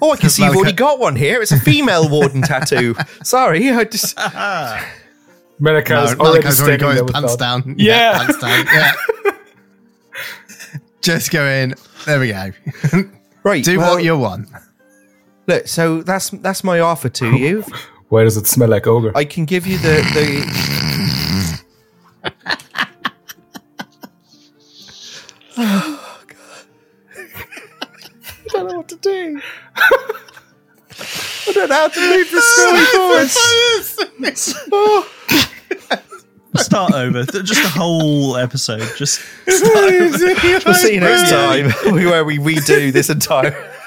Oh, 0.00 0.12
I 0.12 0.16
can 0.16 0.30
see 0.30 0.42
you've 0.42 0.52
Malachi- 0.52 0.58
already 0.64 0.76
got 0.76 0.98
one 0.98 1.16
here. 1.16 1.42
It's 1.42 1.52
a 1.52 1.60
female 1.60 2.08
warden 2.08 2.42
tattoo. 2.42 2.94
Sorry, 3.22 3.70
I 3.70 3.84
just 3.84 4.16
Malachi's 4.16 5.90
No, 5.90 5.96
already 5.96 6.16
Malachi's 6.18 6.60
already 6.60 6.78
standing 6.78 6.78
got 6.78 6.88
his 6.88 6.94
there 6.96 7.04
with 7.04 7.14
pants 7.14 7.36
that. 7.36 7.38
down. 7.38 7.74
Yeah. 7.78 8.18
pants 8.26 8.38
down. 8.40 8.66
Yeah. 8.66 8.92
Just 11.02 11.30
go 11.32 11.44
in. 11.46 11.74
There 12.06 12.20
we 12.20 12.28
go. 12.28 12.52
Right. 13.42 13.64
Do 13.64 13.78
well, 13.78 13.94
what 13.94 14.04
you 14.04 14.16
want. 14.18 14.48
look. 15.46 15.66
So 15.68 16.02
that's 16.02 16.30
that's 16.30 16.62
my 16.64 16.80
offer 16.80 17.08
to 17.08 17.36
you. 17.36 17.64
Why 18.08 18.24
does 18.24 18.36
it 18.36 18.46
smell 18.46 18.68
like 18.68 18.86
ogre? 18.86 19.12
I 19.14 19.24
can 19.24 19.44
give 19.44 19.66
you 19.66 19.78
the 19.78 20.02
the. 20.14 20.42
oh 25.56 26.20
god! 26.26 26.66
I 27.16 28.48
don't 28.50 28.68
know 28.68 28.76
what 28.76 28.88
to 28.88 28.96
do. 28.96 29.40
I 31.48 31.52
don't 31.52 31.68
know 31.68 31.74
how 31.74 31.88
to 31.88 32.00
move 32.00 32.30
the 32.30 32.40
story 32.52 32.84
forward. 32.86 33.28
Start 36.56 36.92
over. 36.92 37.24
Just 37.24 37.62
the 37.62 37.68
whole 37.68 38.36
episode. 38.36 38.86
Just 38.96 39.20
start 39.48 39.92
over. 39.92 40.18
We'll 40.64 40.74
see 40.74 40.94
you 40.94 41.00
next 41.00 41.30
time 41.30 41.70
where 41.94 42.24
we 42.24 42.38
redo 42.38 42.92
this 42.92 43.10
entire. 43.10 43.70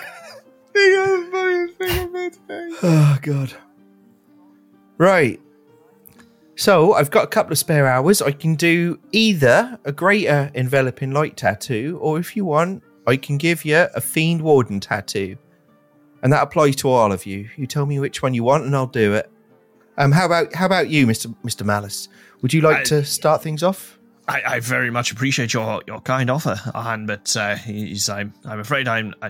Oh 2.83 3.17
god. 3.21 3.53
Right. 4.97 5.39
So 6.55 6.93
I've 6.93 7.11
got 7.11 7.23
a 7.23 7.27
couple 7.27 7.51
of 7.51 7.57
spare 7.57 7.87
hours. 7.87 8.21
I 8.21 8.31
can 8.31 8.55
do 8.55 8.99
either 9.11 9.79
a 9.85 9.91
greater 9.91 10.51
enveloping 10.53 11.11
light 11.11 11.35
tattoo, 11.37 11.97
or 12.01 12.19
if 12.19 12.35
you 12.35 12.45
want, 12.45 12.83
I 13.07 13.17
can 13.17 13.37
give 13.37 13.65
you 13.65 13.87
a 13.93 14.01
fiend 14.01 14.41
warden 14.41 14.79
tattoo, 14.79 15.37
and 16.23 16.31
that 16.33 16.43
applies 16.43 16.75
to 16.77 16.89
all 16.89 17.11
of 17.11 17.25
you. 17.25 17.49
You 17.57 17.67
tell 17.67 17.85
me 17.85 17.99
which 17.99 18.21
one 18.21 18.33
you 18.33 18.43
want, 18.43 18.65
and 18.65 18.75
I'll 18.75 18.87
do 18.87 19.13
it. 19.13 19.29
Um, 19.97 20.11
how 20.11 20.25
about 20.25 20.53
how 20.55 20.65
about 20.65 20.89
you, 20.89 21.07
Mister 21.07 21.29
Mister 21.43 21.63
Malice? 21.63 22.07
Would 22.41 22.53
you 22.53 22.61
like 22.61 22.77
I- 22.77 22.83
to 22.83 23.05
start 23.05 23.41
things 23.43 23.63
off? 23.63 23.97
I, 24.27 24.41
I 24.55 24.59
very 24.59 24.89
much 24.89 25.11
appreciate 25.11 25.53
your, 25.53 25.83
your 25.85 26.01
kind 26.01 26.31
offer, 26.31 26.59
Ahan, 26.73 27.05
but 27.05 27.37
uh, 27.37 27.55
he's, 27.57 28.09
I'm 28.09 28.33
I'm 28.43 28.59
afraid 28.59 28.87
I'm 28.87 29.13
I, 29.21 29.29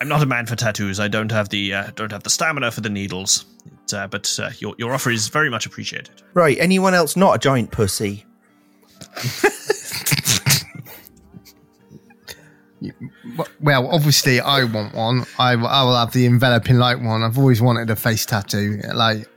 I'm 0.00 0.08
not 0.08 0.24
a 0.24 0.26
man 0.26 0.44
for 0.46 0.56
tattoos. 0.56 0.98
I 0.98 1.06
don't 1.06 1.30
have 1.30 1.50
the 1.50 1.72
uh, 1.72 1.90
don't 1.94 2.10
have 2.10 2.24
the 2.24 2.30
stamina 2.30 2.72
for 2.72 2.80
the 2.80 2.90
needles. 2.90 3.44
It, 3.64 3.94
uh, 3.94 4.08
but 4.08 4.36
uh, 4.42 4.50
your 4.58 4.74
your 4.76 4.92
offer 4.92 5.10
is 5.10 5.28
very 5.28 5.50
much 5.50 5.66
appreciated. 5.66 6.20
Right. 6.34 6.56
Anyone 6.58 6.94
else 6.94 7.14
not 7.14 7.36
a 7.36 7.38
giant 7.38 7.70
pussy? 7.70 8.24
Well, 13.60 13.88
obviously, 13.88 14.40
I 14.40 14.64
want 14.64 14.94
one. 14.94 15.24
I, 15.38 15.52
I 15.52 15.82
will 15.82 15.96
have 15.96 16.12
the 16.12 16.26
enveloping 16.26 16.78
light 16.78 17.00
one. 17.00 17.22
I've 17.22 17.38
always 17.38 17.60
wanted 17.60 17.90
a 17.90 17.96
face 17.96 18.24
tattoo, 18.24 18.80
like 18.94 19.28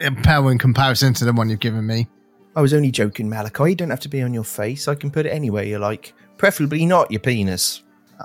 in 0.00 0.16
pale 0.16 0.48
in 0.48 0.58
comparison 0.58 1.14
to 1.14 1.24
the 1.24 1.32
one 1.32 1.48
you've 1.48 1.60
given 1.60 1.86
me. 1.86 2.08
I 2.56 2.60
was 2.60 2.74
only 2.74 2.90
joking, 2.90 3.28
Malachi. 3.28 3.70
You 3.70 3.74
don't 3.76 3.90
have 3.90 4.00
to 4.00 4.08
be 4.08 4.22
on 4.22 4.34
your 4.34 4.44
face. 4.44 4.88
I 4.88 4.94
can 4.94 5.10
put 5.10 5.26
it 5.26 5.30
anywhere 5.30 5.62
you 5.64 5.78
like. 5.78 6.12
Preferably 6.36 6.84
not 6.86 7.10
your 7.10 7.20
penis. 7.20 7.82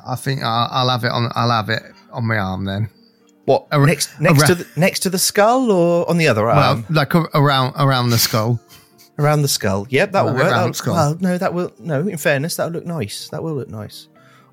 I 0.07 0.15
think 0.15 0.41
I'll, 0.43 0.67
I'll 0.71 0.89
have 0.89 1.03
it 1.03 1.11
on. 1.11 1.29
I'll 1.35 1.51
have 1.51 1.69
it 1.69 1.83
on 2.11 2.25
my 2.27 2.37
arm 2.37 2.65
then. 2.65 2.89
What 3.45 3.67
Ar- 3.71 3.85
next? 3.85 4.19
Next 4.19 4.47
to 4.47 4.55
the 4.55 4.67
next 4.75 4.99
to 5.01 5.09
the 5.09 5.19
skull, 5.19 5.71
or 5.71 6.09
on 6.09 6.17
the 6.17 6.27
other 6.27 6.49
arm? 6.49 6.57
Well, 6.57 6.85
like 6.89 7.13
a- 7.13 7.29
around 7.35 7.75
around 7.77 8.09
the 8.09 8.17
skull. 8.17 8.59
around 9.19 9.43
the 9.43 9.47
skull. 9.47 9.85
Yep, 9.89 10.11
that 10.13 10.25
will 10.25 10.33
work. 10.33 10.43
the 10.43 10.49
That'll- 10.49 10.73
skull. 10.73 10.93
Well, 10.95 11.17
no, 11.21 11.37
that 11.37 11.53
will. 11.53 11.71
No, 11.79 12.07
in 12.07 12.17
fairness, 12.17 12.55
that'll 12.55 12.73
look 12.73 12.85
nice. 12.85 13.29
That 13.29 13.43
will 13.43 13.53
look 13.55 13.69
nice. 13.69 14.07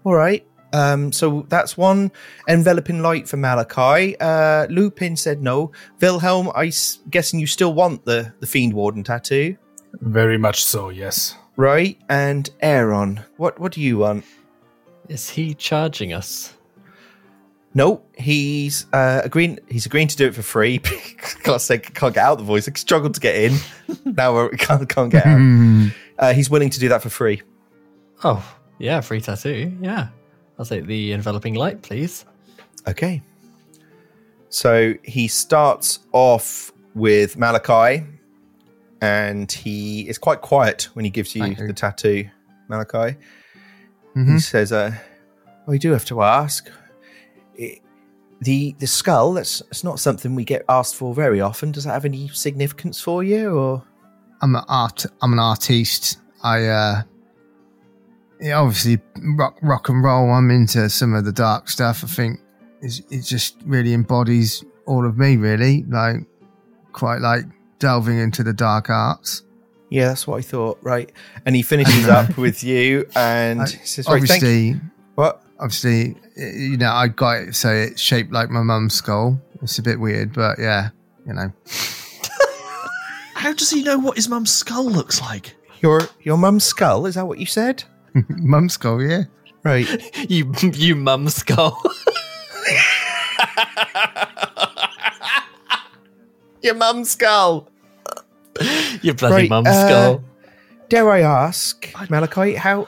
All 0.05 0.15
right. 0.15 0.47
Um, 0.75 1.13
so 1.13 1.45
that's 1.51 1.77
one 1.77 2.11
enveloping 2.49 3.03
light 3.03 3.29
for 3.29 3.37
Malachi. 3.37 4.17
Uh, 4.19 4.67
Lupin 4.69 5.17
said 5.17 5.43
no. 5.43 5.71
Wilhelm, 6.01 6.51
I'm 6.55 6.71
guessing 7.11 7.41
you 7.41 7.47
still 7.47 7.75
want 7.75 8.05
the 8.05 8.33
the 8.41 8.47
fiend 8.47 8.73
warden 8.75 9.03
tattoo, 9.05 9.57
Very 10.01 10.39
much 10.39 10.65
so, 10.65 10.89
yes. 10.89 11.37
right? 11.57 11.99
And 12.09 12.49
Aeron, 12.61 13.21
what 13.37 13.59
what 13.59 13.73
do 13.73 13.81
you 13.81 13.99
want? 13.99 14.25
Is 15.09 15.29
he 15.29 15.55
charging 15.55 16.13
us? 16.13 16.55
No, 17.75 18.03
he's 18.17 18.87
uh, 18.93 19.23
agreeing. 19.25 19.59
He's 19.69 19.87
agreeing 19.87 20.09
to 20.09 20.17
do 20.17 20.27
it 20.27 20.35
for 20.35 20.43
free. 20.43 20.81
God's 21.43 21.65
sake, 21.65 21.95
can't 21.95 22.15
get 22.15 22.25
out 22.25 22.39
the 22.39 22.45
voice. 22.45 22.69
I 22.69 22.73
struggled 22.73 23.15
to 23.15 23.21
get 23.21 23.35
in. 23.35 23.59
now 24.05 24.49
we 24.49 24.57
can't 24.57 24.89
can't 24.89 25.11
get 25.11 25.27
out. 25.27 25.93
Uh, 26.19 26.33
he's 26.33 26.49
willing 26.49 26.71
to 26.71 26.79
do 26.79 26.89
that 26.89 27.03
for 27.03 27.09
free. 27.09 27.43
Oh, 28.23 28.45
yeah, 28.79 29.01
free 29.01 29.21
tattoo. 29.21 29.77
Yeah. 29.81 30.09
I'll 30.57 30.65
take 30.65 30.87
the 30.87 31.13
enveloping 31.13 31.55
light, 31.55 31.83
please. 31.83 32.25
Okay. 32.87 33.21
So 34.49 34.95
he 35.03 35.27
starts 35.27 36.01
off 36.13 36.71
with 36.95 37.37
Malachi, 37.37 38.05
and 39.03 39.51
he 39.53 40.09
is 40.09 40.17
quite 40.17 40.41
quiet 40.41 40.89
when 40.95 41.05
he 41.05 41.11
gives 41.11 41.35
you 41.37 41.55
the 41.57 41.73
tattoo, 41.75 42.29
Malachi. 42.69 43.19
He 44.15 44.21
Mhm. 44.21 44.41
says, 44.41 44.73
uh, 44.73 44.95
"I 45.69 45.77
do 45.77 45.91
have 45.93 46.05
to 46.07 46.23
ask. 46.23 46.71
i- 47.61 47.79
the 48.41 48.75
the 48.79 48.87
skull. 48.87 49.35
That's, 49.35 49.61
that's 49.61 49.85
not 49.85 50.01
something 50.01 50.35
we 50.35 50.45
get 50.45 50.65
asked 50.69 50.97
for 50.97 51.15
very 51.15 51.41
often. 51.41 51.71
Does 51.71 51.85
that 51.85 51.93
have 51.93 52.05
any 52.07 52.29
significance 52.29 52.99
for 53.01 53.23
you, 53.23 53.57
or?" 53.59 53.83
I'm 54.41 54.57
an 54.57 54.65
art. 54.69 55.05
I'm 55.21 55.33
an 55.35 55.39
artiste. 55.39 56.19
I 56.43 56.67
uh, 56.67 57.03
yeah, 58.41 58.59
obviously 58.59 58.99
rock 59.37 59.57
rock 59.63 59.89
and 59.89 60.03
roll. 60.03 60.31
I'm 60.33 60.51
into 60.51 60.89
some 60.89 61.15
of 61.15 61.25
the 61.25 61.33
dark 61.33 61.69
stuff. 61.69 62.03
I 62.03 62.09
think 62.09 62.41
it's, 62.81 63.01
it 63.11 63.21
just 63.23 63.57
really 63.67 63.93
embodies 63.95 64.65
all 64.87 65.07
of 65.07 65.17
me. 65.19 65.37
Really, 65.37 65.85
like 65.89 66.17
quite 66.93 67.21
like 67.21 67.45
delving 67.83 68.19
into 68.19 68.43
the 68.43 68.53
dark 68.55 68.89
arts. 68.89 69.43
Yeah, 69.91 70.09
that's 70.09 70.27
what 70.27 70.39
I 70.39 70.43
thought. 70.43 70.79
Right, 70.81 71.13
and 71.45 71.55
he 71.55 71.61
finishes 71.63 72.09
up 72.09 72.37
with 72.45 72.63
you, 72.65 73.07
and 73.15 73.61
I- 73.63 73.67
he 73.67 73.85
says, 73.87 74.07
"Right, 74.09 74.23
thank 74.23 74.43
you." 74.43 74.49
obviously, 74.49 74.81
What? 75.17 75.43
obviously, 75.59 76.17
you 76.37 76.77
know, 76.79 76.91
I 76.93 77.09
got 77.09 77.43
it 77.43 77.55
so 77.57 77.71
it's 77.71 78.01
shaped 78.01 78.33
like 78.33 78.49
my 78.51 78.63
mum's 78.63 78.95
skull. 78.95 79.39
It's 79.61 79.79
a 79.79 79.83
bit 79.83 80.01
weird, 80.01 80.33
but 80.33 80.59
yeah, 80.59 80.91
you 81.27 81.35
know. 81.35 81.53
How 83.35 83.53
does 83.53 83.71
he 83.71 83.83
know 83.83 83.99
what 83.99 84.17
his 84.17 84.29
mum's 84.29 84.53
skull 84.53 84.89
looks 84.89 85.21
like? 85.21 85.57
Your 85.81 86.09
your 86.23 86.39
mum's 86.39 86.65
skull? 86.65 87.07
Is 87.07 87.17
that 87.17 87.27
what 87.27 87.39
you 87.39 87.47
said? 87.47 87.85
mum's 88.29 88.75
skull, 88.75 89.03
yeah. 89.03 89.25
Right. 89.65 89.87
You, 90.31 90.53
you 90.75 90.97
mum 90.97 91.29
skull. 91.29 91.81
Your 96.63 96.75
mum's 96.75 97.11
skull. 97.11 97.69
Your 99.03 99.15
bloody 99.15 99.35
Right, 99.35 99.51
mum 99.51 99.65
uh, 99.67 99.73
skull. 99.89 100.25
Dare 100.89 101.11
I 101.11 101.21
ask, 101.21 101.89
Malachi, 102.11 102.55
how 102.55 102.85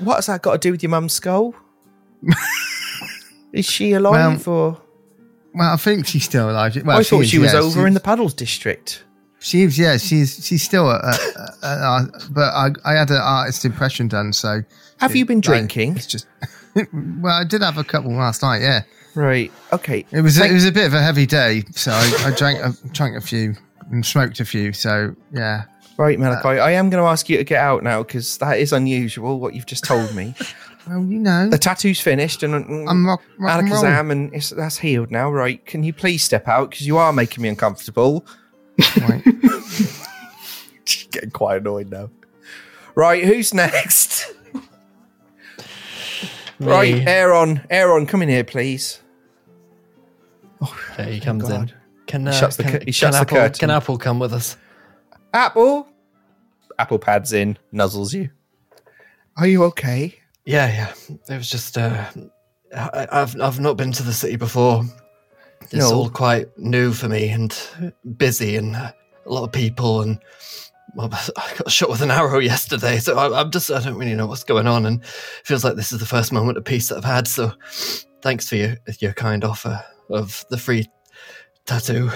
what 0.00 0.16
has 0.16 0.26
that 0.26 0.42
got 0.42 0.52
to 0.52 0.58
do 0.58 0.70
with 0.72 0.82
your 0.82 0.90
mum's 0.90 1.12
skull? 1.14 1.54
Is 3.52 3.66
she 3.66 3.92
alive 3.92 4.46
or 4.48 4.80
Well, 5.54 5.74
I 5.74 5.76
think 5.76 6.06
she's 6.06 6.24
still 6.24 6.50
alive. 6.50 6.76
Well, 6.84 6.98
I 6.98 7.02
thought 7.02 7.20
is, 7.22 7.30
she 7.30 7.38
was 7.38 7.52
yeah. 7.52 7.60
over 7.60 7.70
She's- 7.70 7.86
in 7.86 7.94
the 7.94 8.00
Puddles 8.00 8.34
district. 8.34 9.04
She's 9.40 9.76
yeah. 9.78 9.96
She's 9.96 10.44
she's 10.46 10.62
still 10.62 10.88
a, 10.88 10.98
a, 11.62 11.66
a, 11.66 12.08
but 12.30 12.52
I 12.54 12.70
I 12.84 12.92
had 12.94 13.10
an 13.10 13.16
artist 13.20 13.64
impression 13.64 14.06
done. 14.08 14.32
So 14.32 14.62
Have 15.00 15.16
you 15.16 15.24
been 15.26 15.40
drinking? 15.40 15.96
it's 15.96 16.06
just 16.06 16.26
well, 17.20 17.34
I 17.40 17.44
did 17.44 17.60
have 17.60 17.76
a 17.76 17.82
couple 17.84 18.12
last 18.12 18.42
night. 18.42 18.62
Yeah, 18.62 18.82
Right. 19.16 19.50
Okay. 19.72 20.06
it 20.12 20.20
was 20.20 20.38
Thank- 20.38 20.52
it 20.52 20.54
was 20.54 20.64
a 20.64 20.70
bit 20.72 20.86
of 20.86 20.94
a 20.94 21.02
heavy 21.02 21.26
day, 21.26 21.64
so 21.72 21.90
I, 21.90 22.26
I 22.26 22.30
drank 22.36 22.60
a, 22.60 22.72
drank 22.92 23.16
a 23.16 23.20
few 23.20 23.56
and 23.90 24.04
smoked 24.04 24.40
a 24.40 24.44
few. 24.44 24.72
So 24.72 25.14
yeah, 25.32 25.64
Right, 25.98 26.18
Malachi. 26.18 26.58
I 26.58 26.72
am 26.72 26.90
going 26.90 27.02
to 27.02 27.08
ask 27.08 27.28
you 27.28 27.36
to 27.36 27.44
get 27.44 27.60
out 27.60 27.82
now 27.82 28.02
because 28.02 28.38
that 28.38 28.58
is 28.58 28.72
unusual. 28.72 29.38
What 29.38 29.54
you've 29.54 29.66
just 29.66 29.84
told 29.84 30.14
me. 30.14 30.34
well, 30.88 31.04
you 31.04 31.18
know, 31.18 31.48
the 31.48 31.58
tattoo's 31.58 32.00
finished, 32.00 32.42
and 32.42 32.54
mm, 32.54 32.88
I'm 32.88 33.06
rock, 33.06 33.22
rock 33.38 33.60
and 33.60 33.70
roll. 33.70 33.82
Alakazam, 33.82 34.10
and 34.10 34.34
it's, 34.34 34.50
that's 34.50 34.78
healed 34.78 35.10
now. 35.10 35.30
Right? 35.30 35.64
Can 35.66 35.84
you 35.84 35.92
please 35.92 36.22
step 36.22 36.48
out 36.48 36.70
because 36.70 36.86
you 36.86 36.96
are 36.96 37.12
making 37.12 37.42
me 37.42 37.48
uncomfortable. 37.48 38.26
Right. 39.00 39.22
Getting 41.10 41.30
quite 41.30 41.60
annoyed 41.60 41.90
now. 41.90 42.10
Right, 42.94 43.24
who's 43.24 43.54
next? 43.54 44.34
Right, 46.58 47.06
Aeron. 47.06 47.66
Aeron, 47.70 48.06
come 48.06 48.22
in 48.22 48.28
here, 48.28 48.44
please. 48.44 49.00
Oh, 50.60 50.76
there 50.96 51.06
he 51.06 51.20
comes 51.20 51.48
in. 51.48 51.72
God. 52.12 52.18
Can, 52.18 52.28
uh, 52.28 52.32
shuts 52.32 52.56
the 52.56 52.62
can, 52.64 52.82
he 52.86 52.92
shuts 52.92 53.16
can 53.16 53.26
the 53.26 53.30
Apple, 53.32 53.36
curtain. 53.36 53.58
Can 53.58 53.70
Apple 53.70 53.98
come 53.98 54.18
with 54.18 54.32
us? 54.32 54.56
Apple. 55.32 55.88
Apple 56.78 56.98
pads 56.98 57.32
in, 57.32 57.58
nuzzles 57.72 58.12
you. 58.14 58.30
Are 59.36 59.46
you 59.46 59.64
okay? 59.64 60.14
Yeah, 60.44 60.68
yeah. 60.68 61.16
It 61.28 61.36
was 61.38 61.48
just 61.50 61.78
uh, 61.78 62.06
I, 62.76 63.06
I've 63.10 63.40
I've 63.40 63.60
not 63.60 63.76
been 63.76 63.92
to 63.92 64.02
the 64.02 64.12
city 64.12 64.36
before. 64.36 64.82
It's 65.62 65.74
No. 65.74 65.92
all 65.94 66.10
quite 66.10 66.46
new 66.58 66.92
for 66.92 67.08
me 67.08 67.28
and 67.28 67.56
busy 68.16 68.56
and 68.56 68.74
uh, 68.76 68.92
a 69.24 69.30
lot 69.32 69.44
of 69.44 69.52
people 69.52 70.02
and 70.02 70.18
well, 70.94 71.08
I 71.36 71.54
got 71.56 71.70
shot 71.70 71.88
with 71.88 72.02
an 72.02 72.10
arrow 72.10 72.38
yesterday, 72.40 72.98
so 72.98 73.16
I, 73.16 73.40
I'm 73.40 73.50
just, 73.50 73.70
I 73.70 73.80
don't 73.80 73.96
really 73.96 74.14
know 74.14 74.26
what's 74.26 74.44
going 74.44 74.66
on, 74.66 74.84
and 74.84 75.00
it 75.02 75.06
feels 75.44 75.64
like 75.64 75.76
this 75.76 75.92
is 75.92 76.00
the 76.00 76.06
first 76.06 76.32
moment 76.32 76.58
of 76.58 76.64
peace 76.64 76.88
that 76.88 76.98
I've 76.98 77.04
had. 77.04 77.26
So, 77.26 77.52
thanks 78.20 78.46
for 78.48 78.56
your 78.56 78.76
your 78.98 79.14
kind 79.14 79.42
offer 79.44 79.82
of 80.10 80.44
the 80.50 80.58
free 80.58 80.86
tattoo. 81.66 82.10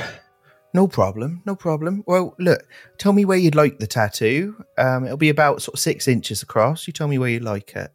No 0.74 0.86
problem, 0.86 1.42
no 1.46 1.56
problem. 1.56 2.04
Well, 2.06 2.34
look, 2.38 2.62
tell 2.98 3.12
me 3.12 3.24
where 3.24 3.38
you'd 3.38 3.54
like 3.54 3.78
the 3.78 3.86
tattoo. 3.86 4.62
Um, 4.76 5.04
it'll 5.04 5.16
be 5.16 5.30
about 5.30 5.62
sort 5.62 5.74
of 5.74 5.80
six 5.80 6.06
inches 6.06 6.42
across. 6.42 6.86
You 6.86 6.92
tell 6.92 7.08
me 7.08 7.18
where 7.18 7.30
you'd 7.30 7.42
like 7.42 7.74
it. 7.74 7.92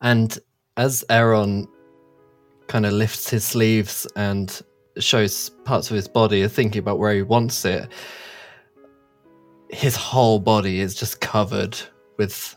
And 0.00 0.38
as 0.76 1.04
Aeron 1.10 1.66
kind 2.68 2.86
of 2.86 2.92
lifts 2.92 3.30
his 3.30 3.44
sleeves 3.44 4.06
and 4.14 4.62
shows 4.98 5.50
parts 5.64 5.90
of 5.90 5.96
his 5.96 6.06
body, 6.06 6.46
thinking 6.46 6.78
about 6.78 6.98
where 6.98 7.14
he 7.14 7.22
wants 7.22 7.64
it, 7.64 7.88
his 9.70 9.96
whole 9.96 10.38
body 10.38 10.80
is 10.80 10.94
just 10.94 11.20
covered 11.20 11.76
with 12.18 12.54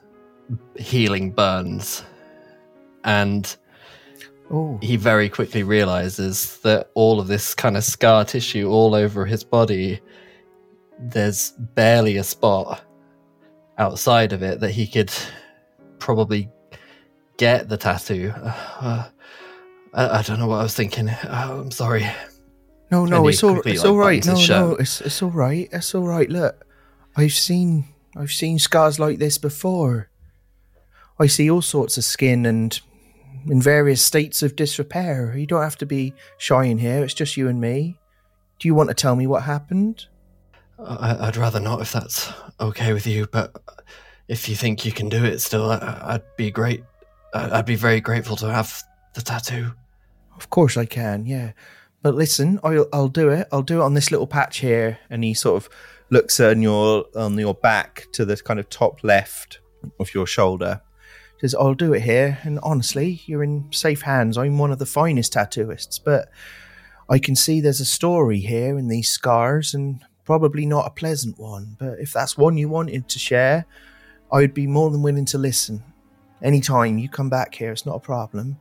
healing 0.76 1.32
burns. 1.32 2.04
And 3.04 3.56
Oh, 4.52 4.78
he 4.82 4.96
very 4.96 5.28
quickly 5.28 5.64
realizes 5.64 6.58
that 6.60 6.91
all 6.93 7.20
of 7.20 7.28
this 7.28 7.56
kind 7.56 7.76
of 7.76 7.84
scar 7.84 8.26
tissue 8.26 8.70
all 8.70 8.93
over 8.93 9.26
his 9.26 9.43
body, 9.43 10.00
there's 11.00 11.52
barely 11.52 12.18
a 12.18 12.24
spot 12.24 12.84
outside 13.78 14.34
of 14.34 14.43
it 14.43 14.60
that 14.60 14.72
he 14.72 14.88
could 14.88 15.12
probably 16.00 16.50
get 17.38 17.70
the 17.70 17.78
tattoo. 17.78 18.32
Uh, 18.36 19.10
I, 19.93 20.20
I 20.20 20.22
don't 20.22 20.39
know 20.39 20.48
what 20.48 20.60
I 20.60 20.64
was 20.64 20.76
thinking. 20.76 21.10
Uh, 21.10 21.58
I'm 21.62 21.72
sorry. 21.72 22.06
no, 22.91 23.06
no, 23.06 23.28
it's 23.28 23.43
all, 23.43 23.60
it's 23.62 23.80
like, 23.80 23.89
all 23.89 23.98
right. 23.98 24.26
No, 24.26 24.36
no, 24.48 24.76
it's 24.76 25.02
it's 25.02 25.22
all 25.24 25.32
right. 25.32 25.68
It's 25.72 25.96
all 25.96 26.08
right. 26.08 26.30
Look, 26.30 26.66
I've 27.16 27.34
seen 27.34 27.86
I've 28.16 28.32
seen 28.32 28.60
scars 28.60 29.00
like 29.00 29.18
this 29.18 29.38
before. 29.38 30.10
I 31.18 31.28
see 31.28 31.50
all 31.50 31.62
sorts 31.62 31.98
of 31.98 32.04
skin 32.04 32.46
and 32.46 32.80
in 33.48 33.62
various 33.62 34.02
states 34.02 34.44
of 34.44 34.56
disrepair. 34.56 35.36
You 35.38 35.46
don't 35.46 35.62
have 35.62 35.78
to 35.78 35.86
be 35.86 36.14
shy 36.38 36.66
in 36.66 36.78
here. 36.78 37.04
It's 37.04 37.14
just 37.14 37.38
you 37.38 37.48
and 37.48 37.60
me. 37.60 37.98
Do 38.60 38.68
you 38.68 38.76
want 38.76 38.90
to 38.90 38.96
tell 38.96 39.16
me 39.16 39.28
what 39.28 39.44
happened? 39.44 40.08
I, 40.80 41.28
I'd 41.28 41.38
rather 41.38 41.60
not 41.60 41.82
if 41.82 41.92
that's 41.92 42.32
okay 42.60 42.94
with 42.94 43.08
you, 43.08 43.28
but 43.32 43.56
if 44.28 44.50
you 44.50 44.56
think 44.56 44.86
you 44.86 44.92
can 44.92 45.10
do 45.10 45.24
it 45.24 45.40
still, 45.40 45.72
I, 45.72 46.02
I'd 46.04 46.36
be 46.38 46.52
great. 46.52 46.84
I'd 47.34 47.66
be 47.66 47.76
very 47.76 48.00
grateful 48.00 48.36
to 48.38 48.52
have 48.52 48.82
the 49.14 49.22
tattoo. 49.22 49.74
Of 50.38 50.50
course 50.50 50.78
I 50.78 50.86
can, 50.86 51.26
yeah. 51.26 51.52
But 52.02 52.16
listen, 52.16 52.60
I'll 52.64 52.88
I'll 52.94 53.08
do 53.08 53.30
it. 53.30 53.48
I'll 53.52 53.62
do 53.62 53.82
it 53.82 53.84
on 53.84 53.94
this 53.94 54.12
little 54.12 54.28
patch 54.28 54.58
here. 54.58 55.00
And 55.10 55.24
he 55.24 55.34
sort 55.34 55.58
of 55.58 55.70
looks 56.10 56.40
on 56.40 56.62
your 56.62 57.06
on 57.16 57.38
your 57.38 57.56
back 57.56 58.06
to 58.14 58.26
the 58.26 58.38
kind 58.38 58.60
of 58.60 58.70
top 58.70 59.04
left 59.04 59.60
of 60.00 60.14
your 60.14 60.28
shoulder. 60.28 60.82
Says, 61.42 61.56
I'll 61.56 61.74
do 61.74 61.94
it 61.94 62.02
here. 62.02 62.40
And 62.44 62.60
honestly, 62.64 63.22
you're 63.26 63.44
in 63.44 63.72
safe 63.72 64.02
hands. 64.02 64.38
I'm 64.38 64.58
one 64.58 64.72
of 64.72 64.80
the 64.80 64.86
finest 64.86 65.34
tattooists, 65.34 66.00
but 66.04 66.30
I 67.10 67.20
can 67.20 67.36
see 67.36 67.60
there's 67.60 67.82
a 67.82 67.86
story 67.86 68.40
here 68.40 68.78
in 68.78 68.88
these 68.88 69.10
scars 69.10 69.74
and 69.74 70.02
probably 70.24 70.66
not 70.66 70.88
a 70.88 70.92
pleasant 70.92 71.38
one. 71.38 71.76
But 71.78 72.00
if 72.00 72.14
that's 72.14 72.38
one 72.38 72.58
you 72.58 72.70
wanted 72.70 73.08
to 73.10 73.20
share, 73.20 73.66
I'd 74.32 74.54
be 74.54 74.68
more 74.68 74.90
than 74.90 75.02
willing 75.02 75.26
to 75.26 75.38
listen. 75.38 75.84
Anytime 76.42 76.98
you 76.98 77.10
come 77.10 77.30
back 77.30 77.56
here, 77.56 77.72
it's 77.72 77.86
not 77.86 77.96
a 77.96 78.00
problem. 78.00 78.58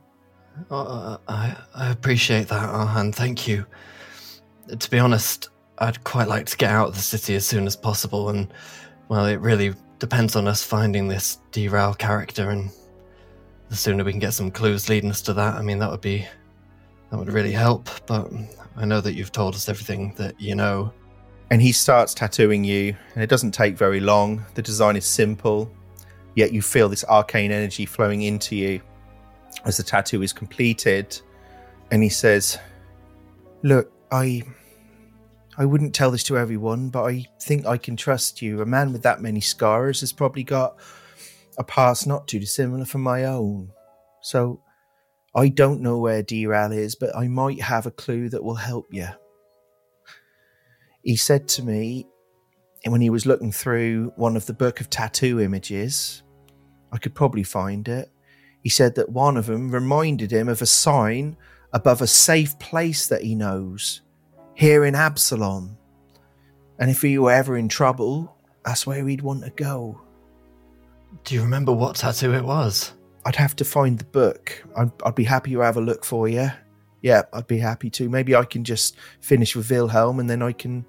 Uh, 0.69 1.17
I, 1.27 1.57
I 1.73 1.91
appreciate 1.91 2.47
that, 2.47 2.69
Arhan. 2.69 3.13
Thank 3.13 3.47
you. 3.47 3.65
To 4.77 4.89
be 4.89 4.99
honest, 4.99 5.49
I'd 5.77 6.03
quite 6.03 6.27
like 6.27 6.45
to 6.47 6.57
get 6.57 6.71
out 6.71 6.89
of 6.89 6.95
the 6.95 7.01
city 7.01 7.35
as 7.35 7.45
soon 7.45 7.67
as 7.67 7.75
possible, 7.75 8.29
and 8.29 8.53
well, 9.09 9.25
it 9.25 9.39
really 9.41 9.73
depends 9.99 10.35
on 10.35 10.47
us 10.47 10.63
finding 10.63 11.07
this 11.07 11.39
Dieral 11.51 11.97
character, 11.97 12.49
and 12.49 12.69
the 13.69 13.75
sooner 13.75 14.03
we 14.03 14.11
can 14.11 14.19
get 14.19 14.33
some 14.33 14.51
clues 14.51 14.89
leading 14.89 15.09
us 15.09 15.21
to 15.23 15.33
that, 15.33 15.55
I 15.55 15.61
mean, 15.61 15.79
that 15.79 15.89
would 15.91 16.01
be 16.01 16.27
that 17.09 17.17
would 17.17 17.31
really 17.31 17.51
help. 17.51 17.89
But 18.05 18.29
I 18.75 18.85
know 18.85 19.01
that 19.01 19.13
you've 19.13 19.31
told 19.31 19.55
us 19.55 19.69
everything 19.69 20.13
that 20.17 20.39
you 20.39 20.55
know. 20.55 20.91
and 21.51 21.61
he 21.61 21.71
starts 21.71 22.13
tattooing 22.13 22.63
you 22.63 22.95
and 23.13 23.23
it 23.23 23.29
doesn't 23.29 23.51
take 23.51 23.77
very 23.77 23.99
long 23.99 24.43
the 24.55 24.61
design 24.61 24.95
is 24.95 25.05
simple 25.05 25.71
yet 26.35 26.51
you 26.51 26.61
feel 26.61 26.89
this 26.89 27.05
arcane 27.05 27.51
energy 27.51 27.85
flowing 27.85 28.23
into 28.23 28.55
you 28.55 28.81
as 29.63 29.77
the 29.77 29.83
tattoo 29.83 30.23
is 30.23 30.33
completed 30.33 31.21
and 31.91 32.01
he 32.01 32.09
says 32.09 32.57
look 33.61 33.91
i 34.11 34.41
i 35.57 35.65
wouldn't 35.65 35.95
tell 35.95 36.11
this 36.11 36.23
to 36.23 36.37
everyone 36.37 36.89
but 36.89 37.03
i 37.03 37.25
think 37.41 37.65
i 37.65 37.77
can 37.77 37.95
trust 37.95 38.41
you. 38.41 38.61
A 38.61 38.65
man 38.65 38.91
with 38.91 39.03
that 39.03 39.21
many 39.21 39.41
scars 39.41 40.01
has 40.01 40.13
probably 40.13 40.43
got 40.43 40.77
a 41.57 41.63
past 41.63 42.05
not 42.05 42.27
too 42.27 42.39
dissimilar 42.39 42.85
from 42.85 43.01
my 43.01 43.25
own. 43.25 43.71
So 44.21 44.61
i 45.35 45.47
don't 45.49 45.81
know 45.81 45.97
where 45.99 46.23
Dieral 46.23 46.75
is 46.75 46.95
but 46.95 47.15
i 47.15 47.27
might 47.27 47.61
have 47.61 47.85
a 47.85 47.91
clue 47.91 48.29
that 48.29 48.43
will 48.43 48.55
help 48.55 48.87
you. 48.91 49.07
He 51.03 51.15
said 51.15 51.47
to 51.49 51.63
me 51.63 52.07
when 52.87 53.01
he 53.01 53.09
was 53.09 53.25
looking 53.25 53.51
through 53.51 54.13
one 54.15 54.35
of 54.35 54.45
the 54.45 54.53
book 54.53 54.79
of 54.79 54.89
tattoo 54.89 55.39
images, 55.39 56.23
I 56.91 56.97
could 56.97 57.15
probably 57.15 57.43
find 57.43 57.87
it. 57.87 58.11
He 58.61 58.69
said 58.69 58.95
that 58.95 59.09
one 59.09 59.37
of 59.37 59.47
them 59.47 59.71
reminded 59.71 60.31
him 60.31 60.49
of 60.49 60.61
a 60.61 60.65
sign 60.65 61.37
above 61.73 62.01
a 62.01 62.07
safe 62.07 62.57
place 62.57 63.07
that 63.07 63.21
he 63.21 63.35
knows 63.35 64.01
here 64.55 64.85
in 64.85 64.95
Absalom. 64.95 65.77
And 66.79 66.89
if 66.89 67.01
he 67.01 67.17
were 67.17 67.31
ever 67.31 67.55
in 67.57 67.69
trouble, 67.69 68.35
that's 68.65 68.87
where 68.87 69.07
he'd 69.07 69.21
want 69.21 69.43
to 69.43 69.51
go. 69.51 70.01
Do 71.23 71.35
you 71.35 71.41
remember 71.41 71.71
what 71.71 71.95
tattoo 71.95 72.33
it 72.33 72.43
was? 72.43 72.93
I'd 73.25 73.35
have 73.35 73.55
to 73.57 73.65
find 73.65 73.97
the 73.97 74.05
book. 74.05 74.63
I'd, 74.75 74.91
I'd 75.05 75.15
be 75.15 75.23
happy 75.23 75.51
to 75.51 75.59
have 75.59 75.77
a 75.77 75.81
look 75.81 76.03
for 76.03 76.27
you. 76.27 76.49
Yeah, 77.01 77.23
I'd 77.33 77.47
be 77.47 77.59
happy 77.59 77.89
to. 77.91 78.09
Maybe 78.09 78.35
I 78.35 78.43
can 78.43 78.63
just 78.63 78.97
finish 79.21 79.55
with 79.55 79.69
Wilhelm, 79.69 80.19
and 80.19 80.29
then 80.29 80.41
I 80.41 80.51
can, 80.51 80.85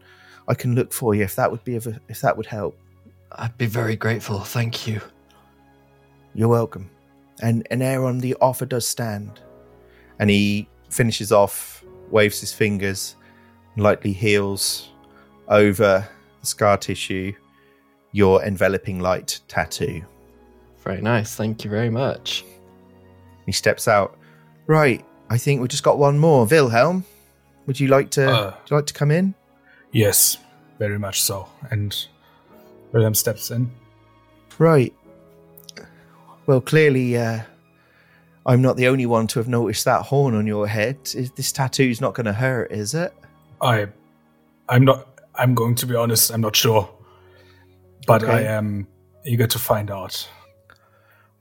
I 0.48 0.54
can 0.54 0.74
look 0.74 0.92
for 0.92 1.14
you 1.14 1.22
if 1.22 1.36
that 1.36 1.50
would 1.50 1.62
be 1.64 1.76
of 1.76 1.86
a, 1.86 2.00
if 2.08 2.20
that 2.22 2.36
would 2.36 2.46
help. 2.46 2.78
I'd 3.32 3.56
be 3.58 3.66
very 3.66 3.96
grateful. 3.96 4.40
Thank 4.40 4.86
you. 4.86 5.00
You're 6.34 6.48
welcome. 6.48 6.90
And 7.42 7.66
and 7.70 7.82
Aeron, 7.82 8.18
the 8.18 8.34
offer 8.40 8.66
does 8.66 8.86
stand. 8.86 9.40
And 10.18 10.30
he 10.30 10.68
finishes 10.88 11.32
off, 11.32 11.84
waves 12.10 12.40
his 12.40 12.52
fingers, 12.52 13.16
lightly 13.76 14.12
heals 14.12 14.90
over 15.48 16.08
the 16.40 16.46
scar 16.46 16.76
tissue 16.76 17.32
your 18.12 18.42
enveloping 18.44 18.98
light 19.00 19.40
tattoo. 19.46 20.02
Very 20.82 21.02
nice. 21.02 21.34
Thank 21.34 21.64
you 21.64 21.70
very 21.70 21.90
much. 21.90 22.44
He 23.44 23.53
steps 23.53 23.86
out. 23.88 24.16
Right, 24.66 25.04
I 25.28 25.38
think 25.38 25.61
we've 25.61 25.68
just 25.68 25.82
got 25.82 25.98
one 25.98 26.18
more. 26.18 26.46
Wilhelm, 26.46 27.04
would 27.66 27.78
you 27.78 27.88
like 27.88 28.11
to 28.11 28.28
Uh. 28.28 28.44
would 28.46 28.70
you 28.70 28.76
like 28.76 28.86
to 28.86 28.94
come 28.94 29.11
in? 29.11 29.34
Yes, 29.92 30.38
very 30.78 30.98
much 30.98 31.22
so. 31.22 31.48
And 31.70 31.94
Wilhelm 32.92 33.14
steps 33.14 33.50
in. 33.50 33.70
Right. 34.58 34.94
Well, 36.46 36.61
clearly, 36.61 37.16
uh, 37.16 37.40
I'm 38.46 38.62
not 38.62 38.76
the 38.76 38.88
only 38.88 39.07
one 39.07 39.26
to 39.28 39.38
have 39.40 39.48
noticed 39.48 39.84
that 39.84 40.03
horn 40.03 40.34
on 40.34 40.46
your 40.46 40.66
head. 40.68 40.98
Is 41.14 41.32
this 41.32 41.53
tattoo's 41.53 42.00
not 42.00 42.14
going 42.14 42.26
to 42.26 42.32
hurt, 42.32 42.70
is 42.70 42.94
it? 42.94 43.12
I, 43.61 43.88
I'm 44.68 44.84
not. 44.84 45.08
I'm 45.34 45.54
going 45.54 45.74
to 45.76 45.87
be 45.87 45.95
honest. 45.95 46.30
I'm 46.30 46.41
not 46.41 46.57
sure, 46.57 46.88
but 48.07 48.24
I 48.24 48.42
am 48.42 48.87
eager 49.24 49.46
to 49.46 49.58
find 49.58 49.91
out. 49.91 50.28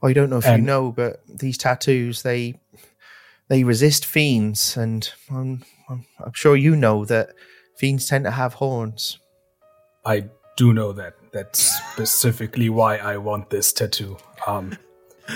Well, 0.02 0.10
I 0.10 0.14
don't 0.14 0.30
know 0.30 0.38
if 0.38 0.46
you 0.46 0.58
know, 0.58 0.92
but 0.92 1.22
these 1.28 1.58
tattoos 1.58 2.24
they 2.24 2.60
they 3.48 3.64
resist 3.64 4.06
fiends, 4.06 4.76
and 4.78 5.10
I'm, 5.30 5.64
I'm 5.90 6.06
I'm 6.24 6.34
sure 6.34 6.56
you 6.56 6.76
know 6.76 7.06
that 7.06 7.30
fiends 7.78 8.08
tend 8.08 8.26
to 8.26 8.32
have 8.32 8.56
horns. 8.56 9.20
I 10.06 10.26
do 10.58 10.74
know 10.74 10.94
that. 10.94 11.16
That's 11.32 11.60
specifically 11.60 12.70
why 12.70 12.98
I 12.98 13.18
want 13.18 13.50
this 13.50 13.74
tattoo. 13.74 14.18
Um, 14.48 14.78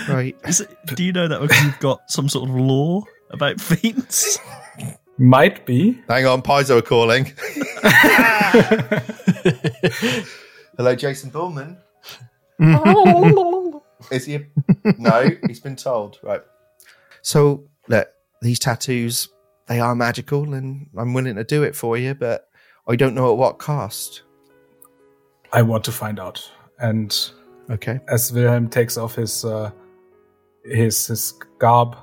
Right. 0.08 0.36
Is 0.46 0.60
it, 0.60 0.70
do 0.94 1.02
you 1.02 1.12
know 1.12 1.28
that 1.28 1.40
because 1.40 1.64
you've 1.64 1.78
got 1.80 2.10
some 2.10 2.28
sort 2.28 2.48
of 2.48 2.54
lore 2.54 3.04
about 3.30 3.60
fiends? 3.60 4.38
might 5.20 5.64
be. 5.66 6.00
Hang 6.08 6.26
on, 6.26 6.42
Paizo 6.42 6.78
are 6.78 6.82
calling. 6.82 7.26
Hello, 10.76 10.94
Jason 10.94 11.30
Bulmahn. 11.30 11.76
Is 14.10 14.24
he? 14.26 14.46
no, 14.98 15.28
he's 15.46 15.60
been 15.60 15.76
told. 15.76 16.18
Right. 16.22 16.40
So, 17.22 17.64
look, 17.88 18.08
these 18.40 18.58
tattoos, 18.58 19.28
they 19.66 19.78
are 19.80 19.94
magical, 19.94 20.54
and 20.54 20.88
I'm 20.96 21.12
willing 21.12 21.36
to 21.36 21.44
do 21.44 21.62
it 21.62 21.76
for 21.76 21.96
you, 21.98 22.14
but 22.14 22.48
I 22.88 22.96
don't 22.96 23.14
know 23.14 23.30
at 23.30 23.36
what 23.38 23.58
cost. 23.58 24.22
I 25.52 25.62
want 25.62 25.84
to 25.84 25.92
find 25.92 26.18
out. 26.18 26.50
And 26.78 27.16
Okay. 27.70 28.00
as 28.08 28.32
Wilhelm 28.32 28.68
takes 28.68 28.96
off 28.96 29.14
his 29.16 29.44
uh, 29.44 29.70
his 30.64 31.06
his 31.08 31.34
garb, 31.58 31.96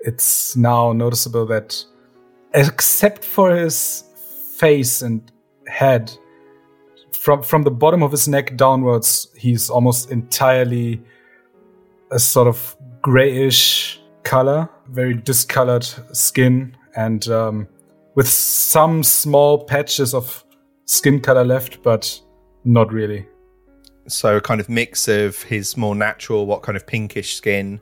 it's 0.00 0.56
now 0.56 0.92
noticeable 0.92 1.44
that, 1.46 1.84
except 2.54 3.24
for 3.24 3.54
his 3.54 4.04
face 4.56 5.02
and 5.02 5.30
head, 5.66 6.12
from 7.12 7.42
from 7.42 7.62
the 7.62 7.70
bottom 7.70 8.02
of 8.02 8.10
his 8.10 8.28
neck 8.28 8.56
downwards, 8.56 9.28
he's 9.36 9.70
almost 9.70 10.10
entirely 10.10 11.02
a 12.10 12.18
sort 12.18 12.48
of 12.48 12.76
grayish 13.02 14.00
color, 14.22 14.68
very 14.88 15.14
discolored 15.14 15.84
skin, 16.12 16.76
and 16.96 17.28
um, 17.28 17.68
with 18.14 18.28
some 18.28 19.02
small 19.02 19.64
patches 19.64 20.14
of 20.14 20.44
skin 20.86 21.20
color 21.20 21.44
left, 21.44 21.82
but 21.82 22.20
not 22.64 22.92
really. 22.92 23.26
So 24.08 24.38
a 24.38 24.40
kind 24.40 24.60
of 24.60 24.68
mix 24.68 25.06
of 25.08 25.42
his 25.42 25.76
more 25.76 25.94
natural, 25.94 26.46
what 26.46 26.62
kind 26.62 26.76
of 26.76 26.86
pinkish 26.86 27.36
skin, 27.36 27.80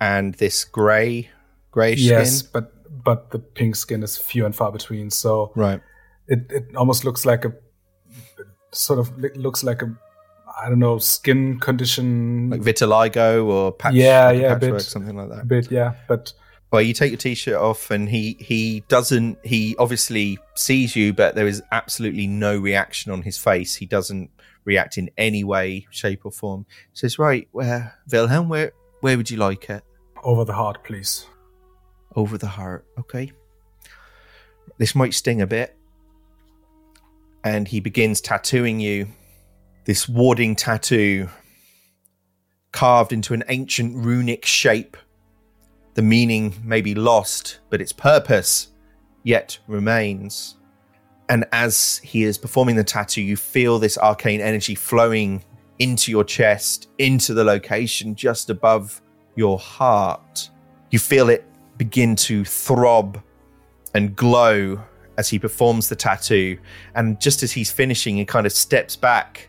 and 0.00 0.34
this 0.34 0.64
grey, 0.64 1.30
greyish 1.72 2.00
Yes, 2.00 2.38
skin. 2.38 2.50
but 2.54 2.77
but 2.90 3.30
the 3.30 3.38
pink 3.38 3.76
skin 3.76 4.02
is 4.02 4.16
few 4.16 4.44
and 4.46 4.54
far 4.54 4.72
between. 4.72 5.10
So 5.10 5.52
Right. 5.56 5.80
it, 6.26 6.46
it 6.50 6.76
almost 6.76 7.04
looks 7.04 7.24
like 7.26 7.44
a 7.44 7.52
sort 8.72 8.98
of 8.98 9.16
looks 9.36 9.64
like 9.64 9.82
a 9.82 9.94
I 10.60 10.68
don't 10.68 10.78
know 10.80 10.98
skin 10.98 11.60
condition 11.60 12.50
Like 12.50 12.60
vitiligo 12.62 13.46
or 13.46 13.72
patch, 13.72 13.94
Yeah, 13.94 14.26
like 14.26 14.40
yeah, 14.40 14.54
patchwork, 14.54 14.72
bit. 14.78 14.82
something 14.82 15.16
like 15.16 15.28
that. 15.30 15.42
a 15.42 15.46
bit, 15.46 15.70
yeah. 15.70 15.94
But 16.08 16.32
Well, 16.72 16.82
you 16.82 16.92
take 16.94 17.10
your 17.12 17.18
t-shirt 17.18 17.54
off, 17.54 17.90
and 17.90 18.08
he 18.08 18.36
he 18.40 18.82
doesn't. 18.88 19.38
He 19.44 19.74
obviously 19.78 20.38
sees 20.54 20.94
you, 20.96 21.12
but 21.14 21.34
there 21.34 21.46
is 21.46 21.62
absolutely 21.72 22.26
no 22.26 22.58
reaction 22.58 23.12
on 23.12 23.22
his 23.22 23.38
face. 23.38 23.76
He 23.76 23.86
doesn't 23.86 24.30
react 24.64 24.98
in 24.98 25.08
any 25.16 25.44
way, 25.44 25.86
shape, 25.90 26.26
or 26.26 26.32
form. 26.32 26.66
He 26.92 26.96
says, 26.98 27.18
"Right, 27.18 27.48
where 27.52 27.94
Wilhelm? 28.12 28.48
Where 28.50 28.72
where 29.00 29.16
would 29.16 29.30
you 29.30 29.38
like 29.38 29.70
it? 29.70 29.82
over 30.24 30.44
the 30.44 30.52
heart, 30.52 30.82
please. 30.82 31.26
Over 32.14 32.38
the 32.38 32.48
heart. 32.48 32.86
Okay. 32.98 33.32
This 34.78 34.94
might 34.94 35.14
sting 35.14 35.40
a 35.40 35.46
bit." 35.46 35.76
And 37.44 37.68
he 37.68 37.80
begins 37.80 38.20
tattooing 38.20 38.80
you. 38.80 39.08
This 39.84 40.08
warding 40.08 40.56
tattoo, 40.56 41.28
carved 42.72 43.12
into 43.12 43.32
an 43.34 43.44
ancient 43.48 43.96
runic 44.04 44.44
shape 44.44 44.96
the 45.98 46.02
meaning 46.02 46.54
may 46.62 46.80
be 46.80 46.94
lost, 46.94 47.58
but 47.70 47.80
its 47.80 47.92
purpose 47.92 48.68
yet 49.24 49.58
remains. 49.66 50.54
And 51.28 51.44
as 51.50 52.00
he 52.04 52.22
is 52.22 52.38
performing 52.38 52.76
the 52.76 52.84
tattoo, 52.84 53.20
you 53.20 53.36
feel 53.36 53.80
this 53.80 53.98
arcane 53.98 54.40
energy 54.40 54.76
flowing 54.76 55.42
into 55.80 56.12
your 56.12 56.22
chest, 56.22 56.86
into 56.98 57.34
the 57.34 57.42
location 57.42 58.14
just 58.14 58.48
above 58.48 59.02
your 59.34 59.58
heart. 59.58 60.50
You 60.92 61.00
feel 61.00 61.30
it 61.30 61.44
begin 61.78 62.16
to 62.16 62.44
throb 62.44 63.22
and 63.94 64.14
glow 64.14 64.82
as 65.16 65.28
he 65.28 65.38
performs 65.38 65.88
the 65.88 65.96
tattoo. 65.96 66.58
And 66.94 67.20
just 67.20 67.42
as 67.42 67.52
he's 67.52 67.70
finishing, 67.70 68.16
he 68.16 68.24
kind 68.24 68.46
of 68.46 68.52
steps 68.52 68.96
back 68.96 69.48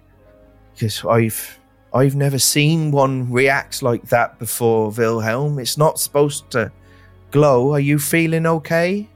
because 0.73 1.03
I've 1.06 1.60
I've 1.93 2.15
never 2.15 2.38
seen 2.38 2.91
one 2.91 3.31
react 3.31 3.81
like 3.81 4.03
that 4.10 4.38
before, 4.39 4.91
Wilhelm. 4.91 5.60
It's 5.60 5.77
not 5.77 5.99
supposed 5.99 6.51
to 6.51 6.72
glow. 7.31 7.73
Are 7.73 7.80
you 7.80 7.97
feeling 7.97 8.45
okay? 8.45 9.10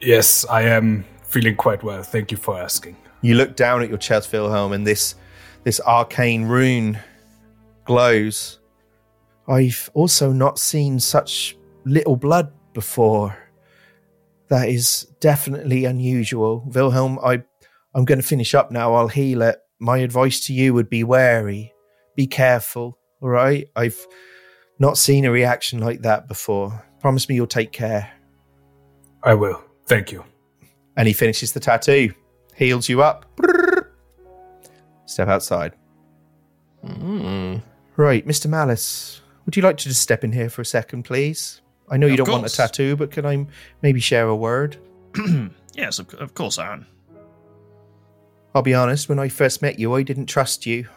Yes, 0.00 0.44
I 0.46 0.62
am 0.62 1.04
feeling 1.22 1.54
quite 1.56 1.82
well. 1.82 2.02
Thank 2.02 2.32
you 2.32 2.36
for 2.36 2.58
asking. 2.58 2.96
You 3.22 3.34
look 3.34 3.54
down 3.54 3.82
at 3.82 3.88
your 3.88 3.98
chest, 3.98 4.32
Wilhelm, 4.32 4.72
and 4.72 4.86
this 4.86 5.14
this 5.62 5.80
arcane 5.80 6.44
rune 6.44 6.98
glows. 7.84 8.58
I've 9.46 9.90
also 9.94 10.32
not 10.32 10.58
seen 10.58 10.98
such 11.00 11.56
little 11.84 12.16
blood 12.16 12.52
before. 12.72 13.36
That 14.48 14.68
is 14.68 15.06
definitely 15.20 15.84
unusual. 15.84 16.64
Wilhelm, 16.66 17.18
I 17.22 17.42
I'm 17.94 18.04
going 18.04 18.20
to 18.20 18.26
finish 18.26 18.54
up 18.54 18.70
now. 18.70 18.94
I'll 18.94 19.08
heal 19.08 19.42
it. 19.42 19.58
My 19.78 19.98
advice 19.98 20.46
to 20.46 20.52
you 20.52 20.74
would 20.74 20.88
be 20.88 21.04
wary. 21.04 21.72
Be 22.16 22.26
careful, 22.26 22.98
all 23.20 23.28
right? 23.28 23.68
I've 23.74 23.98
not 24.78 24.98
seen 24.98 25.24
a 25.24 25.30
reaction 25.30 25.80
like 25.80 26.02
that 26.02 26.28
before. 26.28 26.84
Promise 27.00 27.28
me 27.28 27.34
you'll 27.34 27.46
take 27.46 27.72
care. 27.72 28.10
I 29.22 29.34
will. 29.34 29.62
Thank 29.86 30.12
you. 30.12 30.24
And 30.96 31.08
he 31.08 31.14
finishes 31.14 31.52
the 31.52 31.60
tattoo, 31.60 32.12
heals 32.54 32.88
you 32.88 33.02
up. 33.02 33.26
Step 35.06 35.28
outside. 35.28 35.74
Mm. 36.84 37.62
Right, 37.96 38.26
Mr. 38.26 38.48
Malice, 38.48 39.20
would 39.44 39.56
you 39.56 39.62
like 39.62 39.76
to 39.78 39.88
just 39.88 40.00
step 40.00 40.24
in 40.24 40.32
here 40.32 40.48
for 40.48 40.62
a 40.62 40.66
second, 40.66 41.02
please? 41.02 41.60
I 41.90 41.96
know 41.96 42.06
you 42.06 42.12
Of 42.14 42.18
don't 42.18 42.30
want 42.30 42.46
a 42.46 42.48
tattoo, 42.48 42.96
but 42.96 43.10
can 43.10 43.26
I 43.26 43.46
maybe 43.82 44.00
share 44.00 44.28
a 44.28 44.36
word? 44.36 44.76
yes, 45.74 45.98
of, 45.98 46.14
of 46.14 46.34
course, 46.34 46.58
Aaron. 46.58 46.86
I'll 48.54 48.62
be 48.62 48.74
honest, 48.74 49.08
when 49.08 49.18
I 49.18 49.28
first 49.28 49.60
met 49.62 49.78
you, 49.78 49.94
I 49.94 50.02
didn't 50.02 50.26
trust 50.26 50.66
you. 50.66 50.88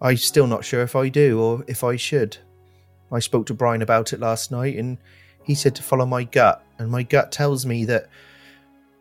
I'm 0.00 0.16
still 0.16 0.46
not 0.46 0.64
sure 0.64 0.82
if 0.82 0.94
I 0.94 1.08
do 1.08 1.40
or 1.40 1.64
if 1.66 1.82
I 1.82 1.96
should. 1.96 2.36
I 3.10 3.20
spoke 3.20 3.46
to 3.46 3.54
Brian 3.54 3.82
about 3.82 4.12
it 4.12 4.20
last 4.20 4.50
night 4.50 4.76
and 4.76 4.98
he 5.42 5.54
said 5.54 5.76
to 5.76 5.82
follow 5.82 6.06
my 6.06 6.24
gut, 6.24 6.64
and 6.78 6.90
my 6.90 7.04
gut 7.04 7.30
tells 7.30 7.64
me 7.64 7.84
that 7.84 8.08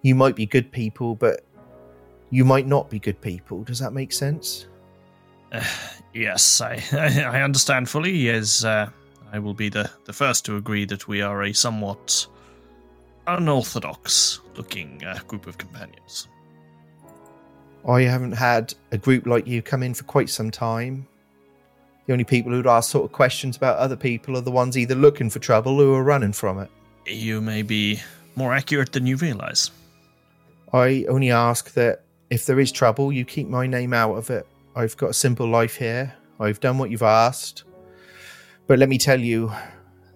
you 0.03 0.13
might 0.13 0.35
be 0.35 0.45
good 0.45 0.71
people, 0.71 1.15
but 1.15 1.43
you 2.29 2.45
might 2.45 2.67
not 2.67 2.89
be 2.89 2.99
good 2.99 3.19
people. 3.19 3.63
Does 3.63 3.79
that 3.79 3.93
make 3.93 4.13
sense? 4.13 4.67
Yes, 6.13 6.61
I, 6.61 6.81
I 6.93 7.41
understand 7.41 7.89
fully. 7.89 8.29
As 8.29 8.63
uh, 8.63 8.89
I 9.31 9.39
will 9.39 9.53
be 9.53 9.69
the, 9.69 9.89
the 10.05 10.13
first 10.13 10.45
to 10.45 10.57
agree 10.57 10.85
that 10.85 11.07
we 11.07 11.21
are 11.21 11.43
a 11.43 11.53
somewhat 11.53 12.27
unorthodox 13.27 14.39
looking 14.55 15.03
uh, 15.03 15.19
group 15.27 15.47
of 15.47 15.57
companions. 15.57 16.27
I 17.87 18.01
haven't 18.01 18.33
had 18.33 18.73
a 18.91 18.97
group 18.97 19.27
like 19.27 19.45
you 19.45 19.61
come 19.61 19.83
in 19.83 19.93
for 19.93 20.03
quite 20.03 20.29
some 20.29 20.51
time. 20.51 21.07
The 22.05 22.13
only 22.13 22.23
people 22.23 22.51
who'd 22.51 22.67
ask 22.67 22.91
sort 22.91 23.05
of 23.05 23.11
questions 23.11 23.57
about 23.57 23.77
other 23.77 23.95
people 23.95 24.37
are 24.37 24.41
the 24.41 24.51
ones 24.51 24.77
either 24.77 24.95
looking 24.95 25.29
for 25.29 25.39
trouble 25.39 25.79
or 25.79 25.99
are 25.99 26.03
running 26.03 26.33
from 26.33 26.59
it. 26.59 26.69
You 27.05 27.41
may 27.41 27.61
be 27.61 28.01
more 28.35 28.53
accurate 28.53 28.91
than 28.91 29.07
you 29.07 29.17
realize. 29.17 29.71
I 30.73 31.05
only 31.09 31.31
ask 31.31 31.73
that 31.73 32.03
if 32.29 32.45
there 32.45 32.59
is 32.59 32.71
trouble, 32.71 33.11
you 33.11 33.25
keep 33.25 33.47
my 33.47 33.67
name 33.67 33.93
out 33.93 34.15
of 34.15 34.29
it. 34.29 34.47
I've 34.75 34.97
got 34.97 35.11
a 35.11 35.13
simple 35.13 35.47
life 35.47 35.75
here. 35.75 36.13
I've 36.39 36.59
done 36.59 36.77
what 36.77 36.91
you've 36.91 37.03
asked. 37.03 37.63
But 38.67 38.79
let 38.79 38.89
me 38.89 38.97
tell 38.97 39.19
you, 39.19 39.51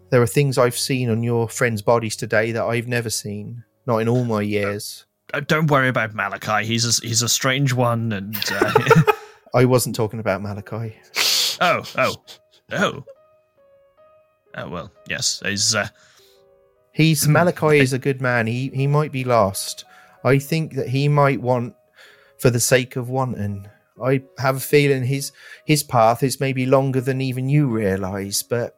there 0.09 0.21
are 0.21 0.27
things 0.27 0.57
I've 0.57 0.77
seen 0.77 1.09
on 1.09 1.23
your 1.23 1.47
friends' 1.47 1.81
bodies 1.81 2.15
today 2.15 2.51
that 2.51 2.63
I've 2.63 2.88
never 2.88 3.09
seen, 3.09 3.63
not 3.85 3.99
in 3.99 4.09
all 4.09 4.26
my 4.26 4.41
years. 4.41 5.05
Uh, 5.34 5.41
don't 5.41 5.69
worry 5.69 5.88
about 5.88 6.15
Malachi. 6.15 6.65
He's 6.65 6.85
a, 6.85 7.05
he's 7.05 7.21
a 7.21 7.30
strange 7.30 7.73
one, 7.73 8.11
and 8.11 8.35
uh, 8.51 9.03
I 9.53 9.65
wasn't 9.65 9.95
talking 9.95 10.19
about 10.19 10.41
Malachi. 10.41 10.97
oh 11.61 11.84
oh 11.97 12.15
oh 12.71 13.03
oh 14.55 14.69
well 14.69 14.89
yes 15.09 15.41
he's 15.43 15.76
uh, 15.76 15.89
He's 16.99 17.30
Malachi 17.30 17.80
is 17.80 17.93
a 17.93 17.97
good 17.97 18.21
man. 18.21 18.45
He 18.45 18.69
he 18.73 18.85
might 18.85 19.13
be 19.13 19.23
lost. 19.23 19.85
I 20.26 20.38
think 20.38 20.73
that 20.73 20.89
he 20.89 21.07
might 21.07 21.41
want 21.41 21.76
for 22.39 22.49
the 22.49 22.59
sake 22.59 22.97
of 22.97 23.09
wanting. 23.09 23.69
I 24.03 24.21
have 24.38 24.57
a 24.57 24.59
feeling 24.61 25.03
his 25.03 25.31
his 25.65 25.84
path 25.84 26.23
is 26.23 26.39
maybe 26.39 26.65
longer 26.65 27.01
than 27.01 27.21
even 27.21 27.49
you 27.49 27.67
realise, 27.67 28.43
but 28.43 28.76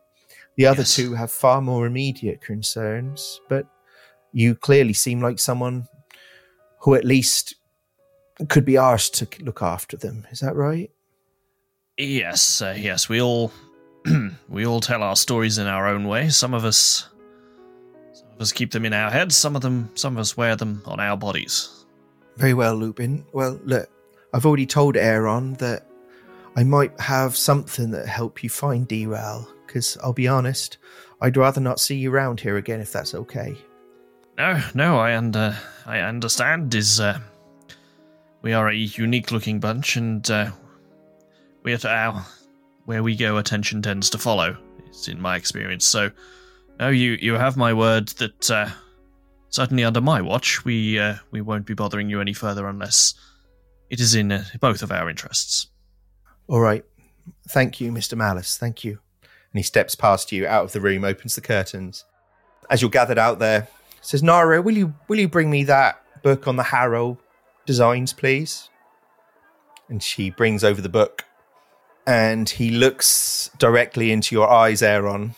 the 0.58 0.66
other 0.66 0.82
Yes. 0.82 0.96
two 0.96 1.14
have 1.16 1.32
far 1.32 1.62
more 1.62 1.86
immediate 1.86 2.42
concerns. 2.42 3.40
But 3.50 3.66
you 4.34 4.56
clearly 4.56 4.94
seem 4.94 5.22
like 5.22 5.40
someone 5.40 5.88
who 6.82 6.96
at 6.96 7.06
least 7.06 7.56
could 8.50 8.66
be 8.66 8.78
asked 8.78 9.14
to 9.16 9.28
look 9.44 9.62
after 9.62 9.98
them. 9.98 10.26
Is 10.32 10.40
that 10.40 10.56
right? 10.56 10.90
Yes, 11.98 12.62
uh, 12.62 12.76
yes, 12.78 13.08
we 13.10 13.22
all 13.22 13.52
we 14.50 14.66
all 14.66 14.82
tell 14.82 15.04
our 15.04 15.16
stories 15.16 15.58
in 15.58 15.68
our 15.68 15.88
own 15.88 16.08
way. 16.08 16.30
Some 16.30 16.54
of 16.54 16.66
us 16.66 17.08
some 18.14 18.28
of 18.34 18.42
us 18.42 18.52
keep 18.52 18.72
them 18.72 18.86
in 18.86 18.94
our 18.94 19.12
heads, 19.12 19.36
some 19.36 19.56
of 19.56 19.62
them 19.62 19.92
some 19.96 20.16
of 20.16 20.20
us 20.20 20.36
wear 20.36 20.56
them 20.56 20.82
on 20.86 21.00
our 21.00 21.18
bodies. 21.18 21.86
Very 22.38 22.54
well, 22.54 22.76
Lupin. 22.76 23.26
Well, 23.34 23.60
look, 23.66 23.90
I've 24.34 24.46
already 24.46 24.66
told 24.66 24.96
Aeron 24.96 25.54
that 25.56 25.86
I 26.56 26.64
might 26.64 27.00
have 27.00 27.36
something 27.36 27.92
that 27.92 28.08
help 28.08 28.44
you 28.44 28.50
find 28.50 28.88
Dieral. 28.88 29.48
Because 29.66 29.98
I'll 30.04 30.14
be 30.14 30.28
honest, 30.28 30.78
I'd 31.22 31.38
rather 31.38 31.62
not 31.62 31.80
see 31.80 31.96
you 31.96 32.14
around 32.14 32.42
here 32.42 32.58
again 32.58 32.82
if 32.82 32.92
that's 32.92 33.16
okay. 33.16 33.56
No, 34.38 34.62
no, 34.74 35.00
I 35.00 35.16
under 35.16 35.58
I 35.86 36.00
understand 36.00 36.74
is 36.76 37.00
uh, 37.00 37.20
we 38.42 38.54
are 38.54 38.70
a 38.70 38.76
unique 38.76 39.32
looking 39.32 39.60
bunch 39.60 39.96
and 39.96 40.30
uh, 40.30 40.52
we 41.64 41.74
at 41.74 41.86
our 41.86 42.26
where 42.86 43.04
we 43.04 43.16
go 43.16 43.38
attention 43.38 43.82
tends 43.82 44.10
to 44.10 44.18
follow, 44.18 44.58
It's 44.88 45.08
in 45.08 45.22
my 45.22 45.36
experience. 45.36 45.86
So 45.86 46.12
no, 46.80 46.90
you 46.90 47.18
you 47.22 47.34
have 47.34 47.56
my 47.56 47.74
word 47.74 48.10
that 48.20 48.52
uh, 48.52 48.70
certainly 49.50 49.84
under 49.84 50.02
my 50.02 50.22
watch 50.22 50.66
we 50.66 51.00
uh, 51.00 51.16
we 51.32 51.42
won't 51.42 51.66
be 51.66 51.76
bothering 51.76 52.10
you 52.10 52.20
any 52.20 52.34
further 52.34 52.68
unless 52.68 53.14
it 53.92 54.00
is 54.00 54.16
in 54.16 54.32
uh, 54.32 54.46
both 54.60 54.82
of 54.82 54.92
our 54.92 55.10
interests. 55.10 55.68
All 56.48 56.62
right. 56.62 56.84
Thank 57.50 57.82
you, 57.82 57.92
Mr. 57.92 58.18
Malice. 58.18 58.58
Thank 58.58 58.86
you. 58.86 59.00
And 59.22 59.60
he 59.60 59.64
steps 59.64 59.96
past 59.96 60.32
you 60.32 60.48
out 60.48 60.64
of 60.64 60.72
the 60.72 60.80
room, 60.80 61.04
opens 61.04 61.36
the 61.36 61.42
curtains. 61.42 62.06
As 62.70 62.82
you're 62.82 62.90
gathered 62.90 63.20
out 63.20 63.40
there, 63.40 63.68
says, 64.00 64.24
Nara, 64.24 64.62
will 64.62 64.78
you 64.78 64.94
will 65.10 65.20
you 65.20 65.28
bring 65.28 65.52
me 65.52 65.66
that 65.66 66.02
book 66.24 66.48
on 66.48 66.56
the 66.56 66.64
Harrow 66.64 67.20
designs, 67.66 68.14
please? 68.14 68.70
And 69.90 70.02
she 70.02 70.30
brings 70.30 70.64
over 70.64 70.82
the 70.82 70.90
book 70.90 71.26
and 72.08 72.50
he 72.50 72.72
looks 72.72 73.52
directly 73.60 74.12
into 74.12 74.34
your 74.34 74.50
eyes, 74.50 74.82
Aeron. 74.82 75.36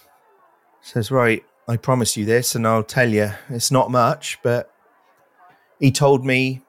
Says, 0.81 1.09
Right, 1.09 1.43
I 1.67 1.77
promise 1.77 2.15
you 2.15 2.25
this, 2.25 2.53
and 2.53 2.67
I'll 2.67 2.83
tell 2.83 3.09
you, 3.09 3.31
it's 3.49 3.71
not 3.71 3.89
much, 3.89 4.37
but 4.43 4.71
he 5.79 5.91
told 5.91 6.23
me 6.23 6.61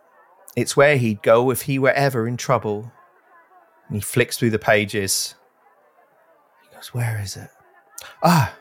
it's 0.56 0.76
where 0.76 0.96
he'd 0.96 1.22
go 1.22 1.50
if 1.50 1.62
he 1.62 1.78
were 1.78 1.92
ever 1.92 2.28
in 2.28 2.36
trouble. 2.36 2.92
And 3.88 3.96
he 3.96 4.00
flicks 4.00 4.38
through 4.38 4.50
the 4.50 4.58
pages. 4.58 5.34
He 6.62 6.74
goes, 6.74 6.94
Where 6.94 7.20
is 7.22 7.36
it? 7.36 7.50
Ah, 8.22 8.54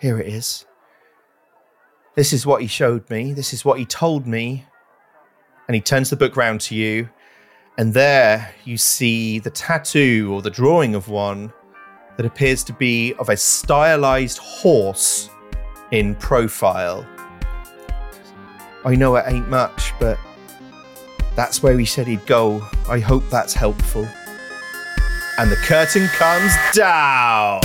here 0.00 0.18
it 0.18 0.26
is. 0.26 0.66
This 2.14 2.32
is 2.32 2.44
what 2.44 2.62
he 2.62 2.68
showed 2.68 3.08
me. 3.10 3.32
This 3.32 3.52
is 3.52 3.64
what 3.64 3.78
he 3.78 3.84
told 3.84 4.26
me. 4.26 4.66
And 5.66 5.74
he 5.74 5.80
turns 5.80 6.10
the 6.10 6.16
book 6.16 6.36
round 6.36 6.60
to 6.62 6.74
you. 6.74 7.08
And 7.78 7.94
there 7.94 8.54
you 8.64 8.76
see 8.76 9.38
the 9.38 9.50
tattoo 9.50 10.30
or 10.32 10.42
the 10.42 10.50
drawing 10.50 10.94
of 10.94 11.08
one 11.08 11.52
that 12.16 12.26
appears 12.26 12.64
to 12.64 12.72
be 12.72 13.14
of 13.14 13.28
a 13.28 13.36
stylized 13.36 14.38
horse 14.38 15.30
in 15.92 16.16
profile. 16.16 17.06
I 18.84 18.96
know 18.96 19.14
it 19.16 19.24
ain't 19.28 19.48
much, 19.48 19.92
but 20.00 20.18
that's 21.38 21.62
where 21.62 21.78
he 21.78 21.84
said 21.84 22.08
he'd 22.08 22.26
go. 22.26 22.66
I 22.88 22.98
hope 22.98 23.22
that's 23.30 23.54
helpful. 23.54 24.08
And 25.38 25.52
the 25.52 25.54
curtain 25.54 26.08
comes 26.08 26.52
down. 26.74 27.60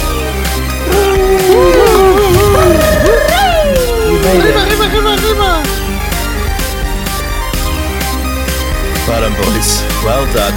You 4.05 4.19
made 4.21 4.45
it. 4.45 4.53
Well 9.07 9.21
done, 9.21 9.33
boys. 9.41 9.81
Well 10.03 10.31
done. 10.35 10.53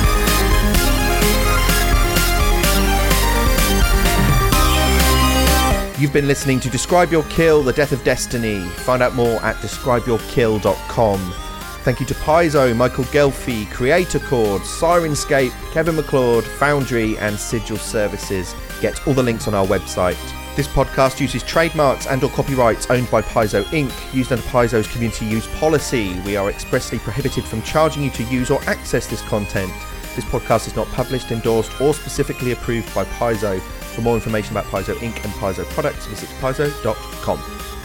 You've 5.98 6.12
been 6.12 6.28
listening 6.28 6.60
to 6.60 6.68
Describe 6.68 7.10
Your 7.10 7.22
Kill, 7.24 7.62
The 7.62 7.72
Death 7.72 7.93
of 7.93 8.05
Destiny. 8.05 8.60
Find 8.60 9.02
out 9.02 9.14
more 9.14 9.43
at 9.43 9.56
describeyourkill.com. 9.56 11.45
Thank 11.86 12.00
you 12.00 12.06
to 12.06 12.14
Paizo, 12.14 12.74
Michael 12.74 13.04
Ghelfi, 13.04 13.70
Creator 13.70 14.18
Chord, 14.18 14.62
Sirenscape, 14.62 15.52
Kevin 15.70 15.94
MacLeod, 15.94 16.42
Foundry, 16.42 17.16
and 17.18 17.38
Sigil 17.38 17.76
Services. 17.76 18.56
Get 18.80 19.06
all 19.06 19.14
the 19.14 19.22
links 19.22 19.46
on 19.46 19.54
our 19.54 19.64
website. 19.64 20.18
This 20.56 20.66
podcast 20.66 21.20
uses 21.20 21.44
trademarks 21.44 22.08
and 22.08 22.24
or 22.24 22.30
copyrights 22.30 22.90
owned 22.90 23.08
by 23.08 23.22
Paizo 23.22 23.62
Inc., 23.66 23.92
used 24.12 24.32
under 24.32 24.42
Paizo's 24.46 24.88
community 24.88 25.26
use 25.26 25.46
policy. 25.60 26.18
We 26.22 26.36
are 26.36 26.50
expressly 26.50 26.98
prohibited 26.98 27.44
from 27.44 27.62
charging 27.62 28.02
you 28.02 28.10
to 28.10 28.24
use 28.24 28.50
or 28.50 28.60
access 28.64 29.06
this 29.06 29.22
content. 29.22 29.72
This 30.16 30.24
podcast 30.24 30.66
is 30.66 30.74
not 30.74 30.88
published, 30.88 31.30
endorsed, 31.30 31.80
or 31.80 31.94
specifically 31.94 32.50
approved 32.50 32.92
by 32.96 33.04
Paizo. 33.04 33.60
For 33.60 34.00
more 34.00 34.16
information 34.16 34.56
about 34.56 34.68
Paizo 34.72 34.96
Inc. 34.96 35.22
and 35.22 35.32
Paizo 35.34 35.64
products, 35.66 36.06
visit 36.06 36.28
paizo.com. 36.40 37.76